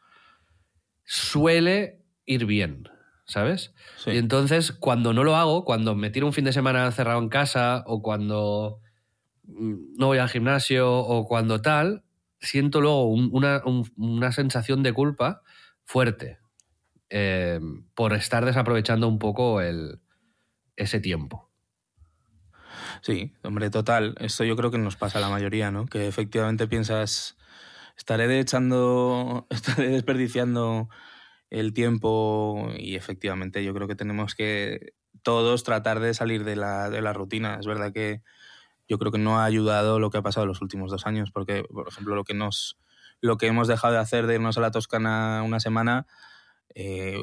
suele 1.06 2.02
ir 2.26 2.46
bien, 2.46 2.90
¿sabes? 3.30 3.74
Sí. 3.98 4.12
Y 4.12 4.18
entonces, 4.18 4.74
cuando 4.74 5.14
no 5.14 5.24
lo 5.24 5.38
hago, 5.38 5.66
cuando 5.66 5.96
me 5.96 6.12
tiro 6.12 6.28
un 6.28 6.34
fin 6.34 6.46
de 6.46 6.54
semana 6.54 6.92
cerrado 6.92 7.20
en 7.22 7.30
casa 7.30 7.86
o 7.88 8.02
cuando 8.04 8.82
mm, 9.46 9.96
no 9.98 10.08
voy 10.08 10.20
al 10.20 10.30
gimnasio 10.30 10.92
o 10.94 11.28
cuando 11.28 11.62
tal, 11.62 12.04
siento 12.42 12.82
luego 12.82 13.06
un- 13.10 13.30
una, 13.34 13.62
un- 13.66 13.92
una 13.98 14.32
sensación 14.34 14.84
de 14.84 14.94
culpa 14.94 15.44
fuerte 15.86 16.40
eh, 17.12 17.60
por 17.96 18.14
estar 18.14 18.46
desaprovechando 18.46 19.08
un 19.08 19.20
poco 19.20 19.62
el, 19.62 20.02
ese 20.78 21.00
tiempo. 21.02 21.50
Sí, 23.02 23.34
hombre, 23.44 23.70
total. 23.70 24.16
Esto 24.20 24.44
yo 24.44 24.56
creo 24.56 24.72
que 24.72 24.78
nos 24.78 24.96
pasa 24.96 25.18
a 25.20 25.22
la 25.22 25.30
mayoría, 25.30 25.72
¿no? 25.72 25.86
Que 25.86 26.08
efectivamente 26.08 26.68
piensas, 26.68 27.38
estaré 27.98 28.40
echando, 28.40 29.48
estaré 29.52 29.90
desperdiciando 29.90 30.90
el 31.50 31.74
tiempo 31.74 32.70
y 32.78 32.96
efectivamente 32.96 33.64
yo 33.64 33.74
creo 33.74 33.88
que 33.88 33.96
tenemos 33.96 34.36
que 34.36 34.94
todos 35.24 35.64
tratar 35.64 36.00
de 36.00 36.14
salir 36.14 36.44
de 36.44 36.56
la, 36.56 36.90
de 36.90 37.02
la 37.02 37.14
rutina. 37.14 37.58
Es 37.60 37.66
verdad 37.66 37.92
que 37.92 38.22
yo 38.88 38.98
creo 39.00 39.12
que 39.12 39.18
no 39.18 39.40
ha 39.40 39.46
ayudado 39.46 40.00
lo 40.00 40.10
que 40.10 40.18
ha 40.18 40.22
pasado 40.22 40.46
los 40.46 40.62
últimos 40.62 40.90
dos 40.92 41.06
años, 41.06 41.32
porque, 41.32 41.64
por 41.64 41.88
ejemplo, 41.88 42.16
lo 42.16 42.24
que 42.24 42.34
nos 42.34 42.78
lo 43.22 43.38
que 43.38 43.48
hemos 43.48 43.68
dejado 43.68 43.94
de 43.96 44.00
hacer 44.00 44.28
de 44.28 44.36
irnos 44.36 44.58
a 44.58 44.62
la 44.62 44.72
Toscana 44.72 45.44
una 45.46 45.60
semana, 45.60 46.08
eh, 46.76 47.18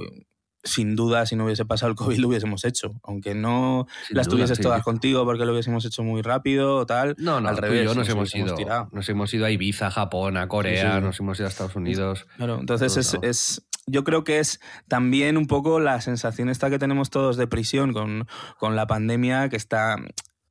sin 0.62 0.96
duda, 0.96 1.24
si 1.26 1.36
no 1.36 1.44
hubiese 1.44 1.64
pasado 1.64 1.90
el 1.90 1.96
COVID, 1.96 2.18
lo 2.18 2.28
hubiésemos 2.28 2.64
hecho. 2.64 3.00
Aunque 3.04 3.34
no 3.34 3.86
Sin 4.08 4.16
las 4.16 4.26
duda, 4.26 4.34
tuvieses 4.36 4.56
sí. 4.58 4.62
todas 4.62 4.82
contigo 4.82 5.24
porque 5.24 5.44
lo 5.46 5.52
hubiésemos 5.52 5.84
hecho 5.84 6.02
muy 6.02 6.22
rápido 6.22 6.76
o 6.78 6.86
tal. 6.86 7.14
No, 7.18 7.40
no, 7.40 7.48
al 7.48 7.56
revés. 7.56 7.84
yo 7.84 7.94
nos, 7.94 8.08
hemos 8.08 8.28
hubiésemos 8.32 8.48
ido. 8.48 8.56
tirado. 8.56 8.88
Nos 8.92 9.08
hemos 9.08 9.32
ido 9.32 9.46
a 9.46 9.50
Ibiza, 9.50 9.86
a 9.86 9.90
Japón, 9.92 10.36
a 10.36 10.48
Corea, 10.48 10.90
Sí, 10.92 10.98
sí. 10.98 11.04
nos 11.04 11.20
hemos 11.20 11.38
ido 11.38 11.46
a 11.46 11.50
Estados 11.50 11.76
Unidos. 11.76 12.26
Claro, 12.36 12.58
entonces 12.58 12.96
es, 12.96 13.16
es- 13.22 13.66
yo 13.86 14.04
creo 14.04 14.24
que 14.24 14.38
es 14.40 14.60
también 14.88 15.36
un 15.36 15.46
poco 15.46 15.80
la 15.80 16.00
sensación 16.00 16.48
esta 16.48 16.70
que 16.70 16.78
tenemos 16.78 17.10
todos 17.10 17.36
de 17.36 17.46
prisión 17.46 17.92
con, 17.92 18.26
con 18.58 18.76
la 18.76 18.86
pandemia 18.86 19.48
que 19.48 19.56
está 19.56 19.96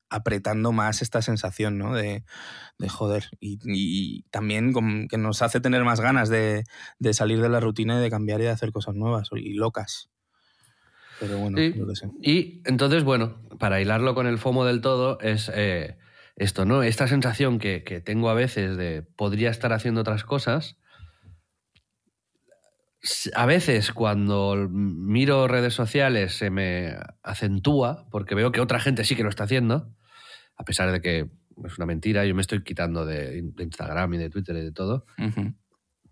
apretando 0.10 0.72
más 0.72 1.02
esta 1.02 1.22
sensación, 1.22 1.78
¿no? 1.78 1.94
De, 1.94 2.24
de 2.78 2.90
joder. 2.90 3.26
Y, 3.42 3.60
y 3.66 4.22
también 4.32 4.72
con- 4.72 5.08
que 5.08 5.18
nos 5.18 5.42
hace 5.42 5.60
tener 5.60 5.84
más 5.84 6.00
ganas 6.00 6.30
de, 6.30 6.64
de 7.00 7.14
salir 7.14 7.42
de 7.42 7.50
la 7.50 7.60
rutina 7.60 7.98
y 8.00 8.02
de 8.02 8.10
cambiar 8.10 8.40
y 8.40 8.44
de 8.46 8.50
hacer 8.52 8.72
cosas 8.72 8.96
nuevas 8.96 9.30
y 9.34 9.54
locas. 9.54 10.10
Pero 11.20 11.38
bueno, 11.38 11.58
Sí. 11.58 11.74
yo 11.76 11.88
qué 11.88 11.96
sé. 11.96 12.10
Y 12.22 12.62
entonces, 12.66 13.04
bueno, 13.04 13.38
para 13.60 13.82
hilarlo 13.82 14.16
con 14.16 14.28
el 14.28 14.38
FOMO 14.38 14.66
del 14.66 14.82
todo, 14.82 15.20
es 15.22 15.50
eh, 15.54 15.98
esto, 16.36 16.66
¿no? 16.66 16.84
Esta 16.84 17.08
sensación 17.08 17.58
que, 17.58 17.84
que 17.84 18.00
tengo 18.02 18.30
a 18.30 18.34
veces 18.34 18.78
de 18.78 19.02
podría 19.02 19.50
estar 19.50 19.74
haciendo 19.74 20.02
otras 20.02 20.24
cosas. 20.24 20.78
A 23.36 23.46
veces 23.46 23.92
cuando 23.92 24.68
miro 24.70 25.48
redes 25.48 25.74
sociales 25.74 26.36
se 26.36 26.50
me 26.50 26.96
acentúa 27.22 28.08
porque 28.10 28.36
veo 28.36 28.52
que 28.52 28.62
otra 28.62 28.80
gente 28.80 29.04
sí 29.04 29.16
que 29.16 29.24
lo 29.24 29.30
está 29.30 29.44
haciendo, 29.44 29.94
a 30.58 30.64
pesar 30.64 30.92
de 30.92 31.02
que 31.02 31.30
es 31.64 31.78
una 31.78 31.86
mentira, 31.86 32.26
yo 32.26 32.36
me 32.36 32.42
estoy 32.42 32.64
quitando 32.64 33.06
de, 33.06 33.44
Instagram 33.58 34.14
y 34.16 34.18
de 34.18 34.30
Twitter 34.30 34.56
y 34.58 34.62
de 34.62 34.72
todo. 34.72 35.06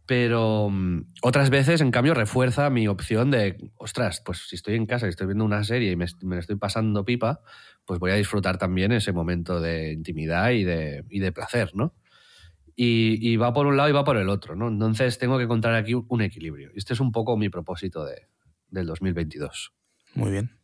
Pero 0.06 0.70
mm, 0.70 1.06
otras 1.22 1.50
veces, 1.50 1.82
en 1.82 1.92
cambio, 1.92 2.14
refuerza 2.14 2.70
mi 2.70 2.88
opción 2.88 3.32
de, 3.32 3.72
ostras, 3.76 4.22
pues 4.24 4.48
si 4.50 4.56
estoy 4.56 4.76
en 4.76 4.86
casa 4.86 5.06
y 5.06 5.10
estoy 5.10 5.28
viendo 5.28 5.46
una 5.46 5.64
serie 5.64 5.92
y 5.92 5.96
me, 5.96 6.06
me 6.22 6.40
estoy 6.40 6.58
pasando 6.58 7.06
pipa, 7.06 7.42
pues 7.86 8.00
voy 8.00 8.12
a 8.12 8.16
disfrutar 8.16 8.58
también 8.58 8.92
ese 8.92 9.14
momento 9.14 9.62
de 9.62 9.94
intimidad 9.94 10.52
y 10.52 10.64
de, 10.64 11.06
y 11.10 11.20
de 11.20 11.32
placer, 11.32 11.72
¿no? 11.74 11.96
Y, 12.76 13.32
y 13.32 13.38
va 13.38 13.54
por 13.54 13.68
un 13.68 13.78
lado 13.78 13.90
y 13.90 13.94
va 13.94 14.04
por 14.04 14.18
el 14.18 14.30
otro, 14.30 14.56
¿no? 14.56 14.68
Entonces 14.68 15.18
tengo 15.18 15.38
que 15.38 15.44
encontrar 15.44 15.76
aquí 15.76 15.94
un 15.94 16.22
equilibrio. 16.22 16.72
Este 16.76 16.94
es 16.94 17.00
un 17.00 17.12
poco 17.12 17.38
mi 17.38 17.50
propósito 17.50 18.06
de, 18.06 18.28
del 18.70 18.86
2022. 18.86 19.74
Muy 20.16 20.32
bien. 20.32 20.58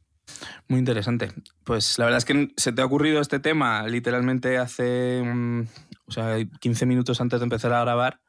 Muy 0.68 0.80
interesante. 0.80 1.32
Pues 1.64 1.98
la 1.98 2.06
verdad 2.06 2.20
es 2.20 2.26
que 2.26 2.50
se 2.56 2.72
te 2.72 2.82
ha 2.82 2.86
ocurrido 2.86 3.20
este 3.22 3.40
tema 3.40 3.88
literalmente 3.88 4.58
hace 4.58 5.24
mm, 5.24 5.62
o 6.08 6.12
sea, 6.12 6.38
15 6.60 6.86
minutos 6.86 7.22
antes 7.22 7.40
de 7.40 7.44
empezar 7.46 7.74
a 7.74 7.82
grabar. 7.82 8.20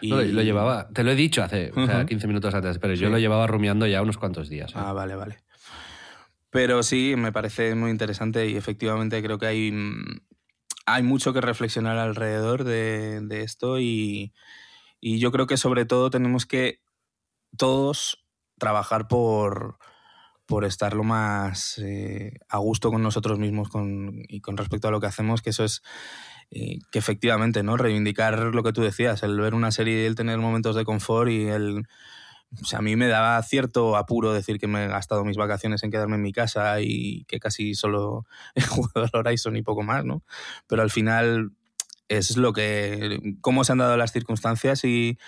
Y... 0.00 0.10
No, 0.10 0.22
lo 0.22 0.42
llevaba, 0.42 0.88
te 0.88 1.04
lo 1.04 1.10
he 1.10 1.14
dicho 1.14 1.42
hace 1.42 1.70
o 1.70 1.86
sea, 1.86 1.98
Ujú. 1.98 2.06
15 2.06 2.26
minutos 2.26 2.54
antes, 2.54 2.78
pero 2.78 2.94
yo 2.94 3.10
lo 3.10 3.18
llevaba 3.18 3.46
rumiando 3.46 3.86
ya 3.86 4.02
unos 4.02 4.16
cuantos 4.16 4.48
días. 4.48 4.70
¿eh? 4.72 4.76
Ah, 4.76 4.92
vale, 4.92 5.14
vale. 5.14 5.38
Pero 6.50 6.82
sí, 6.82 7.14
me 7.16 7.32
parece 7.32 7.74
muy 7.74 7.90
interesante 7.90 8.48
y 8.48 8.56
efectivamente 8.56 9.22
creo 9.22 9.38
que 9.38 9.46
hay, 9.46 9.72
mm, 9.72 10.20
hay 10.86 11.02
mucho 11.02 11.32
que 11.32 11.40
reflexionar 11.40 11.98
alrededor 11.98 12.64
de, 12.64 13.42
esto 13.42 13.78
y, 13.78 14.32
y 15.00 15.18
yo 15.18 15.32
creo 15.32 15.46
que 15.46 15.56
sobre 15.56 15.84
todo 15.84 16.10
tenemos 16.10 16.46
que 16.46 16.80
todos 17.56 18.24
trabajar 18.58 19.08
por, 19.08 19.78
por 20.46 20.64
estar 20.64 20.94
lo 20.94 21.04
más 21.04 21.78
eh, 21.78 22.34
a 22.48 22.58
gusto 22.58 22.90
con 22.90 23.02
nosotros 23.02 23.38
mismos 23.38 23.68
con, 23.68 24.22
y 24.28 24.40
con 24.40 24.56
respecto 24.56 24.88
a 24.88 24.90
lo 24.90 25.00
que 25.00 25.06
hacemos, 25.06 25.42
que 25.42 25.50
eso 25.50 25.64
es 25.64 25.82
eh, 26.50 26.78
que 26.90 26.98
efectivamente, 26.98 27.62
¿no? 27.62 27.76
Reivindicar 27.76 28.38
lo 28.38 28.62
que 28.62 28.72
tú 28.72 28.82
decías, 28.82 29.22
el 29.22 29.40
ver 29.40 29.54
una 29.54 29.70
serie 29.70 30.02
y 30.02 30.06
el 30.06 30.14
tener 30.14 30.38
momentos 30.38 30.76
de 30.76 30.84
confort 30.84 31.30
y 31.30 31.48
el... 31.48 31.86
O 32.60 32.64
sea, 32.64 32.80
a 32.80 32.82
mí 32.82 32.96
me 32.96 33.08
daba 33.08 33.42
cierto 33.42 33.96
apuro 33.96 34.32
decir 34.32 34.58
que 34.58 34.66
me 34.66 34.84
he 34.84 34.88
gastado 34.88 35.24
mis 35.24 35.36
vacaciones 35.36 35.82
en 35.82 35.90
quedarme 35.90 36.16
en 36.16 36.22
mi 36.22 36.32
casa 36.32 36.80
y 36.80 37.24
que 37.24 37.40
casi 37.40 37.74
solo 37.74 38.26
he 38.54 38.62
jugado 38.62 39.08
al 39.12 39.20
Horizon 39.20 39.56
y 39.56 39.62
poco 39.62 39.82
más, 39.82 40.04
¿no? 40.04 40.22
Pero 40.66 40.82
al 40.82 40.90
final 40.90 41.52
es 42.08 42.36
lo 42.36 42.52
que... 42.52 43.36
cómo 43.40 43.64
se 43.64 43.72
han 43.72 43.78
dado 43.78 43.96
las 43.96 44.12
circunstancias 44.12 44.84
y, 44.84 45.18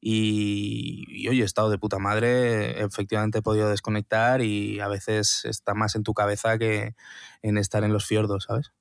y, 0.00 1.04
y, 1.08 1.28
oye, 1.28 1.42
he 1.42 1.44
estado 1.44 1.68
de 1.68 1.78
puta 1.78 1.98
madre, 1.98 2.82
efectivamente 2.82 3.38
he 3.38 3.42
podido 3.42 3.68
desconectar 3.68 4.40
y 4.40 4.80
a 4.80 4.88
veces 4.88 5.44
está 5.44 5.74
más 5.74 5.94
en 5.94 6.04
tu 6.04 6.14
cabeza 6.14 6.58
que 6.58 6.94
en 7.42 7.58
estar 7.58 7.84
en 7.84 7.92
los 7.92 8.06
fiordos, 8.06 8.44
¿sabes? 8.44 8.72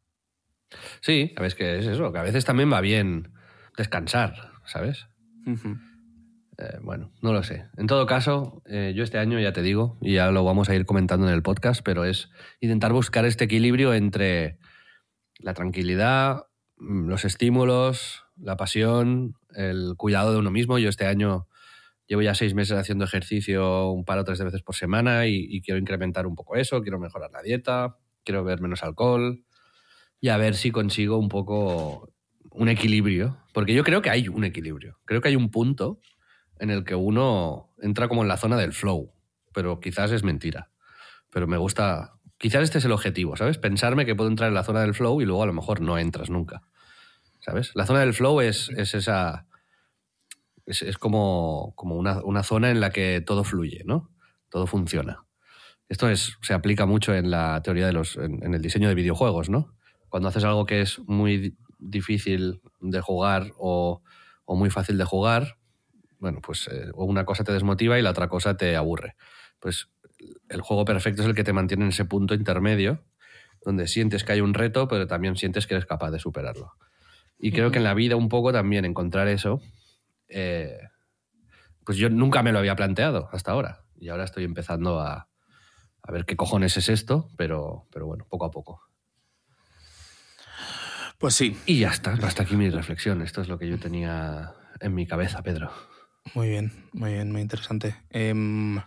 Sí, 1.02 1.34
sabes 1.36 1.56
que 1.56 1.80
es 1.80 1.86
eso, 1.86 2.12
que 2.12 2.20
a 2.20 2.24
veces 2.24 2.46
también 2.46 2.72
va 2.72 2.80
bien 2.82 3.34
descansar, 3.78 4.52
¿sabes? 4.66 5.08
Eh, 6.62 6.78
bueno, 6.82 7.12
no 7.22 7.34
lo 7.34 7.42
sé. 7.42 7.66
En 7.76 7.88
todo 7.88 8.06
caso, 8.06 8.62
eh, 8.68 8.94
yo 8.96 9.04
este 9.04 9.18
año 9.18 9.40
ya 9.40 9.52
te 9.52 9.64
digo, 9.64 9.98
y 10.00 10.14
ya 10.14 10.30
lo 10.30 10.44
vamos 10.44 10.70
a 10.70 10.76
ir 10.76 10.86
comentando 10.86 11.28
en 11.28 11.34
el 11.34 11.42
podcast, 11.42 11.82
pero 11.84 12.06
es 12.06 12.30
intentar 12.60 12.94
buscar 12.94 13.26
este 13.26 13.46
equilibrio 13.46 13.96
entre 13.96 14.60
la 15.40 15.56
tranquilidad, 15.56 16.46
mm, 16.78 17.08
los 17.10 17.26
estímulos, 17.26 18.26
la 18.38 18.58
pasión, 18.58 19.34
el 19.56 19.96
cuidado 19.98 20.34
de 20.34 20.38
uno 20.38 20.52
mismo. 20.52 20.78
Yo 20.78 20.90
este 20.90 21.08
año 21.08 21.48
llevo 22.06 22.22
ya 22.22 22.36
seis 22.36 22.54
meses 22.54 22.78
haciendo 22.78 23.06
ejercicio 23.06 23.90
un 23.90 24.06
par 24.06 24.20
o 24.20 24.24
tres 24.24 24.40
veces 24.44 24.62
por 24.62 24.76
semana 24.76 25.26
y, 25.26 25.48
y 25.50 25.62
quiero 25.62 25.80
incrementar 25.80 26.28
un 26.28 26.36
poco 26.36 26.58
eso, 26.58 26.84
quiero 26.84 27.00
mejorar 27.00 27.32
la 27.32 27.42
dieta, 27.42 27.98
quiero 28.24 28.44
beber 28.44 28.62
menos 28.62 28.84
alcohol 28.84 29.44
y 30.20 30.30
a 30.30 30.38
ver 30.38 30.54
si 30.54 30.70
consigo 30.70 31.18
un 31.18 31.30
poco 31.30 32.14
un 32.52 32.70
equilibrio, 32.70 33.38
porque 33.54 33.74
yo 33.74 33.84
creo 33.84 34.04
que 34.04 34.12
hay 34.12 34.28
un 34.28 34.44
equilibrio, 34.44 35.00
creo 35.06 35.22
que 35.22 35.30
hay 35.30 35.36
un 35.36 35.50
punto 35.50 36.00
en 36.62 36.70
el 36.70 36.86
que 36.86 36.96
uno 36.96 37.74
entra 37.82 38.08
como 38.08 38.22
en 38.22 38.30
la 38.30 38.38
zona 38.38 38.56
del 38.56 38.72
flow, 38.72 39.12
pero 39.54 39.80
quizás 39.82 40.12
es 40.12 40.24
mentira. 40.24 40.70
Pero 41.30 41.48
me 41.48 41.58
gusta, 41.58 42.14
quizás 42.38 42.64
este 42.64 42.78
es 42.78 42.86
el 42.86 42.92
objetivo, 42.92 43.36
¿sabes? 43.36 43.58
Pensarme 43.58 44.06
que 44.06 44.16
puedo 44.16 44.30
entrar 44.30 44.48
en 44.48 44.56
la 44.56 44.64
zona 44.64 44.82
del 44.82 44.94
flow 44.94 45.22
y 45.22 45.26
luego 45.26 45.44
a 45.44 45.48
lo 45.48 45.54
mejor 45.54 45.82
no 45.82 45.98
entras 45.98 46.30
nunca, 46.30 46.62
¿sabes? 47.40 47.72
La 47.76 47.86
zona 47.86 48.02
del 48.02 48.14
flow 48.14 48.42
es, 48.42 48.70
es 48.70 48.94
esa, 48.94 49.48
es, 50.66 50.82
es 50.82 50.98
como, 50.98 51.74
como 51.76 51.96
una, 51.96 52.22
una 52.24 52.44
zona 52.44 52.70
en 52.70 52.80
la 52.80 52.92
que 52.92 53.22
todo 53.22 53.44
fluye, 53.44 53.84
¿no? 53.86 54.10
Todo 54.50 54.68
funciona. 54.68 55.26
Esto 55.90 56.10
es, 56.10 56.38
se 56.42 56.54
aplica 56.54 56.86
mucho 56.86 57.14
en 57.14 57.32
la 57.32 57.62
teoría 57.64 57.88
de 57.88 57.94
los, 57.94 58.18
en, 58.18 58.54
el 58.54 58.62
diseño 58.62 58.88
de 58.88 58.96
videojuegos, 58.96 59.50
¿no? 59.50 59.76
Cuando 60.10 60.30
haces 60.30 60.44
algo 60.44 60.66
que 60.66 60.82
es 60.82 61.00
muy 61.00 61.38
di- 61.38 61.58
difícil 61.80 62.62
de 62.80 63.02
jugar 63.02 63.52
o, 63.58 64.02
o 64.46 64.56
muy 64.56 64.70
fácil 64.70 64.98
de 64.98 65.06
jugar, 65.06 65.58
bueno, 66.22 66.40
pues 66.40 66.70
eh, 66.72 66.92
una 66.94 67.26
cosa 67.26 67.44
te 67.44 67.52
desmotiva 67.52 67.98
y 67.98 68.04
la 68.04 68.12
otra 68.12 68.30
cosa 68.30 68.56
te 68.56 68.76
aburre. 68.76 69.16
Pues 69.60 69.90
el 70.50 70.62
juego 70.62 70.86
perfecto 70.86 71.24
es 71.24 71.28
el 71.28 71.34
que 71.34 71.44
te 71.44 71.52
mantiene 71.52 71.84
en 71.84 71.90
ese 71.90 72.06
punto 72.06 72.36
intermedio, 72.36 73.04
donde 73.66 73.88
sientes 73.88 74.24
que 74.24 74.34
hay 74.34 74.42
un 74.42 74.54
reto, 74.54 74.88
pero 74.88 75.08
también 75.08 75.36
sientes 75.36 75.66
que 75.66 75.74
eres 75.74 75.88
capaz 75.88 76.12
de 76.12 76.20
superarlo. 76.20 76.74
Y 77.40 77.52
creo 77.52 77.72
que 77.72 77.80
en 77.80 77.84
la 77.84 77.96
vida 77.96 78.16
un 78.16 78.30
poco 78.30 78.54
también 78.54 78.86
encontrar 78.86 79.28
eso, 79.28 79.62
eh, 80.28 80.78
pues 81.84 81.98
yo 81.98 82.08
nunca 82.12 82.44
me 82.44 82.52
lo 82.52 82.60
había 82.60 82.76
planteado 82.76 83.28
hasta 83.32 83.52
ahora. 83.52 83.84
Y 84.00 84.10
ahora 84.10 84.24
estoy 84.24 84.44
empezando 84.44 85.00
a, 85.00 85.28
a 86.04 86.12
ver 86.12 86.26
qué 86.26 86.36
cojones 86.36 86.78
es 86.78 86.88
esto, 86.88 87.30
pero, 87.36 87.88
pero 87.92 88.06
bueno, 88.06 88.28
poco 88.30 88.46
a 88.46 88.52
poco. 88.52 88.84
Pues 91.18 91.34
sí, 91.34 91.58
Y 91.66 91.80
ya 91.80 91.90
está, 91.90 92.14
hasta 92.14 92.44
aquí 92.44 92.56
mi 92.56 92.70
reflexión. 92.70 93.24
Esto 93.24 93.42
es 93.42 93.48
lo 93.48 93.58
que 93.58 93.68
yo 93.68 93.80
tenía 93.80 94.54
en 94.80 94.94
mi 94.94 95.08
cabeza, 95.08 95.42
Pedro. 95.42 95.72
Muy 96.34 96.50
bien, 96.50 96.72
muy 96.94 97.14
bien, 97.14 97.32
muy 97.32 97.42
interesante. 97.42 97.96
Em, 98.10 98.80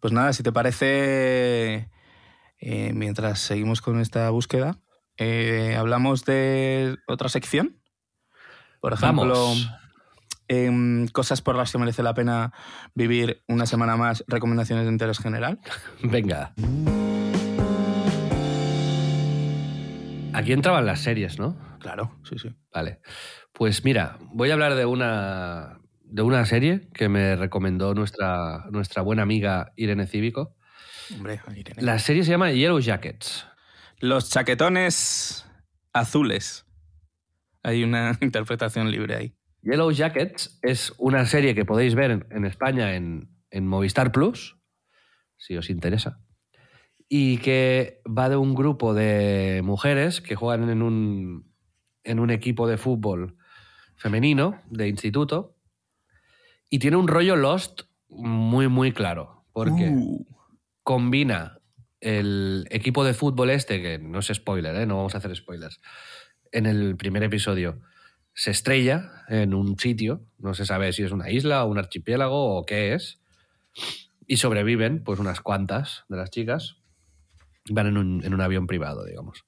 pues 0.00 0.12
nada, 0.12 0.32
si 0.32 0.42
te 0.42 0.52
parece, 0.52 1.88
eh, 2.60 2.92
mientras 2.94 3.38
seguimos 3.40 3.80
con 3.80 4.00
esta 4.00 4.28
búsqueda, 4.30 4.78
eh, 5.16 5.74
hablamos 5.78 6.24
de 6.24 6.96
otra 7.06 7.28
sección. 7.28 7.80
Por 8.80 8.92
ejemplo, 8.92 9.32
Vamos. 9.34 9.70
em, 10.48 11.08
cosas 11.08 11.40
por 11.40 11.56
las 11.56 11.72
que 11.72 11.78
merece 11.78 12.02
la 12.02 12.14
pena 12.14 12.52
vivir 12.94 13.42
una 13.48 13.66
semana 13.66 13.96
más, 13.96 14.22
recomendaciones 14.28 14.84
de 14.84 14.92
interés 14.92 15.18
general. 15.18 15.58
Venga. 16.02 16.52
Aquí 20.34 20.52
entraban 20.52 20.84
las 20.84 21.00
series, 21.00 21.38
¿no? 21.38 21.56
Claro, 21.80 22.18
sí, 22.28 22.38
sí. 22.38 22.54
Vale. 22.72 23.00
Pues 23.52 23.84
mira, 23.84 24.18
voy 24.20 24.50
a 24.50 24.52
hablar 24.52 24.74
de 24.74 24.84
una, 24.84 25.78
de 26.08 26.22
una 26.22 26.44
serie 26.46 26.88
que 26.94 27.08
me 27.08 27.36
recomendó 27.36 27.94
nuestra, 27.94 28.66
nuestra 28.70 29.02
buena 29.02 29.22
amiga 29.22 29.72
Irene 29.76 30.06
Cívico. 30.06 30.56
Hombre, 31.14 31.40
Irene. 31.54 31.82
La 31.82 31.98
serie 31.98 32.24
se 32.24 32.30
llama 32.30 32.52
Yellow 32.52 32.80
Jackets. 32.80 33.46
Los 33.98 34.30
chaquetones 34.30 35.46
azules. 35.92 36.66
Hay 37.62 37.82
una 37.82 38.16
interpretación 38.20 38.90
libre 38.90 39.16
ahí. 39.16 39.34
Yellow 39.62 39.90
Jackets 39.90 40.58
es 40.62 40.92
una 40.98 41.26
serie 41.26 41.54
que 41.54 41.64
podéis 41.64 41.94
ver 41.94 42.10
en, 42.12 42.26
en 42.30 42.44
España 42.44 42.94
en, 42.94 43.30
en 43.50 43.66
Movistar 43.66 44.12
Plus, 44.12 44.56
si 45.36 45.56
os 45.56 45.70
interesa, 45.70 46.20
y 47.08 47.38
que 47.38 48.00
va 48.06 48.28
de 48.28 48.36
un 48.36 48.54
grupo 48.54 48.94
de 48.94 49.62
mujeres 49.64 50.20
que 50.20 50.36
juegan 50.36 50.70
en 50.70 50.82
un, 50.82 51.52
en 52.04 52.20
un 52.20 52.30
equipo 52.30 52.68
de 52.68 52.78
fútbol 52.78 53.36
femenino 53.96 54.60
de 54.70 54.88
instituto 54.88 55.55
y 56.68 56.78
tiene 56.78 56.96
un 56.96 57.08
rollo 57.08 57.36
Lost 57.36 57.82
muy, 58.08 58.68
muy 58.68 58.92
claro, 58.92 59.44
porque 59.52 59.90
Uh, 59.90 60.24
combina 60.82 61.60
el 62.00 62.66
equipo 62.70 63.04
de 63.04 63.14
fútbol 63.14 63.50
este, 63.50 63.82
que 63.82 63.98
no 63.98 64.18
es 64.18 64.26
spoiler, 64.26 64.76
¿eh? 64.76 64.86
no 64.86 64.96
vamos 64.96 65.14
a 65.14 65.18
hacer 65.18 65.34
spoilers, 65.34 65.80
en 66.52 66.66
el 66.66 66.96
primer 66.96 67.22
episodio 67.22 67.80
se 68.34 68.50
estrella 68.50 69.24
en 69.28 69.54
un 69.54 69.78
sitio, 69.78 70.22
no 70.38 70.52
se 70.52 70.66
sabe 70.66 70.92
si 70.92 71.02
es 71.02 71.10
una 71.10 71.30
isla 71.30 71.64
o 71.64 71.70
un 71.70 71.78
archipiélago 71.78 72.56
o 72.56 72.66
qué 72.66 72.92
es, 72.92 73.18
y 74.26 74.36
sobreviven 74.36 75.02
pues 75.02 75.18
unas 75.18 75.40
cuantas 75.40 76.04
de 76.08 76.18
las 76.18 76.30
chicas, 76.30 76.76
van 77.70 77.86
en 77.86 77.96
un, 77.96 78.24
en 78.24 78.34
un 78.34 78.40
avión 78.42 78.66
privado, 78.66 79.06
digamos. 79.06 79.45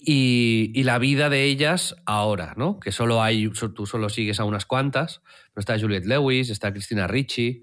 Y, 0.00 0.70
y 0.74 0.84
la 0.84 0.98
vida 0.98 1.28
de 1.28 1.44
ellas 1.44 1.96
ahora, 2.06 2.54
¿no? 2.56 2.78
Que 2.78 2.92
solo 2.92 3.22
hay, 3.22 3.50
tú 3.50 3.86
solo 3.86 4.08
sigues 4.08 4.38
a 4.38 4.44
unas 4.44 4.64
cuantas, 4.64 5.22
pero 5.52 5.60
está 5.60 5.78
Juliette 5.78 6.06
Lewis, 6.06 6.50
está 6.50 6.72
Cristina 6.72 7.06
Ricci, 7.06 7.62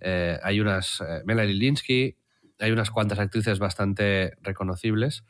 eh, 0.00 0.38
hay 0.42 0.60
unas, 0.60 1.00
eh, 1.00 1.22
Melanie 1.24 1.54
Linsky, 1.54 2.16
hay 2.58 2.72
unas 2.72 2.90
cuantas 2.90 3.18
actrices 3.18 3.58
bastante 3.58 4.32
reconocibles. 4.42 5.24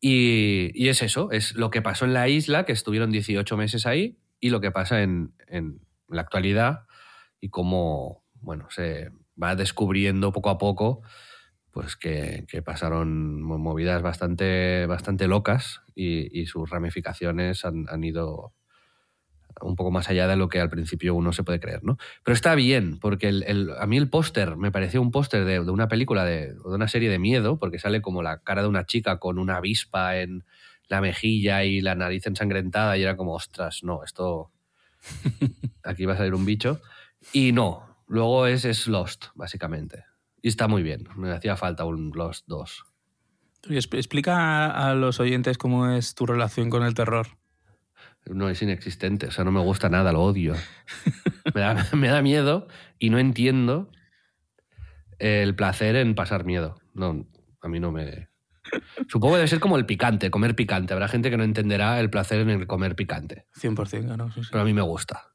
Y, 0.00 0.70
y 0.74 0.88
es 0.88 1.02
eso, 1.02 1.30
es 1.32 1.54
lo 1.54 1.70
que 1.70 1.82
pasó 1.82 2.04
en 2.04 2.14
la 2.14 2.28
isla, 2.28 2.64
que 2.64 2.72
estuvieron 2.72 3.10
18 3.10 3.56
meses 3.56 3.86
ahí, 3.86 4.18
y 4.38 4.50
lo 4.50 4.60
que 4.60 4.70
pasa 4.70 5.02
en, 5.02 5.34
en 5.48 5.80
la 6.08 6.20
actualidad, 6.20 6.86
y 7.40 7.48
cómo, 7.48 8.24
bueno, 8.34 8.68
se 8.70 9.10
va 9.42 9.56
descubriendo 9.56 10.32
poco 10.32 10.50
a 10.50 10.58
poco 10.58 11.02
pues 11.74 11.96
que, 11.96 12.46
que 12.48 12.62
pasaron 12.62 13.42
mo- 13.42 13.58
movidas 13.58 14.00
bastante, 14.00 14.86
bastante 14.86 15.28
locas 15.28 15.82
y, 15.94 16.40
y 16.40 16.46
sus 16.46 16.70
ramificaciones 16.70 17.66
han, 17.66 17.84
han 17.90 18.02
ido 18.04 18.54
un 19.60 19.76
poco 19.76 19.90
más 19.90 20.08
allá 20.10 20.26
de 20.26 20.36
lo 20.36 20.48
que 20.48 20.60
al 20.60 20.68
principio 20.70 21.14
uno 21.14 21.32
se 21.32 21.44
puede 21.44 21.60
creer, 21.60 21.84
¿no? 21.84 21.96
Pero 22.24 22.34
está 22.34 22.54
bien, 22.54 22.98
porque 22.98 23.28
el- 23.28 23.44
el- 23.44 23.70
a 23.78 23.86
mí 23.86 23.96
el 23.96 24.08
póster 24.08 24.56
me 24.56 24.72
pareció 24.72 25.00
un 25.02 25.10
póster 25.10 25.44
de, 25.44 25.60
de 25.64 25.70
una 25.70 25.88
película, 25.88 26.24
de, 26.24 26.54
o 26.64 26.70
de 26.70 26.76
una 26.76 26.88
serie 26.88 27.10
de 27.10 27.18
miedo, 27.20 27.58
porque 27.58 27.78
sale 27.78 28.00
como 28.02 28.22
la 28.22 28.38
cara 28.42 28.62
de 28.62 28.68
una 28.68 28.84
chica 28.86 29.18
con 29.18 29.38
una 29.38 29.56
avispa 29.56 30.16
en, 30.18 30.44
la 30.88 31.00
mejilla 31.00 31.64
y 31.64 31.80
la 31.80 31.94
nariz 31.94 32.26
ensangrentada 32.26 32.98
y 32.98 33.02
era 33.02 33.16
como, 33.16 33.32
ostras, 33.34 33.80
no, 33.82 34.04
esto... 34.04 34.50
Aquí 35.82 36.04
va 36.04 36.14
a 36.14 36.16
salir 36.16 36.34
un 36.34 36.44
bicho. 36.44 36.80
Y 37.32 37.52
no, 37.52 37.96
luego 38.06 38.46
es, 38.46 38.64
es 38.64 38.86
Lost, 38.86 39.26
básicamente. 39.34 40.04
Y 40.44 40.48
está 40.48 40.68
muy 40.68 40.82
bien, 40.82 41.08
me 41.16 41.30
hacía 41.32 41.56
falta 41.56 41.86
un 41.86 42.10
Lost 42.14 42.44
2. 42.48 42.84
Y 43.70 43.76
expl- 43.76 43.96
Explica 43.96 44.66
a 44.66 44.94
los 44.94 45.18
oyentes 45.18 45.56
cómo 45.56 45.88
es 45.88 46.14
tu 46.14 46.26
relación 46.26 46.68
con 46.68 46.82
el 46.82 46.92
terror. 46.92 47.28
No 48.26 48.50
es 48.50 48.60
inexistente, 48.60 49.28
o 49.28 49.30
sea, 49.30 49.42
no 49.44 49.52
me 49.52 49.60
gusta 49.60 49.88
nada, 49.88 50.12
lo 50.12 50.20
odio. 50.22 50.54
Me 51.54 51.60
da, 51.62 51.86
me 51.94 52.08
da 52.08 52.20
miedo 52.20 52.68
y 52.98 53.08
no 53.10 53.18
entiendo 53.18 53.90
el 55.18 55.54
placer 55.54 55.94
en 55.96 56.14
pasar 56.14 56.44
miedo. 56.44 56.76
No, 56.94 57.26
a 57.62 57.68
mí 57.68 57.80
no 57.80 57.92
me... 57.92 58.28
Supongo 59.08 59.34
que 59.34 59.38
debe 59.38 59.48
ser 59.48 59.60
como 59.60 59.76
el 59.78 59.86
picante, 59.86 60.30
comer 60.30 60.54
picante. 60.56 60.92
Habrá 60.94 61.06
gente 61.08 61.30
que 61.30 61.36
no 61.36 61.44
entenderá 61.44 62.00
el 62.00 62.10
placer 62.10 62.40
en 62.40 62.50
el 62.50 62.66
comer 62.66 62.96
picante, 62.96 63.46
100%, 63.60 64.04
claro. 64.06 64.30
sí, 64.32 64.42
sí. 64.42 64.48
pero 64.50 64.62
a 64.62 64.64
mí 64.66 64.72
me 64.74 64.82
gusta. 64.82 65.33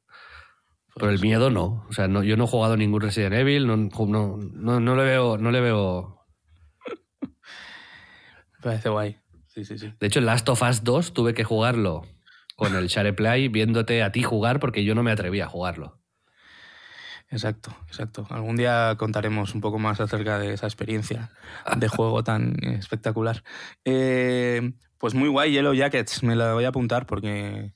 Pero 0.94 1.10
el 1.10 1.20
miedo 1.20 1.50
no. 1.50 1.86
O 1.88 1.92
sea, 1.92 2.08
no, 2.08 2.22
yo 2.22 2.36
no 2.36 2.44
he 2.44 2.48
jugado 2.48 2.76
ningún 2.76 3.00
Resident 3.00 3.34
Evil, 3.34 3.66
no, 3.66 3.76
no, 3.76 4.36
no, 4.36 4.80
no 4.80 4.96
le 4.96 5.04
veo... 5.04 5.38
No 5.38 5.50
le 5.50 5.60
veo... 5.60 6.26
Me 7.22 7.28
parece 8.62 8.88
guay. 8.88 9.18
Sí, 9.46 9.64
sí, 9.64 9.78
sí. 9.78 9.92
De 9.98 10.06
hecho, 10.06 10.18
el 10.18 10.26
Last 10.26 10.48
of 10.48 10.62
Us 10.62 10.84
2 10.84 11.12
tuve 11.12 11.34
que 11.34 11.44
jugarlo 11.44 12.02
con 12.56 12.76
el 12.76 12.88
Shareplay 12.88 13.48
viéndote 13.48 14.02
a 14.02 14.12
ti 14.12 14.22
jugar 14.22 14.60
porque 14.60 14.84
yo 14.84 14.94
no 14.94 15.02
me 15.02 15.10
atreví 15.10 15.40
a 15.40 15.48
jugarlo. 15.48 16.00
Exacto, 17.30 17.74
exacto. 17.86 18.26
Algún 18.28 18.56
día 18.56 18.96
contaremos 18.98 19.54
un 19.54 19.60
poco 19.60 19.78
más 19.78 20.00
acerca 20.00 20.38
de 20.38 20.52
esa 20.52 20.66
experiencia 20.66 21.30
de 21.76 21.88
juego 21.88 22.24
tan 22.24 22.62
espectacular. 22.64 23.44
Eh, 23.84 24.72
pues 24.98 25.14
muy 25.14 25.28
guay, 25.28 25.52
Yellow 25.52 25.72
Jackets. 25.72 26.22
Me 26.22 26.34
la 26.34 26.54
voy 26.54 26.64
a 26.64 26.68
apuntar 26.68 27.06
porque. 27.06 27.72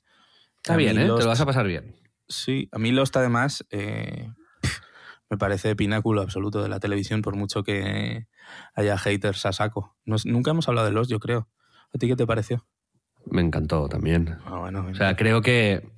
Está 0.57 0.75
bien, 0.75 0.97
¿eh? 0.97 1.03
Te 1.03 1.07
lo 1.07 1.27
vas 1.27 1.41
a 1.41 1.45
pasar 1.45 1.67
bien. 1.67 1.95
Sí, 2.27 2.69
a 2.71 2.77
mí 2.79 2.91
Lost 2.91 3.15
además 3.17 3.65
eh, 3.69 4.29
me 5.29 5.37
parece 5.37 5.75
pináculo 5.75 6.21
absoluto 6.21 6.61
de 6.63 6.69
la 6.69 6.79
televisión, 6.79 7.21
por 7.21 7.35
mucho 7.35 7.63
que 7.63 8.27
haya 8.73 8.97
haters 8.97 9.45
a 9.45 9.53
saco. 9.53 9.95
Nos- 10.05 10.25
nunca 10.25 10.51
hemos 10.51 10.67
hablado 10.67 10.87
de 10.87 10.93
Lost, 10.93 11.09
yo 11.11 11.19
creo. 11.19 11.49
¿A 11.93 11.97
ti 11.97 12.07
qué 12.07 12.15
te 12.15 12.25
pareció? 12.27 12.67
Me 13.25 13.41
encantó 13.41 13.87
también. 13.89 14.37
Ah, 14.45 14.57
bueno, 14.59 14.87
O 14.91 14.95
sea, 14.95 15.15
creo 15.15 15.41
que 15.41 15.89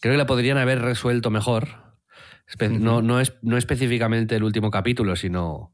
creo 0.00 0.14
que 0.14 0.18
la 0.18 0.26
podrían 0.26 0.58
haber 0.58 0.80
resuelto 0.80 1.30
mejor. 1.30 1.68
No, 2.70 3.00
no, 3.02 3.20
es, 3.20 3.34
no 3.42 3.56
específicamente 3.56 4.36
el 4.36 4.42
último 4.42 4.70
capítulo, 4.70 5.16
sino 5.16 5.72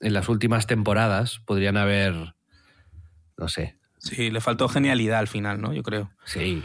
en 0.00 0.12
las 0.14 0.28
últimas 0.28 0.66
temporadas 0.66 1.40
podrían 1.40 1.76
haber, 1.76 2.34
no 3.36 3.48
sé, 3.48 3.78
sí, 4.02 4.30
le 4.30 4.40
faltó 4.40 4.68
genialidad 4.68 5.18
al 5.20 5.28
final, 5.28 5.60
¿no? 5.60 5.72
Yo 5.72 5.82
creo. 5.82 6.10
sí, 6.24 6.62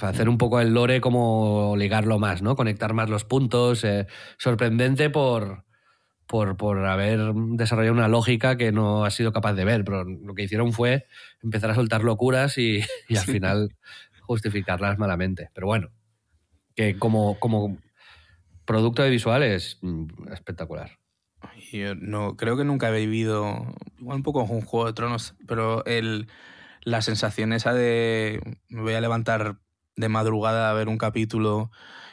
hacer 0.00 0.28
un 0.28 0.38
poco 0.38 0.60
el 0.60 0.74
lore 0.74 1.00
como 1.00 1.74
ligarlo 1.76 2.18
más, 2.18 2.42
¿no? 2.42 2.56
Conectar 2.56 2.92
más 2.94 3.08
los 3.10 3.24
puntos. 3.24 3.84
eh, 3.84 4.06
sorprendente 4.38 5.10
por, 5.10 5.64
por, 6.26 6.56
por 6.56 6.84
haber 6.86 7.32
desarrollado 7.34 7.94
una 7.94 8.08
lógica 8.08 8.56
que 8.56 8.72
no 8.72 9.04
ha 9.04 9.10
sido 9.10 9.32
capaz 9.32 9.54
de 9.54 9.64
ver, 9.64 9.84
pero 9.84 10.04
lo 10.04 10.34
que 10.34 10.42
hicieron 10.44 10.72
fue 10.72 11.06
empezar 11.42 11.70
a 11.70 11.74
soltar 11.74 12.04
locuras 12.04 12.58
y, 12.58 12.80
y 13.08 13.16
al 13.16 13.24
Sí. 13.24 13.32
final 13.32 13.76
justificarlas 14.20 14.98
malamente. 14.98 15.50
Pero 15.54 15.66
bueno, 15.66 15.90
que 16.74 16.98
como, 16.98 17.38
como 17.38 17.78
producto 18.64 19.02
de 19.02 19.10
visual 19.10 19.42
es 19.42 19.78
mm, 19.82 20.32
espectacular. 20.32 20.98
Y 21.70 21.80
Yo 21.80 21.94
no, 21.94 22.36
creo 22.36 22.56
que 22.56 22.64
nunca 22.64 22.88
he 22.88 23.00
vivido, 23.00 23.66
igual 23.98 24.16
un 24.16 24.22
poco 24.22 24.46
con 24.46 24.56
un 24.56 24.62
Juego 24.62 24.86
de 24.86 24.92
Tronos, 24.94 25.34
pero 25.46 25.84
el, 25.84 26.26
la 26.84 27.02
sensación 27.02 27.52
esa 27.52 27.72
de 27.74 28.40
me 28.68 28.82
voy 28.82 28.94
a 28.94 29.00
levantar 29.00 29.58
de 29.96 30.08
madrugada 30.08 30.70
a 30.70 30.74
ver 30.74 30.88
un 30.88 30.98
capítulo 30.98 31.70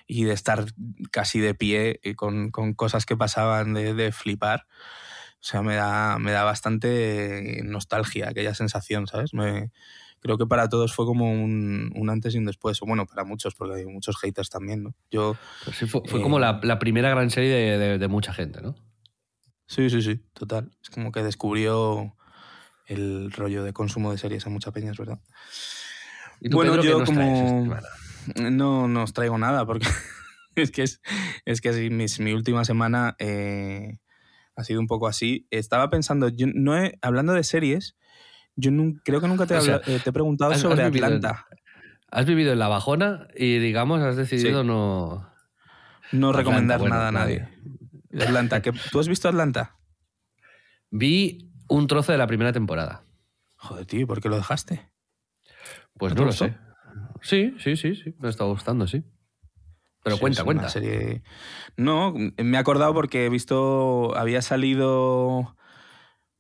y 0.07 0.24
de 0.26 0.34
estar 0.34 0.65
casi 1.11 1.39
de 1.39 1.53
pie 1.55 1.99
eh, 2.03 2.15
con, 2.15 2.51
con 2.51 2.74
cosas 2.74 3.05
que 3.05 3.17
pasaban 3.17 3.74
de, 3.74 3.93
de 3.93 4.11
flipar. 4.11 4.67
O 5.36 5.43
sea, 5.43 5.61
me 5.63 5.76
da, 5.76 6.19
me 6.19 6.32
da 6.32 6.43
bastante 6.43 7.61
nostalgia 7.63 8.30
aquella 8.30 8.53
sensación, 8.53 9.07
¿sabes? 9.07 9.34
Me, 9.34 9.72
creo 10.19 10.38
que 10.38 10.45
para 10.45 10.69
todos 10.69 10.93
fue 10.93 11.05
como 11.05 11.32
un, 11.32 11.91
un 11.95 12.09
antes 12.11 12.36
y 12.36 12.38
un 12.38 12.45
después. 12.45 12.80
O 12.84 12.86
bueno, 12.86 13.07
para 13.07 13.24
muchos, 13.24 13.55
porque 13.55 13.78
hay 13.80 13.86
muchos 13.86 14.17
haters 14.19 14.49
también, 14.51 14.84
¿no? 14.84 14.95
Yo, 15.09 15.36
Pero 15.65 15.76
sí 15.76 15.88
fue, 15.88 16.01
fue 16.05 16.19
Eh, 16.19 16.24
como 16.24 16.38
la, 16.38 16.59
la 16.61 16.78
primera 16.78 17.09
gran 17.09 17.32
serie 17.32 17.49
de, 17.51 17.78
de- 17.80 17.97
de 17.97 18.07
mucha 18.07 18.34
gente, 18.34 18.61
¿no? 18.61 18.76
Sí, 19.65 19.89
sí, 19.89 20.01
sí, 20.03 20.22
total. 20.34 20.69
Es 20.84 20.89
como 20.91 21.11
que 21.11 21.24
descubrió 21.24 22.15
el 22.88 23.32
rollo 23.32 23.63
de 23.63 23.73
consumo 23.73 24.11
de 24.11 24.17
series 24.17 24.45
a 24.45 24.49
mucha 24.49 24.71
peña, 24.71 24.91
es 24.91 24.97
verdad. 24.97 25.19
¿Y 26.39 26.49
tú, 26.49 26.57
Bueno, 26.57 26.71
Pedro, 26.73 26.84
yo 26.84 27.03
traes 27.03 27.09
como-? 27.09 27.79
No, 28.51 28.88
no 28.88 29.03
os 29.03 29.13
traigo 29.13 29.38
nada 29.38 29.65
porque 29.65 29.88
es 30.55 30.71
que 30.71 30.84
es, 30.84 31.01
es 31.45 31.61
que 31.61 31.69
así, 31.69 31.89
mis- 31.89 32.19
mi 32.19 32.34
última 32.34 32.65
semana 32.65 33.15
eh, 33.19 33.99
ha 34.55 34.63
sido 34.63 34.79
un 34.79 34.88
poco 34.88 35.07
así. 35.07 35.47
Estaba 35.51 35.89
pensando, 35.89 36.29
yo 36.29 36.47
no 36.53 36.77
he, 36.77 36.97
hablando 37.01 37.34
de 37.34 37.43
series, 37.43 37.95
yo 38.55 38.71
nun- 38.71 39.01
creo 39.03 39.21
que 39.21 39.27
nunca 39.27 39.45
te 39.45 39.55
he, 39.57 39.61
sea, 39.61 39.82
eh, 39.88 39.99
te 40.03 40.09
he 40.09 40.13
preguntado 40.13 40.51
has- 40.51 40.59
sobre 40.59 40.84
has 40.84 40.91
vivido 40.91 41.07
en- 41.07 41.13
Atlanta. 41.15 41.45
Has 42.11 42.25
vivido 42.25 42.51
en 42.51 42.59
la 42.59 42.67
bajona 42.67 43.27
y, 43.36 43.57
digamos, 43.59 44.01
has 44.01 44.15
decidido 44.17 44.61
Sí. 44.61 44.67
no... 44.67 45.32
No 46.11 46.29
Atlanta, 46.32 46.38
recomendar 46.39 46.79
bueno, 46.79 46.95
nada 46.95 47.07
a 47.07 47.11
vale. 47.11 47.39
nadie. 48.11 48.23
Atlanta, 48.25 48.61
¿qué- 48.61 48.73
¿tú 48.91 48.99
has 48.99 49.07
visto 49.07 49.29
Atlanta? 49.29 49.77
Vi 50.89 51.51
un 51.72 51.88
trozo 51.88 52.11
de 52.11 52.17
la 52.17 52.28
primera 52.28 52.51
temporada. 52.51 53.03
Joder, 53.57 53.86
tío, 53.86 54.07
¿por 54.07 54.22
qué 54.22 54.30
lo 54.30 54.36
dejaste? 54.36 54.91
Pues 55.97 56.13
¿No 56.15 56.22
lo 56.22 56.28
gustó? 56.28 56.45
sé. 56.45 56.57
Sí, 57.22 57.55
sí, 57.59 57.76
sí, 57.78 57.95
sí. 57.95 58.13
Me 58.19 58.30
está 58.30 58.43
gustando, 58.45 58.88
sí. 58.88 59.03
Pero 60.03 60.15
Sí, 60.15 60.22
cuenta, 60.22 60.43
cuenta. 60.43 60.69
serie- 60.69 61.22
No, 61.78 62.13
me 62.13 62.57
he 62.57 62.59
acordado 62.59 62.93
porque 62.93 63.26
he 63.26 63.30
visto, 63.30 64.15
había 64.17 64.41
salido, 64.41 65.55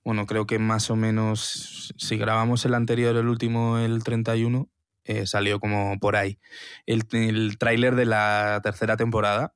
bueno, 0.03 0.25
creo 0.25 0.47
que 0.47 0.57
más 0.59 0.89
o 0.89 0.95
menos, 0.95 1.93
si 1.97 2.17
grabamos 2.17 2.65
el 2.65 2.73
anterior, 2.73 3.15
el 3.15 3.27
último, 3.27 3.77
el 3.77 4.03
31, 4.03 4.69
eh, 5.05 5.27
salió 5.27 5.59
como 5.59 5.99
por 5.99 6.15
ahí, 6.15 6.39
el, 6.87 7.03
el 7.11 7.57
tráiler 7.59 7.95
de 7.95 8.05
la 8.05 8.59
tercera 8.63 8.97
temporada 8.97 9.53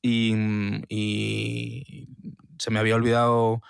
y, 0.00 0.34
y 0.88 2.08
se 2.58 2.70
me 2.70 2.78
había 2.78 2.96
olvidado 2.96 3.60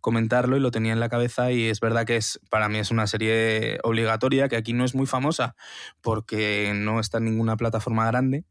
comentarlo 0.00 0.56
y 0.56 0.60
lo 0.60 0.70
tenía 0.70 0.92
en 0.92 1.00
la 1.00 1.08
cabeza 1.08 1.52
y 1.52 1.66
es 1.66 1.80
verdad 1.80 2.06
que 2.06 2.16
es 2.16 2.40
para 2.50 2.68
mí 2.68 2.78
es 2.78 2.90
una 2.90 3.06
serie 3.06 3.78
obligatoria 3.82 4.48
que 4.48 4.56
aquí 4.56 4.72
no 4.72 4.84
es 4.84 4.94
muy 4.94 5.06
famosa 5.06 5.54
porque 6.00 6.72
no 6.74 7.00
está 7.00 7.18
en 7.18 7.24
ninguna 7.24 7.56
plataforma 7.56 8.06
grande 8.06 8.44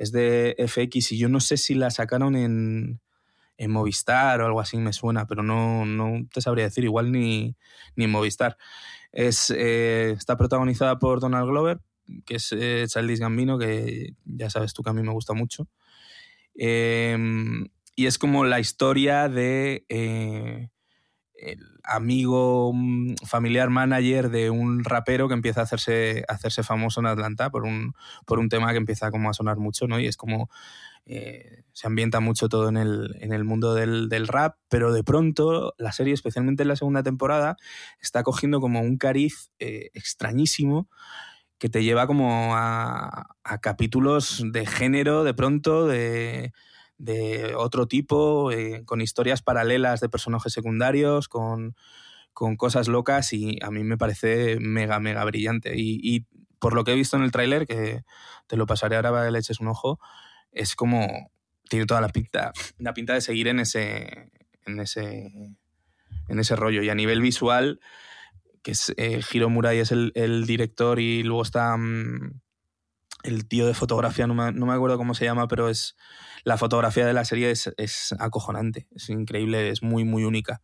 es 0.00 0.12
de 0.12 0.56
FX 0.58 1.12
y 1.12 1.18
yo 1.18 1.28
no 1.28 1.40
sé 1.40 1.58
si 1.58 1.74
la 1.74 1.90
sacaron 1.90 2.34
en, 2.34 3.02
en 3.58 3.70
Movistar 3.70 4.40
o 4.40 4.46
algo 4.46 4.60
así, 4.60 4.78
me 4.78 4.94
suena, 4.94 5.26
pero 5.26 5.42
no, 5.42 5.84
no 5.84 6.26
te 6.32 6.40
sabría 6.40 6.64
decir, 6.64 6.84
igual 6.84 7.12
ni, 7.12 7.54
ni 7.96 8.04
en 8.04 8.10
Movistar. 8.10 8.56
Es, 9.12 9.50
eh, 9.54 10.12
está 10.12 10.38
protagonizada 10.38 10.98
por 10.98 11.20
Donald 11.20 11.46
Glover, 11.46 11.80
que 12.24 12.36
es 12.36 12.50
eh, 12.52 12.86
Gambino, 13.18 13.58
que 13.58 14.14
ya 14.24 14.48
sabes 14.48 14.72
tú 14.72 14.82
que 14.82 14.88
a 14.88 14.94
mí 14.94 15.02
me 15.02 15.12
gusta 15.12 15.34
mucho. 15.34 15.68
Eh, 16.54 17.18
y 17.94 18.06
es 18.06 18.16
como 18.16 18.46
la 18.46 18.58
historia 18.58 19.28
de 19.28 19.84
eh, 19.90 20.70
el 21.40 21.80
amigo, 21.84 22.72
mm, 22.74 23.14
familiar 23.26 23.70
manager 23.70 24.30
de 24.30 24.50
un 24.50 24.84
rapero 24.84 25.28
que 25.28 25.34
empieza 25.34 25.60
a 25.60 25.64
hacerse, 25.64 26.24
a 26.28 26.34
hacerse 26.34 26.62
famoso 26.62 27.00
en 27.00 27.06
Atlanta 27.06 27.50
por 27.50 27.64
un, 27.64 27.94
por 28.26 28.38
un 28.38 28.48
tema 28.48 28.70
que 28.72 28.78
empieza 28.78 29.10
como 29.10 29.30
a 29.30 29.34
sonar 29.34 29.56
mucho, 29.56 29.86
¿no? 29.86 29.98
Y 29.98 30.06
es 30.06 30.16
como 30.16 30.50
eh, 31.06 31.64
se 31.72 31.86
ambienta 31.86 32.20
mucho 32.20 32.48
todo 32.48 32.68
en 32.68 32.76
el, 32.76 33.16
en 33.20 33.32
el 33.32 33.44
mundo 33.44 33.74
del, 33.74 34.08
del 34.08 34.28
rap, 34.28 34.56
pero 34.68 34.92
de 34.92 35.02
pronto 35.02 35.74
la 35.78 35.92
serie, 35.92 36.14
especialmente 36.14 36.62
en 36.62 36.68
la 36.68 36.76
segunda 36.76 37.02
temporada, 37.02 37.56
está 38.00 38.22
cogiendo 38.22 38.60
como 38.60 38.80
un 38.80 38.96
cariz 38.98 39.50
eh, 39.58 39.90
extrañísimo 39.94 40.88
que 41.58 41.68
te 41.68 41.82
lleva 41.82 42.06
como 42.06 42.54
a, 42.54 43.36
a 43.44 43.58
capítulos 43.60 44.42
de 44.52 44.66
género 44.66 45.24
de 45.24 45.34
pronto, 45.34 45.86
de, 45.86 46.52
de 47.00 47.54
otro 47.56 47.86
tipo, 47.86 48.52
eh, 48.52 48.82
con 48.84 49.00
historias 49.00 49.40
paralelas 49.40 50.00
de 50.00 50.10
personajes 50.10 50.52
secundarios, 50.52 51.28
con, 51.28 51.74
con 52.34 52.56
cosas 52.56 52.88
locas 52.88 53.32
y 53.32 53.58
a 53.62 53.70
mí 53.70 53.84
me 53.84 53.96
parece 53.96 54.58
mega, 54.60 55.00
mega 55.00 55.24
brillante. 55.24 55.72
Y, 55.76 55.98
y 56.02 56.26
por 56.58 56.74
lo 56.74 56.84
que 56.84 56.92
he 56.92 56.94
visto 56.94 57.16
en 57.16 57.22
el 57.22 57.32
tráiler, 57.32 57.66
que 57.66 58.02
te 58.46 58.56
lo 58.56 58.66
pasaré 58.66 58.96
ahora 58.96 59.10
para 59.10 59.24
que 59.24 59.30
le 59.30 59.38
eches 59.38 59.60
un 59.60 59.68
ojo, 59.68 59.98
es 60.52 60.76
como 60.76 61.30
tiene 61.70 61.86
toda 61.86 62.02
la 62.02 62.10
pinta, 62.10 62.52
la 62.78 62.92
pinta 62.92 63.14
de 63.14 63.22
seguir 63.22 63.48
en 63.48 63.60
ese, 63.60 64.30
en 64.66 64.78
ese, 64.78 65.56
en 66.28 66.38
ese 66.38 66.54
rollo. 66.54 66.82
Y 66.82 66.90
a 66.90 66.94
nivel 66.94 67.22
visual, 67.22 67.80
que 68.62 68.72
es 68.72 68.92
eh, 68.98 69.22
Hiro 69.32 69.48
Murai 69.48 69.78
es 69.78 69.90
el, 69.90 70.12
el 70.16 70.44
director 70.44 71.00
y 71.00 71.22
luego 71.22 71.42
está 71.42 71.74
mm, 71.78 72.40
el 73.22 73.46
tío 73.46 73.66
de 73.66 73.74
fotografía, 73.74 74.26
no 74.26 74.34
me, 74.34 74.52
no 74.52 74.66
me 74.66 74.72
acuerdo 74.72 74.96
cómo 74.96 75.14
se 75.14 75.24
llama, 75.24 75.48
pero 75.48 75.68
es 75.68 75.96
la 76.44 76.56
fotografía 76.56 77.06
de 77.06 77.12
la 77.12 77.24
serie 77.24 77.50
es, 77.50 77.72
es 77.76 78.14
acojonante, 78.18 78.86
es 78.94 79.08
increíble, 79.10 79.68
es 79.70 79.82
muy, 79.82 80.04
muy 80.04 80.24
única. 80.24 80.62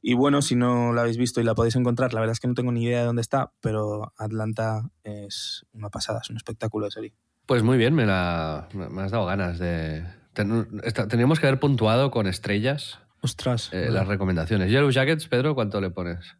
Y 0.00 0.14
bueno, 0.14 0.42
si 0.42 0.56
no 0.56 0.92
la 0.92 1.02
habéis 1.02 1.16
visto 1.16 1.40
y 1.40 1.44
la 1.44 1.54
podéis 1.54 1.76
encontrar, 1.76 2.12
la 2.12 2.20
verdad 2.20 2.32
es 2.32 2.40
que 2.40 2.48
no 2.48 2.54
tengo 2.54 2.72
ni 2.72 2.84
idea 2.84 3.00
de 3.00 3.06
dónde 3.06 3.22
está, 3.22 3.52
pero 3.60 4.12
Atlanta 4.18 4.82
es 5.04 5.64
una 5.72 5.90
pasada, 5.90 6.20
es 6.22 6.30
un 6.30 6.36
espectáculo 6.36 6.86
de 6.86 6.90
serie. 6.92 7.14
Pues 7.46 7.62
muy 7.62 7.78
bien, 7.78 7.94
me, 7.94 8.06
la, 8.06 8.68
me 8.72 9.02
has 9.02 9.10
dado 9.12 9.26
ganas 9.26 9.58
de... 9.58 10.04
ten- 10.32 10.80
esta- 10.84 11.06
Teníamos 11.08 11.38
que 11.40 11.46
haber 11.46 11.60
puntuado 11.60 12.10
con 12.10 12.26
estrellas 12.26 12.98
Ostras, 13.20 13.68
eh, 13.72 13.90
las 13.90 14.08
recomendaciones. 14.08 14.70
Yellow 14.70 14.90
Jackets, 14.90 15.28
Pedro, 15.28 15.54
¿cuánto 15.54 15.80
le 15.80 15.90
pones? 15.90 16.36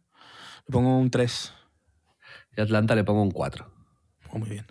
le 0.67 0.71
pongo 0.71 0.97
un 0.97 1.09
3. 1.09 1.53
Y 2.57 2.61
Atlanta 2.61 2.95
le 2.95 3.03
pongo 3.05 3.21
un 3.21 3.31
4. 3.31 3.71
muy 4.33 4.49
bien. 4.49 4.67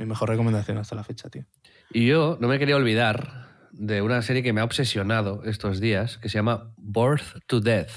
Mi 0.00 0.06
mejor 0.06 0.30
recomendación 0.30 0.78
hasta 0.78 0.94
la 0.96 1.04
fecha, 1.04 1.28
tío. 1.28 1.44
Y 1.90 2.06
yo 2.06 2.38
no 2.40 2.48
me 2.48 2.58
quería 2.58 2.74
olvidar 2.76 3.68
de 3.72 4.00
una 4.00 4.22
serie 4.22 4.42
que 4.42 4.54
me 4.54 4.62
ha 4.62 4.64
obsesionado 4.64 5.42
estos 5.44 5.78
días, 5.78 6.16
que 6.16 6.30
se 6.30 6.38
llama 6.38 6.72
Birth 6.78 7.40
to 7.46 7.60
Death. 7.60 7.90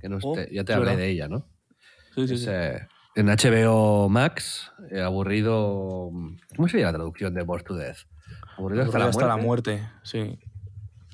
Que 0.00 0.08
no 0.08 0.18
Oh, 0.22 0.32
te- 0.34 0.48
ya 0.54 0.62
te 0.62 0.74
hablé 0.74 0.96
de 0.96 1.08
ella, 1.08 1.26
¿no? 1.26 1.44
Sí, 2.14 2.28
sí, 2.28 2.34
Es, 2.34 2.40
sí. 2.42 2.46
eh, 2.50 2.86
en 3.16 3.26
HBO 3.30 4.08
Max, 4.08 4.70
eh, 4.92 5.00
aburrido. 5.00 6.12
¿Cómo 6.54 6.68
sería 6.68 6.86
la 6.86 6.92
traducción 6.92 7.34
de 7.34 7.42
Birth 7.42 7.66
to 7.66 7.74
Death? 7.74 7.98
Aburrido 8.56 8.84
hasta, 8.84 9.04
Hasta, 9.08 9.26
la, 9.26 9.36
la 9.36 9.42
muerte. 9.42 9.82
sí. 10.04 10.38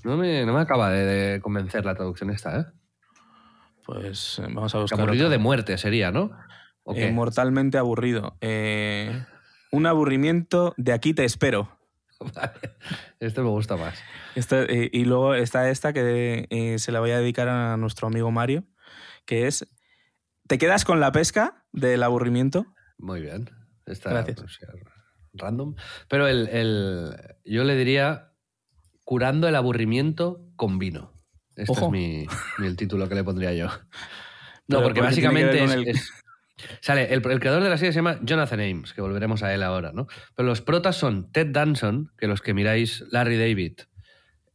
No, 0.03 0.19
me, 0.19 0.45
no 0.45 0.53
me 0.53 0.61
acaba 0.61 0.91
de, 0.91 1.05
de 1.07 1.41
convencer 1.41 1.87
la 1.87 1.95
traducción 1.95 2.29
esta, 2.29 2.61
¿eh? 2.61 2.65
Pues 3.87 4.39
eh, 4.39 4.43
vamos 4.53 4.75
a 4.75 4.81
buscar. 4.81 5.01
Aburrido 5.01 5.29
otra. 5.29 5.39
de 5.39 5.43
muerte 5.43 5.79
sería, 5.79 6.11
¿no? 6.11 6.31
Eh, 6.95 7.11
mortalmente 7.11 7.79
aburrido. 7.79 8.37
Eh, 8.43 9.25
un 9.75 9.87
aburrimiento 9.87 10.75
de 10.77 10.93
aquí 10.93 11.15
te 11.15 11.25
espero. 11.25 11.79
Vale. 12.35 12.53
Este 13.21 13.41
me 13.43 13.49
gusta 13.49 13.77
más. 13.77 13.99
Esta- 14.35 14.63
eh, 14.65 14.89
y 14.93 15.05
luego 15.05 15.35
está 15.35 15.69
esta 15.71 15.93
que 15.93 16.47
eh, 16.51 16.79
se 16.79 16.93
la 16.93 17.01
voy 17.01 17.11
a 17.11 17.19
dedicar 17.19 17.49
a 17.49 17.77
nuestro 17.77 18.07
amigo 18.09 18.31
Mario, 18.31 18.65
que 19.27 19.47
es 19.47 19.67
¿Te 20.47 20.59
quedas 20.59 20.85
con 20.85 21.01
la 21.01 21.11
pesca 21.11 21.65
del 21.73 22.03
aburrimiento? 22.03 22.67
Muy 22.99 23.23
bien. 23.23 23.49
Está 23.87 24.11
Gracias. 24.11 24.41
o 24.43 24.49
sea, 24.49 24.69
random. 25.33 25.75
Pero 26.09 26.29
el, 26.29 26.49
el- 26.49 27.17
yo 27.47 27.65
le 27.65 27.77
diría 27.77 28.33
curando 29.05 29.49
el 29.49 29.57
aburrimiento 29.57 30.41
con 30.57 30.79
vino. 30.79 31.15
Este 31.57 31.73
Ojo. 31.73 31.87
es 31.87 31.91
mi, 31.93 32.27
el 32.59 32.77
título 32.77 33.09
que 33.09 33.15
le 33.15 33.25
pondría 33.25 33.53
yo. 33.55 33.69
No, 34.67 34.83
porque 34.83 35.03
básicamente 35.03 35.63
es, 35.63 35.71
el- 35.73 35.89
es- 35.89 36.11
Sale, 36.81 37.13
el, 37.13 37.27
el 37.29 37.41
creador 37.41 37.63
de 37.63 37.69
la 37.71 37.77
serie 37.77 37.93
se 37.93 37.97
llama 37.99 38.19
Jonathan 38.23 38.61
Ames, 38.61 38.93
que 38.93 39.01
volveremos 39.01 39.43
a 39.43 39.53
él 39.55 39.63
ahora, 39.63 39.93
¿no? 39.93 40.07
Pero 40.37 40.49
los 40.49 40.61
protas 40.61 40.97
son 40.97 41.33
Ted 41.33 41.49
Danson, 41.49 42.13
que 42.17 42.27
los 42.29 42.41
que 42.43 42.55
miráis 42.55 43.05
Larry 43.11 43.37
David, 43.39 43.81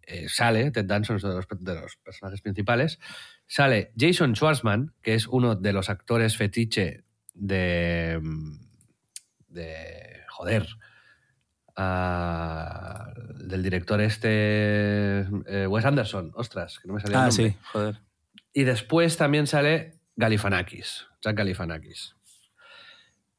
eh, 0.04 0.28
sale, 0.30 0.72
Ted 0.72 0.86
Danson 0.86 1.18
es 1.18 1.24
uno 1.24 1.34
de 1.36 1.40
los, 1.40 1.48
de 1.64 1.76
los 1.82 1.98
personajes 1.98 2.42
principales. 2.42 3.00
Sale 3.48 3.92
Jason 3.98 4.34
Schwartzman, 4.36 4.94
que 5.02 5.14
es 5.14 5.28
uno 5.28 5.56
de 5.56 5.74
los 5.74 5.90
actores 5.90 6.38
fetiche 6.38 7.04
de. 7.34 8.20
de. 9.48 10.22
joder. 10.30 10.68
del 13.38 13.64
director 13.64 14.02
este. 14.02 14.30
eh, 15.48 15.68
Wes 15.68 15.86
Anderson, 15.86 16.32
ostras, 16.36 16.80
que 16.80 16.88
no 16.88 16.94
me 16.96 17.02
salía 17.02 17.18
el 17.18 17.24
Ah, 17.24 17.28
nombre. 17.28 17.50
sí, 17.52 17.58
joder. 17.72 18.00
Y 18.54 18.64
después 18.64 19.18
también 19.18 19.48
sale 19.48 19.94
Galifanakis, 20.16 21.06
Jack 21.22 21.38
Galifanakis. 21.38 22.16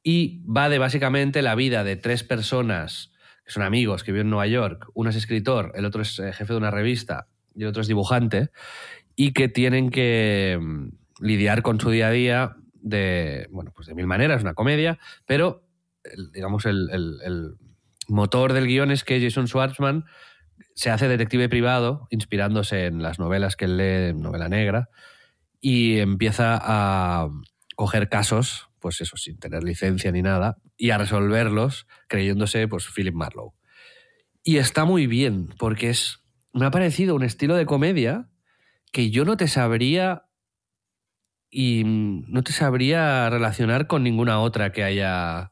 Y 0.03 0.43
va 0.45 0.69
de 0.69 0.79
básicamente 0.79 1.43
la 1.43 1.55
vida 1.55 1.85
de 1.85 1.97
tres 1.97 2.25
personas 2.25 3.13
que 3.45 3.53
son 3.53 3.63
amigos, 3.63 4.05
que 4.05 4.13
viven 4.13 4.29
en 4.29 4.31
Nueva 4.31 4.47
York. 4.47 4.87
Uno 4.95 5.11
es 5.11 5.17
escritor, 5.17 5.73
el 5.75 5.85
otro 5.85 6.03
es 6.03 6.19
eh, 6.19 6.33
jefe 6.33 6.53
de 6.53 6.59
una 6.59 6.71
revista 6.71 7.29
y 7.55 7.63
el 7.63 7.69
otro 7.69 7.83
es 7.83 7.89
dibujante. 7.89 8.51
Y 9.17 9.33
que 9.33 9.49
tienen 9.49 9.91
que 9.91 10.59
mm, 10.61 10.89
lidiar 11.21 11.63
con 11.63 11.79
su 11.81 11.91
día 11.91 12.09
a 12.09 12.13
día 12.13 12.57
de, 12.75 13.47
bueno, 13.51 13.73
pues 13.75 13.89
de 13.89 13.95
mil 13.95 14.07
maneras, 14.07 14.43
una 14.43 14.55
comedia, 14.55 14.99
pero 15.27 15.67
digamos 16.33 16.65
el, 16.65 16.89
el- 16.93 17.19
el 17.25 17.55
motor 18.09 18.55
del 18.55 18.67
guion 18.67 18.91
es 18.91 19.05
que 19.05 19.21
Jason 19.21 19.47
Schwartzman 19.49 20.05
se 20.75 20.91
hace 20.91 21.09
detective 21.09 21.49
privado, 21.51 22.07
inspirándose 22.11 22.87
en 22.87 23.03
las 23.03 23.19
novelas 23.19 23.55
que 23.57 23.67
él 23.67 23.77
lee, 23.77 24.15
novela 24.19 24.49
negra, 24.49 24.89
y 25.61 25.99
empieza 25.99 26.59
a 26.61 27.29
coger 27.81 28.11
casos, 28.11 28.69
pues 28.79 29.01
eso, 29.01 29.17
sin 29.17 29.39
tener 29.39 29.65
licencia 29.65 30.13
ni 30.13 30.21
nada, 30.21 30.59
y 30.77 30.91
a 30.91 30.99
resolverlos 30.99 31.87
creyéndose, 32.09 32.69
pues, 32.69 32.87
Philip 32.95 33.15
Marlowe. 33.15 33.55
Y 34.43 34.59
está 34.59 34.85
muy 34.85 35.07
bien, 35.07 35.49
porque 35.59 35.89
es. 35.89 36.19
Me 36.53 36.67
ha 36.67 36.71
parecido 36.71 37.15
un 37.15 37.23
estilo 37.23 37.55
de 37.55 37.65
comedia 37.65 38.29
que 38.93 39.11
yo 39.11 39.25
no 39.25 39.39
te 39.39 39.49
sabría. 39.49 40.27
Y 41.49 41.85
no 41.87 42.43
te 42.43 42.53
sabría 42.53 43.31
relacionar 43.31 43.87
con 43.87 44.03
ninguna 44.03 44.41
otra 44.41 44.73
que 44.73 44.85
haya, 44.85 45.51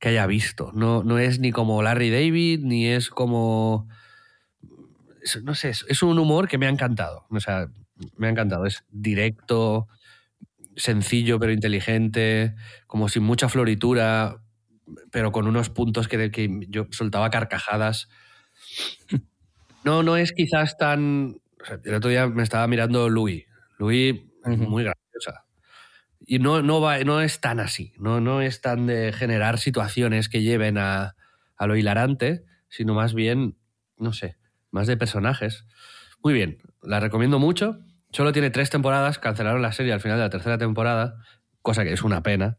que 0.00 0.08
haya 0.08 0.26
visto. 0.26 0.72
No, 0.74 1.04
no 1.04 1.20
es 1.20 1.38
ni 1.38 1.52
como 1.52 1.80
Larry 1.80 2.10
David, 2.10 2.58
ni 2.64 2.88
es 2.88 3.08
como 3.08 3.86
no 5.44 5.54
sé, 5.54 5.70
es 5.70 6.02
un 6.02 6.18
humor 6.18 6.48
que 6.48 6.58
me 6.58 6.66
ha 6.66 6.70
encantado. 6.70 7.24
O 7.30 7.38
sea, 7.38 7.68
me 8.16 8.26
ha 8.26 8.30
encantado. 8.30 8.66
Es 8.66 8.84
directo, 8.90 9.86
sencillo 10.78 11.38
pero 11.38 11.52
inteligente, 11.52 12.54
como 12.86 13.08
sin 13.08 13.24
mucha 13.24 13.48
floritura, 13.48 14.42
pero 15.10 15.32
con 15.32 15.46
unos 15.46 15.68
puntos 15.70 16.08
que, 16.08 16.30
que 16.30 16.60
yo 16.68 16.86
soltaba 16.90 17.30
carcajadas. 17.30 18.08
No, 19.84 20.02
no 20.02 20.16
es 20.16 20.32
quizás 20.32 20.76
tan. 20.76 21.36
o 21.62 21.64
sea, 21.64 21.78
el 21.82 21.94
otro 21.94 22.10
día 22.10 22.26
me 22.26 22.42
estaba 22.42 22.66
mirando 22.66 23.08
Louis. 23.08 23.46
Louis 23.78 24.20
es 24.44 24.58
muy 24.58 24.82
graciosa. 24.82 25.44
Y 26.26 26.40
no, 26.40 26.62
no, 26.62 26.80
va, 26.80 26.98
no 27.04 27.22
es 27.22 27.40
tan 27.40 27.60
así. 27.60 27.94
No, 27.96 28.20
no 28.20 28.42
es 28.42 28.60
tan 28.60 28.86
de 28.86 29.12
generar 29.12 29.56
situaciones 29.58 30.28
que 30.28 30.42
lleven 30.42 30.78
a, 30.78 31.14
a 31.56 31.66
lo 31.66 31.76
hilarante, 31.76 32.44
sino 32.68 32.92
más 32.92 33.14
bien, 33.14 33.56
no 33.96 34.12
sé, 34.12 34.36
más 34.72 34.88
de 34.88 34.96
personajes. 34.96 35.64
Muy 36.22 36.34
bien, 36.34 36.58
la 36.82 37.00
recomiendo 37.00 37.38
mucho. 37.38 37.78
Solo 38.10 38.32
tiene 38.32 38.50
tres 38.50 38.70
temporadas, 38.70 39.18
cancelaron 39.18 39.62
la 39.62 39.72
serie 39.72 39.92
al 39.92 40.00
final 40.00 40.18
de 40.18 40.24
la 40.24 40.30
tercera 40.30 40.58
temporada, 40.58 41.16
cosa 41.62 41.84
que 41.84 41.92
es 41.92 42.02
una 42.02 42.22
pena. 42.22 42.58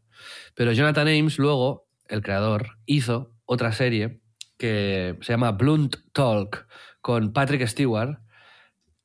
Pero 0.54 0.72
Jonathan 0.72 1.08
Ames 1.08 1.38
luego, 1.38 1.88
el 2.08 2.22
creador, 2.22 2.78
hizo 2.86 3.34
otra 3.46 3.72
serie 3.72 4.20
que 4.58 5.16
se 5.22 5.32
llama 5.32 5.52
Blunt 5.52 5.96
Talk 6.12 6.66
con 7.00 7.32
Patrick 7.32 7.66
Stewart, 7.66 8.20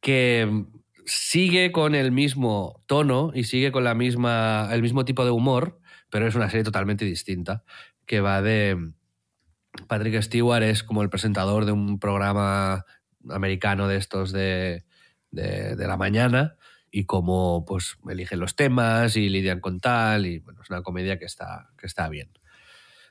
que 0.01 0.65
sigue 1.05 1.71
con 1.71 1.95
el 1.95 2.11
mismo 2.11 2.83
tono 2.85 3.31
y 3.33 3.45
sigue 3.45 3.71
con 3.71 3.83
la 3.83 3.95
misma, 3.95 4.69
el 4.71 4.81
mismo 4.81 5.05
tipo 5.05 5.23
de 5.23 5.31
humor, 5.31 5.79
pero 6.11 6.27
es 6.27 6.35
una 6.35 6.49
serie 6.49 6.63
totalmente 6.63 7.05
distinta, 7.05 7.63
que 8.05 8.21
va 8.21 8.41
de... 8.41 8.93
Patrick 9.87 10.21
Stewart 10.21 10.63
es 10.63 10.83
como 10.83 11.01
el 11.01 11.09
presentador 11.09 11.65
de 11.65 11.73
un 11.73 11.99
programa 11.99 12.85
americano 13.29 13.89
de 13.89 13.97
estos 13.97 14.31
de, 14.31 14.84
de, 15.35 15.75
de 15.75 15.87
la 15.87 15.97
mañana 15.97 16.55
y 16.91 17.05
cómo 17.05 17.65
pues 17.67 17.97
eligen 18.09 18.39
los 18.39 18.55
temas 18.55 19.15
y 19.17 19.29
lidian 19.29 19.59
con 19.59 19.79
tal 19.79 20.25
y 20.25 20.39
bueno, 20.39 20.61
es 20.63 20.69
una 20.69 20.81
comedia 20.81 21.19
que 21.19 21.25
está, 21.25 21.69
que 21.77 21.85
está 21.87 22.07
bien. 22.09 22.31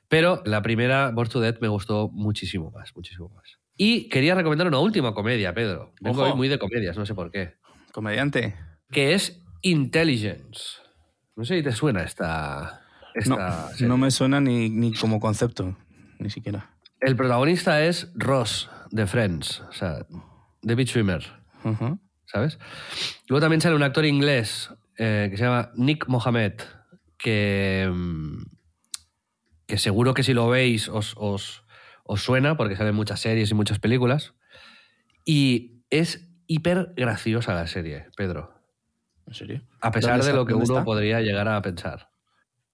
Pero 0.09 0.43
la 0.45 0.63
primera, 0.63 1.11
Born 1.11 1.29
to 1.29 1.41
Death, 1.41 1.61
me 1.61 1.69
gustó 1.69 2.09
muchísimo 2.09 2.71
más, 2.71 2.95
muchísimo 2.95 3.29
más. 3.31 3.59
Y 3.77 4.09
quería 4.09 4.35
recomendar 4.35 4.69
una 4.69 4.79
última 4.79 5.13
comedia, 5.15 5.53
Pedro. 5.53 5.93
Vengo 6.01 6.23
Ojo. 6.23 6.31
hoy 6.31 6.37
muy 6.37 6.49
de 6.49 6.59
comedias, 6.59 6.97
no 6.97 7.05
sé 7.07 7.15
por 7.15 7.31
qué. 7.31 7.55
Comediante. 7.93 8.55
Que 8.91 9.15
es 9.15 9.41
Intelligence. 9.63 10.79
No 11.37 11.45
sé 11.45 11.57
si 11.57 11.63
te 11.63 11.73
suena 11.73 12.05
esta, 12.05 12.83
No, 13.27 13.35
esta 13.35 13.71
no 13.81 13.97
me 13.99 14.11
suena 14.11 14.41
ni, 14.41 14.71
ni 14.71 14.93
como 14.95 15.19
concepto, 15.19 15.77
ni 16.19 16.31
siquiera. 16.31 16.71
El 17.01 17.17
protagonista 17.17 17.85
es 17.85 18.11
Ross 18.15 18.71
de 18.91 19.07
Friends, 19.07 19.61
o 19.69 19.73
sea, 19.73 20.07
David 20.63 20.87
Schwimmer, 20.87 21.25
Ujú. 21.65 21.99
¿Sabes? 22.35 22.59
Luego 23.29 23.41
también 23.41 23.61
sale 23.61 23.77
un 23.77 23.85
actor 23.85 24.05
inglés 24.05 24.69
eh, 24.99 25.29
que 25.31 25.37
se 25.37 25.45
llama 25.45 25.71
Nick 25.77 26.09
Mohamed, 26.09 26.55
que, 27.17 27.89
mm, 27.93 28.43
que 29.67 29.79
seguro 29.79 30.15
que 30.15 30.25
si 30.25 30.35
lo 30.35 30.49
veis 30.49 30.89
os, 30.89 31.15
os, 31.17 31.63
os 32.03 32.23
suena, 32.23 32.57
porque 32.57 32.75
sale 32.75 32.89
en 32.89 32.97
muchas 32.97 33.21
series 33.21 33.53
y 33.53 33.55
muchas 33.55 33.79
películas. 33.79 34.35
Y 35.25 35.85
es 35.91 36.29
hiper 36.49 36.93
graciosa 36.97 37.55
la 37.55 37.69
serie, 37.69 38.07
Pedro. 38.17 38.53
¿En 39.29 39.35
serio? 39.35 39.63
A 39.81 39.93
pesar 39.93 40.19
¿Dónde 40.19 40.27
de 40.27 40.33
lo 40.35 40.45
que 40.45 40.53
¿Dónde 40.55 40.67
uno 40.67 40.75
está? 40.79 40.85
podría 40.85 41.21
llegar 41.21 41.47
a 41.47 41.63
pensar. 41.63 42.11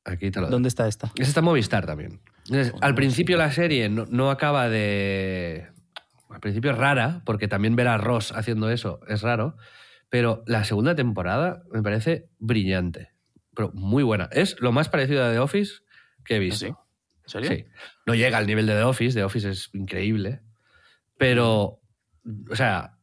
Aquí 0.04 0.30
te 0.30 0.40
lo 0.40 0.48
¿Dónde 0.48 0.68
está 0.68 0.88
esta? 0.88 1.12
es 1.16 1.28
esta 1.28 1.42
Movistar 1.42 1.84
también. 1.84 2.22
Entonces, 2.46 2.72
al 2.80 2.94
principio 2.94 3.36
la 3.36 3.52
serie 3.52 3.90
no, 3.90 4.06
no 4.08 4.30
acaba 4.30 4.70
de... 4.70 5.68
Al 6.30 6.40
principio 6.40 6.70
es 6.70 6.78
rara, 6.78 7.22
porque 7.24 7.48
también 7.48 7.76
ver 7.76 7.88
a 7.88 7.98
Ross 7.98 8.32
haciendo 8.32 8.70
eso 8.70 9.00
es 9.08 9.22
raro, 9.22 9.56
pero 10.08 10.42
la 10.46 10.64
segunda 10.64 10.94
temporada 10.94 11.62
me 11.72 11.82
parece 11.82 12.28
brillante, 12.38 13.12
pero 13.54 13.70
muy 13.72 14.02
buena. 14.02 14.28
Es 14.32 14.60
lo 14.60 14.72
más 14.72 14.88
parecido 14.88 15.24
a 15.24 15.32
The 15.32 15.38
Office 15.38 15.82
que 16.24 16.36
he 16.36 16.38
visto. 16.38 16.66
¿Ah, 16.66 16.86
¿En 17.24 17.28
serio? 17.28 17.50
Sí. 17.50 17.64
No 18.06 18.14
llega 18.14 18.38
al 18.38 18.46
nivel 18.46 18.66
de 18.66 18.74
The 18.74 18.82
Office, 18.84 19.14
The 19.14 19.24
Office 19.24 19.50
es 19.50 19.70
increíble, 19.72 20.40
pero, 21.16 21.80
o 22.50 22.56
sea, 22.56 22.96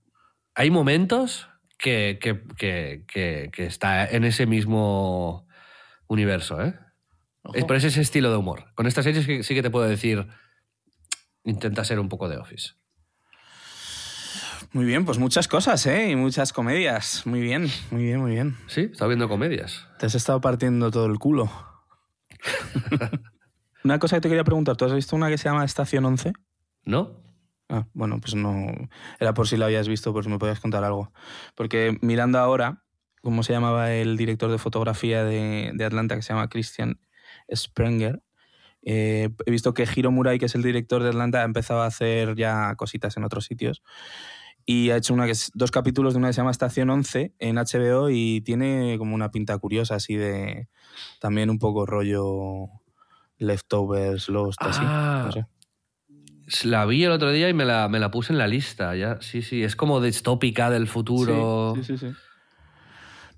hay 0.56 0.72
momentos 0.72 1.48
que, 1.78 2.18
que, 2.22 3.04
que, 3.08 3.66
está 3.66 4.06
en 4.10 4.24
ese 4.24 4.46
mismo 4.46 5.48
universo, 6.08 6.62
¿eh? 6.64 6.80
Es, 7.54 7.64
es 7.70 7.84
ese 7.84 8.02
estilo 8.02 8.32
de 8.32 8.38
humor. 8.38 8.74
Con 8.74 8.88
esta 8.88 9.04
serie 9.04 9.22
sí 9.22 9.28
que- 9.28 9.44
sí 9.44 9.54
que 9.54 9.62
te 9.62 9.70
puedo 9.70 9.88
decir, 9.88 10.28
intenta 11.44 11.84
ser 11.84 12.00
un 12.00 12.10
poco 12.10 12.28
de 12.28 12.38
Office. 12.38 12.74
Muy 14.78 14.86
bien, 14.86 15.06
pues 15.06 15.18
muchas 15.18 15.48
cosas, 15.48 15.88
¿eh? 15.88 16.12
Y 16.12 16.16
muchas 16.16 16.54
comedias. 16.54 17.26
Muy 17.26 17.42
bien, 17.42 17.66
muy 17.90 18.04
bien, 18.04 18.20
muy 18.20 18.34
bien. 18.34 18.56
Sí, 18.68 18.82
estaba 18.82 19.08
viendo 19.08 19.28
comedias. 19.28 19.88
Te 19.98 20.06
has 20.06 20.14
estado 20.14 20.40
partiendo 20.40 20.92
todo 20.92 21.08
el 21.08 21.18
culo. 21.18 21.50
una 23.84 23.98
cosa 23.98 24.18
que 24.18 24.22
te 24.22 24.30
quería 24.30 24.44
preguntar, 24.44 24.78
¿tú 24.78 24.86
has 24.86 24.94
visto 24.94 25.16
una 25.16 25.30
que 25.30 25.40
se 25.40 25.50
llama 25.50 25.66
Estación 25.66 26.06
11? 26.06 26.32
¿No? 26.86 27.24
Ah, 27.70 27.88
bueno, 27.94 28.20
pues 28.22 28.36
no. 28.36 28.68
Era 29.20 29.34
por 29.34 29.48
si 29.48 29.58
la 29.58 29.66
habías 29.66 29.88
visto, 29.88 30.14
por 30.14 30.24
si 30.24 30.30
me 30.30 30.38
podías 30.38 30.60
contar 30.60 30.84
algo. 30.84 31.12
Porque 31.56 31.98
mirando 32.02 32.38
ahora, 32.38 32.84
¿cómo 33.24 33.42
se 33.42 33.54
llamaba 33.54 33.92
el 33.94 34.16
director 34.16 34.52
de 34.52 34.60
fotografía 34.60 35.24
de, 35.24 35.72
de 35.74 35.86
Atlanta, 35.86 36.16
que 36.16 36.22
se 36.22 36.34
llama 36.34 36.50
Christian 36.50 37.00
Sprenger? 37.52 38.22
Eh, 38.84 39.30
he 39.46 39.52
visto 39.52 39.74
que 39.74 39.88
Hiro 39.94 40.12
Murai, 40.12 40.38
que 40.38 40.46
es 40.46 40.54
el 40.56 40.62
director 40.62 41.02
de 41.02 41.10
Atlanta, 41.10 41.42
ha 41.42 41.46
empezado 41.46 41.82
a 41.82 41.88
hacer 41.88 42.36
ya 42.36 42.76
cositas 42.76 43.18
en 43.18 43.24
otros 43.24 43.46
sitios. 43.46 43.82
Y 44.70 44.90
ha 44.90 44.98
hecho 44.98 45.14
una 45.14 45.26
que 45.26 45.32
es, 45.32 45.50
dos 45.54 45.72
capítulos 45.72 46.14
de 46.14 46.20
una 46.20 46.28
que 46.28 46.34
se 46.34 46.42
llama 46.42 46.52
Estación 46.52 46.90
11 46.90 47.34
en 47.40 47.56
HBO 47.56 48.10
y 48.10 48.42
tiene 48.42 48.98
como 48.98 49.16
una 49.16 49.32
pinta 49.32 49.58
curiosa, 49.58 49.96
así 49.96 50.16
de. 50.16 50.68
También 51.22 51.50
un 51.50 51.58
poco 51.58 51.86
rollo. 51.86 52.68
Leftovers, 53.38 54.28
Lost, 54.28 54.62
así. 54.62 54.82
Ah. 54.84 55.24
No 55.26 55.32
sé. 55.32 56.68
La 56.68 56.86
vi 56.86 57.04
el 57.04 57.12
otro 57.12 57.32
día 57.32 57.48
y 57.48 57.54
me 57.54 57.64
la, 57.64 57.88
me 57.88 58.00
la 58.00 58.12
puse 58.12 58.34
en 58.34 58.40
la 58.40 58.48
lista. 58.48 58.94
Ya, 58.96 59.22
sí, 59.22 59.42
sí. 59.42 59.64
Es 59.64 59.78
como 59.78 60.02
distópica 60.02 60.70
del 60.70 60.88
futuro. 60.88 61.74
Sí, 61.78 61.84
sí, 61.84 61.98
sí. 61.98 62.10
sí. 62.10 62.16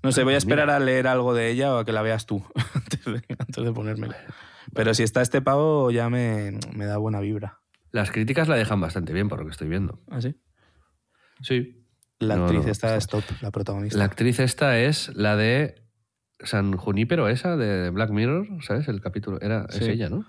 No 0.02 0.10
sé, 0.10 0.24
voy 0.24 0.34
a 0.34 0.38
esperar 0.38 0.68
a 0.70 0.80
leer 0.80 1.06
algo 1.06 1.32
de 1.32 1.50
ella 1.50 1.74
o 1.74 1.78
a 1.78 1.84
que 1.84 1.92
la 1.92 2.02
veas 2.02 2.26
tú 2.26 2.42
antes 2.74 3.04
de, 3.04 3.22
antes 3.38 3.64
de 3.64 3.72
ponérmela. 3.72 4.16
Pero 4.74 4.94
si 4.94 5.04
está 5.04 5.22
este 5.22 5.42
pavo, 5.42 5.92
ya 5.92 6.08
me, 6.08 6.58
me 6.72 6.86
da 6.86 6.96
buena 6.96 7.20
vibra. 7.20 7.60
Las 7.92 8.10
críticas 8.10 8.48
la 8.48 8.56
dejan 8.56 8.80
bastante 8.80 9.12
bien, 9.12 9.28
por 9.28 9.38
lo 9.38 9.44
que 9.44 9.50
estoy 9.52 9.68
viendo. 9.68 10.00
¿Ah, 10.10 10.20
sí? 10.20 10.34
Sí. 11.42 11.86
La 12.18 12.36
No, 12.36 12.44
actriz 12.44 12.64
no, 12.66 12.70
esta 12.70 12.96
está- 12.96 13.16
es 13.18 13.24
top, 13.24 13.36
la 13.42 13.50
protagonista. 13.50 13.98
La 13.98 14.04
actriz 14.04 14.40
esta 14.40 14.78
es 14.78 15.14
la 15.16 15.36
de 15.36 15.82
San 16.40 16.76
Junípero, 16.76 17.28
esa 17.28 17.56
de 17.56 17.90
Black 17.90 18.10
Mirror, 18.10 18.46
¿sabes? 18.62 18.88
El 18.88 19.00
capítulo. 19.00 19.40
Era, 19.40 19.66
Es 19.70 19.80
ella, 19.82 20.08
¿no? 20.10 20.20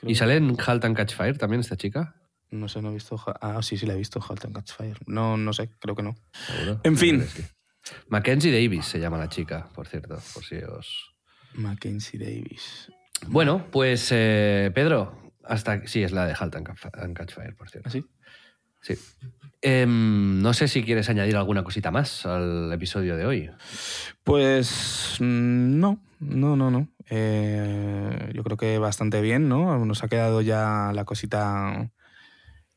Creo 0.00 0.10
Y 0.10 0.14
que- 0.14 0.14
sale 0.18 0.36
en 0.36 0.56
Halt 0.64 0.84
and 0.84 0.96
Catch 0.96 1.14
Fire 1.14 1.36
también 1.36 1.60
esta 1.60 1.76
chica. 1.76 2.14
No 2.50 2.66
sé, 2.68 2.80
no 2.80 2.90
he 2.90 2.94
visto... 2.94 3.20
Ah, 3.42 3.60
sí, 3.62 3.76
sí 3.76 3.84
la 3.84 3.92
he 3.92 3.98
visto, 3.98 4.20
Halt 4.26 4.44
and 4.46 4.54
Catch 4.54 4.72
Fire. 4.72 4.96
No, 5.06 5.36
no 5.36 5.52
sé, 5.52 5.68
creo 5.80 5.94
que 5.94 6.02
no. 6.02 6.14
Seguro. 6.32 6.80
En 6.82 6.96
fin. 6.96 7.22
Sí. 7.26 7.42
Mackenzie 8.08 8.50
Davis 8.52 8.86
se 8.86 8.98
llama 8.98 9.18
la 9.18 9.28
chica, 9.28 9.68
por 9.74 9.86
cierto, 9.86 10.18
por 10.34 10.44
si 10.44 10.56
os... 10.56 11.14
Mackenzie 11.54 12.18
Davis. 12.18 12.90
Bueno, 13.26 13.66
pues 13.70 14.08
eh, 14.12 14.70
Pedro, 14.74 15.32
hasta 15.44 15.86
sí 15.86 16.02
es 16.02 16.12
la 16.12 16.26
de 16.26 16.34
Halt 16.38 16.54
and 16.56 17.16
Catch 17.16 17.32
Fire, 17.34 17.54
por 17.56 17.68
cierto. 17.70 17.88
¿Ah, 17.88 17.92
sí? 17.92 18.04
Sí. 18.80 18.94
Em, 19.60 20.40
no 20.40 20.54
sé 20.54 20.68
si 20.68 20.84
quieres 20.84 21.08
añadir 21.08 21.36
alguna 21.36 21.64
cosita 21.64 21.90
más 21.90 22.24
al 22.26 22.72
episodio 22.72 23.16
de 23.16 23.26
hoy. 23.26 23.50
Pues 24.22 25.16
mm, 25.18 25.80
no, 25.80 26.00
no, 26.20 26.56
no, 26.56 26.70
no. 26.70 26.88
Eh, 27.10 28.30
yo 28.34 28.44
creo 28.44 28.56
que 28.56 28.78
bastante 28.78 29.20
bien, 29.20 29.48
¿no? 29.48 29.84
Nos 29.84 30.04
ha 30.04 30.08
quedado 30.08 30.42
ya 30.42 30.92
la 30.94 31.04
cosita 31.04 31.90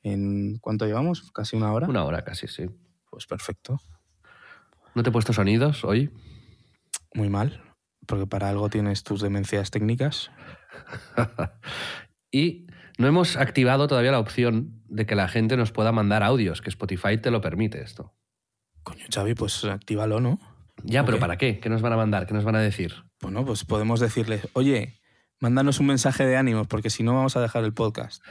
en... 0.01 0.57
¿Cuánto 0.59 0.85
llevamos? 0.85 1.31
¿Casi 1.31 1.55
una 1.55 1.71
hora? 1.71 1.87
Una 1.87 2.03
hora 2.03 2.23
casi, 2.23 2.47
sí. 2.47 2.67
Pues 3.09 3.27
perfecto. 3.27 3.79
¿No 4.95 5.03
te 5.03 5.09
he 5.09 5.13
puesto 5.13 5.33
sonidos 5.33 5.83
hoy? 5.83 6.09
Muy 7.13 7.29
mal, 7.29 7.61
porque 8.07 8.25
para 8.25 8.49
algo 8.49 8.69
tienes 8.69 9.03
tus 9.03 9.21
demencias 9.21 9.69
técnicas. 9.69 10.31
y 12.31 12.67
no 12.97 13.07
hemos 13.07 13.37
activado 13.37 13.87
todavía 13.87 14.11
la 14.11 14.19
opción 14.19 14.81
de 14.87 15.05
que 15.05 15.15
la 15.15 15.27
gente 15.27 15.57
nos 15.57 15.71
pueda 15.71 15.91
mandar 15.91 16.23
audios, 16.23 16.61
que 16.61 16.69
Spotify 16.69 17.17
te 17.17 17.31
lo 17.31 17.41
permite 17.41 17.81
esto. 17.81 18.13
Coño, 18.83 19.05
Xavi, 19.13 19.35
pues 19.35 19.63
actívalo, 19.65 20.19
¿no? 20.19 20.39
Ya, 20.83 21.05
pero. 21.05 21.19
¿para 21.19 21.37
qué? 21.37 21.59
¿Qué 21.59 21.69
nos 21.69 21.81
van 21.81 21.93
a 21.93 21.97
mandar? 21.97 22.25
¿Qué 22.25 22.33
nos 22.33 22.43
van 22.43 22.55
a 22.55 22.59
decir? 22.61 22.93
Bueno, 23.21 23.45
pues 23.45 23.63
podemos 23.65 23.99
decirles, 23.99 24.47
oye, 24.53 24.99
mándanos 25.39 25.79
un 25.79 25.85
mensaje 25.87 26.25
de 26.25 26.37
ánimos, 26.37 26.67
porque 26.67 26.89
si 26.89 27.03
no 27.03 27.13
vamos 27.13 27.35
a 27.37 27.41
dejar 27.41 27.63
el 27.63 27.73
podcast. 27.73 28.23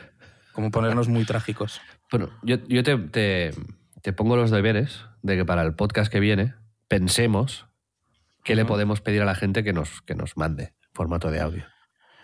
Como 0.53 0.71
ponernos 0.73 1.09
muy 1.09 1.25
trágicos. 1.25 1.81
Bueno, 2.11 2.29
yo, 2.43 2.57
yo 2.67 2.83
te, 2.83 2.99
te- 2.99 3.55
te 4.03 4.13
pongo 4.13 4.35
los 4.35 4.51
deberes 4.51 5.05
de 5.23 5.37
que 5.37 5.45
para 5.45 5.63
el 5.63 5.77
podcast 5.77 6.11
que 6.11 6.19
viene 6.19 6.55
pensemos 6.89 7.67
qué 8.43 8.57
le 8.57 8.65
podemos 8.65 9.01
pedir 9.01 9.23
a 9.23 9.25
la 9.25 9.37
gente 9.37 9.63
que 9.63 9.73
nos, 9.73 10.03
que 10.03 10.17
nos 10.17 10.37
mande 10.37 10.75
formato 10.93 11.31
de 11.31 11.39
audio. 11.39 11.65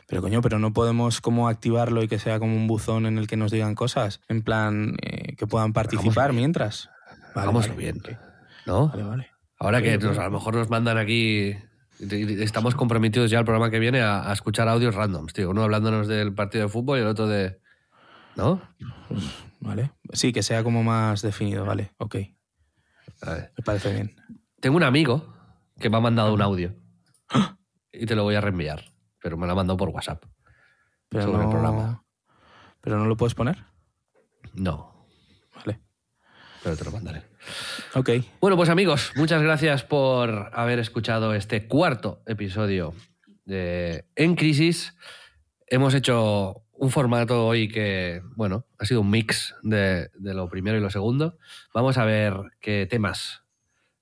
Pero 0.08 0.22
coño, 0.22 0.40
pero 0.40 0.58
no 0.58 0.72
podemos 0.72 1.20
como 1.20 1.48
activarlo 1.48 2.02
y 2.02 2.08
que 2.08 2.18
sea 2.18 2.38
como 2.38 2.54
un 2.54 2.66
buzón 2.68 3.06
en 3.06 3.18
el 3.18 3.26
que 3.26 3.36
nos 3.36 3.50
digan 3.50 3.74
cosas, 3.74 4.20
en 4.28 4.42
plan 4.42 4.96
eh, 5.02 5.34
que 5.36 5.46
puedan 5.46 5.72
participar 5.72 6.32
mientras. 6.32 6.88
Vale, 7.34 7.42
Hagámoslo 7.42 7.74
vale, 7.74 7.84
bien. 7.92 8.02
¿No? 8.66 8.88
Vale, 8.88 9.02
vale. 9.02 9.30
Ahora 9.58 9.82
que 9.82 9.98
nos- 9.98 10.18
a 10.18 10.24
lo 10.24 10.30
mejor 10.30 10.54
nos 10.54 10.70
mandan 10.70 10.96
aquí. 10.98 11.54
Estamos 11.98 12.74
comprometidos 12.74 13.30
ya 13.30 13.38
el 13.38 13.44
programa 13.46 13.70
que 13.70 13.78
viene 13.78 14.00
a, 14.02 14.28
a 14.30 14.32
escuchar 14.32 14.68
audios 14.68 14.94
randoms, 14.94 15.32
tío. 15.32 15.50
Uno 15.50 15.62
hablándonos 15.64 16.06
del 16.06 16.34
partido 16.34 16.64
de 16.64 16.68
fútbol 16.70 16.98
y 16.98 17.00
el 17.02 17.06
otro 17.08 17.26
de. 17.26 17.58
¿No? 18.36 18.60
Vale. 19.60 19.92
Sí, 20.12 20.32
que 20.32 20.42
sea 20.42 20.62
como 20.62 20.82
más 20.82 21.22
definido, 21.22 21.64
vale. 21.64 21.92
Ok. 21.98 22.16
Me 23.24 23.64
parece 23.64 23.92
bien. 23.94 24.14
Tengo 24.60 24.76
un 24.76 24.82
amigo 24.82 25.34
que 25.80 25.88
me 25.90 25.96
ha 25.96 26.00
mandado 26.00 26.34
un 26.34 26.42
audio. 26.42 26.74
Y 27.92 28.04
te 28.06 28.14
lo 28.14 28.24
voy 28.24 28.34
a 28.34 28.40
reenviar. 28.42 28.84
Pero 29.20 29.36
me 29.36 29.46
lo 29.46 29.52
ha 29.52 29.56
mandado 29.56 29.76
por 29.76 29.88
WhatsApp. 29.88 30.24
Pero 31.08 31.24
Sobre 31.24 31.38
no, 31.38 31.44
el 31.44 31.50
programa. 31.50 32.04
Pero 32.80 32.98
no 32.98 33.06
lo 33.06 33.16
puedes 33.16 33.34
poner. 33.34 33.64
No, 34.54 35.06
Vale. 35.54 35.80
pero 36.62 36.76
te 36.76 36.84
lo 36.84 36.92
mandaré. 36.92 37.24
Ok. 37.94 38.10
Bueno, 38.40 38.56
pues 38.56 38.68
amigos, 38.68 39.12
muchas 39.16 39.42
gracias 39.42 39.82
por 39.84 40.50
haber 40.52 40.78
escuchado 40.78 41.34
este 41.34 41.66
cuarto 41.66 42.22
episodio 42.26 42.94
de 43.44 44.08
En 44.14 44.34
Crisis. 44.36 44.96
Hemos 45.66 45.94
hecho 45.94 46.62
un 46.72 46.90
formato 46.90 47.46
hoy 47.46 47.68
que, 47.68 48.22
bueno, 48.36 48.66
ha 48.78 48.84
sido 48.84 49.00
un 49.00 49.10
mix 49.10 49.54
de, 49.62 50.10
de 50.14 50.34
lo 50.34 50.48
primero 50.48 50.78
y 50.78 50.80
lo 50.80 50.90
segundo. 50.90 51.38
Vamos 51.74 51.98
a 51.98 52.04
ver 52.04 52.34
qué 52.60 52.86
temas 52.88 53.42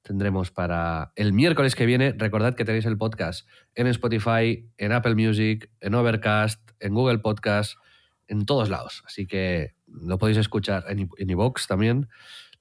tendremos 0.04 0.50
para 0.50 1.12
el 1.16 1.32
miércoles 1.32 1.74
que 1.74 1.86
viene. 1.86 2.14
Recordad 2.16 2.54
que 2.54 2.64
tenéis 2.64 2.84
el 2.84 2.96
podcast 2.96 3.48
en 3.74 3.88
Spotify, 3.88 4.70
en 4.76 4.92
Apple 4.92 5.14
Music, 5.16 5.70
en 5.80 5.94
Overcast, 5.94 6.70
en 6.78 6.94
Google 6.94 7.18
Podcast, 7.18 7.76
en 8.28 8.46
todos 8.46 8.68
lados. 8.68 9.02
Así 9.06 9.26
que 9.26 9.74
lo 9.86 10.18
podéis 10.18 10.38
escuchar 10.38 10.84
en, 10.88 11.08
iVoox 11.18 11.66
también. 11.66 12.08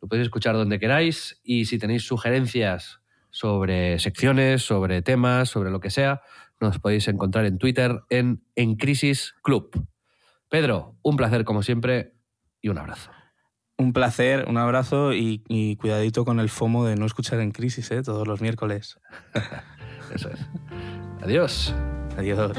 Lo 0.01 0.07
podéis 0.07 0.27
escuchar 0.27 0.55
donde 0.55 0.79
queráis 0.79 1.39
y 1.43 1.65
si 1.65 1.77
tenéis 1.77 2.03
sugerencias 2.07 3.01
sobre 3.29 3.99
secciones, 3.99 4.63
sobre 4.63 5.01
temas, 5.01 5.49
sobre 5.49 5.69
lo 5.69 5.79
que 5.79 5.89
sea, 5.89 6.21
nos 6.61 6.79
podéis 6.79 7.07
encontrar 7.07 7.45
en 7.45 7.57
Twitter 7.57 8.01
en 8.09 8.43
En 8.55 8.75
Crisis 8.75 9.33
Club. 9.43 9.87
Pedro, 10.49 10.97
un 11.01 11.17
placer 11.17 11.43
como 11.43 11.61
siempre 11.63 12.13
y 12.61 12.69
un 12.69 12.77
abrazo. 12.77 13.11
Un 13.77 13.91
placer, 13.91 14.45
un 14.47 14.57
abrazo 14.57 15.13
y, 15.13 15.43
y 15.47 15.75
cuidadito 15.77 16.25
con 16.25 16.39
el 16.39 16.49
FOMO 16.49 16.85
de 16.85 16.95
no 16.95 17.05
escuchar 17.05 17.39
en 17.39 17.51
crisis, 17.51 17.89
¿eh? 17.91 18.03
Todos 18.03 18.27
los 18.27 18.41
miércoles. 18.41 18.99
Eso 20.13 20.29
es. 20.29 20.39
Adiós. 21.21 21.73
Adiós. 22.17 22.51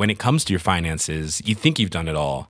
when 0.00 0.08
it 0.08 0.18
comes 0.18 0.44
to 0.46 0.52
your 0.52 0.60
finances, 0.60 1.42
you 1.44 1.54
think 1.54 1.78
you've 1.78 1.90
done 1.90 2.08
it 2.08 2.16
all. 2.16 2.49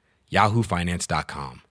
yahoofinance.com. 0.31 1.70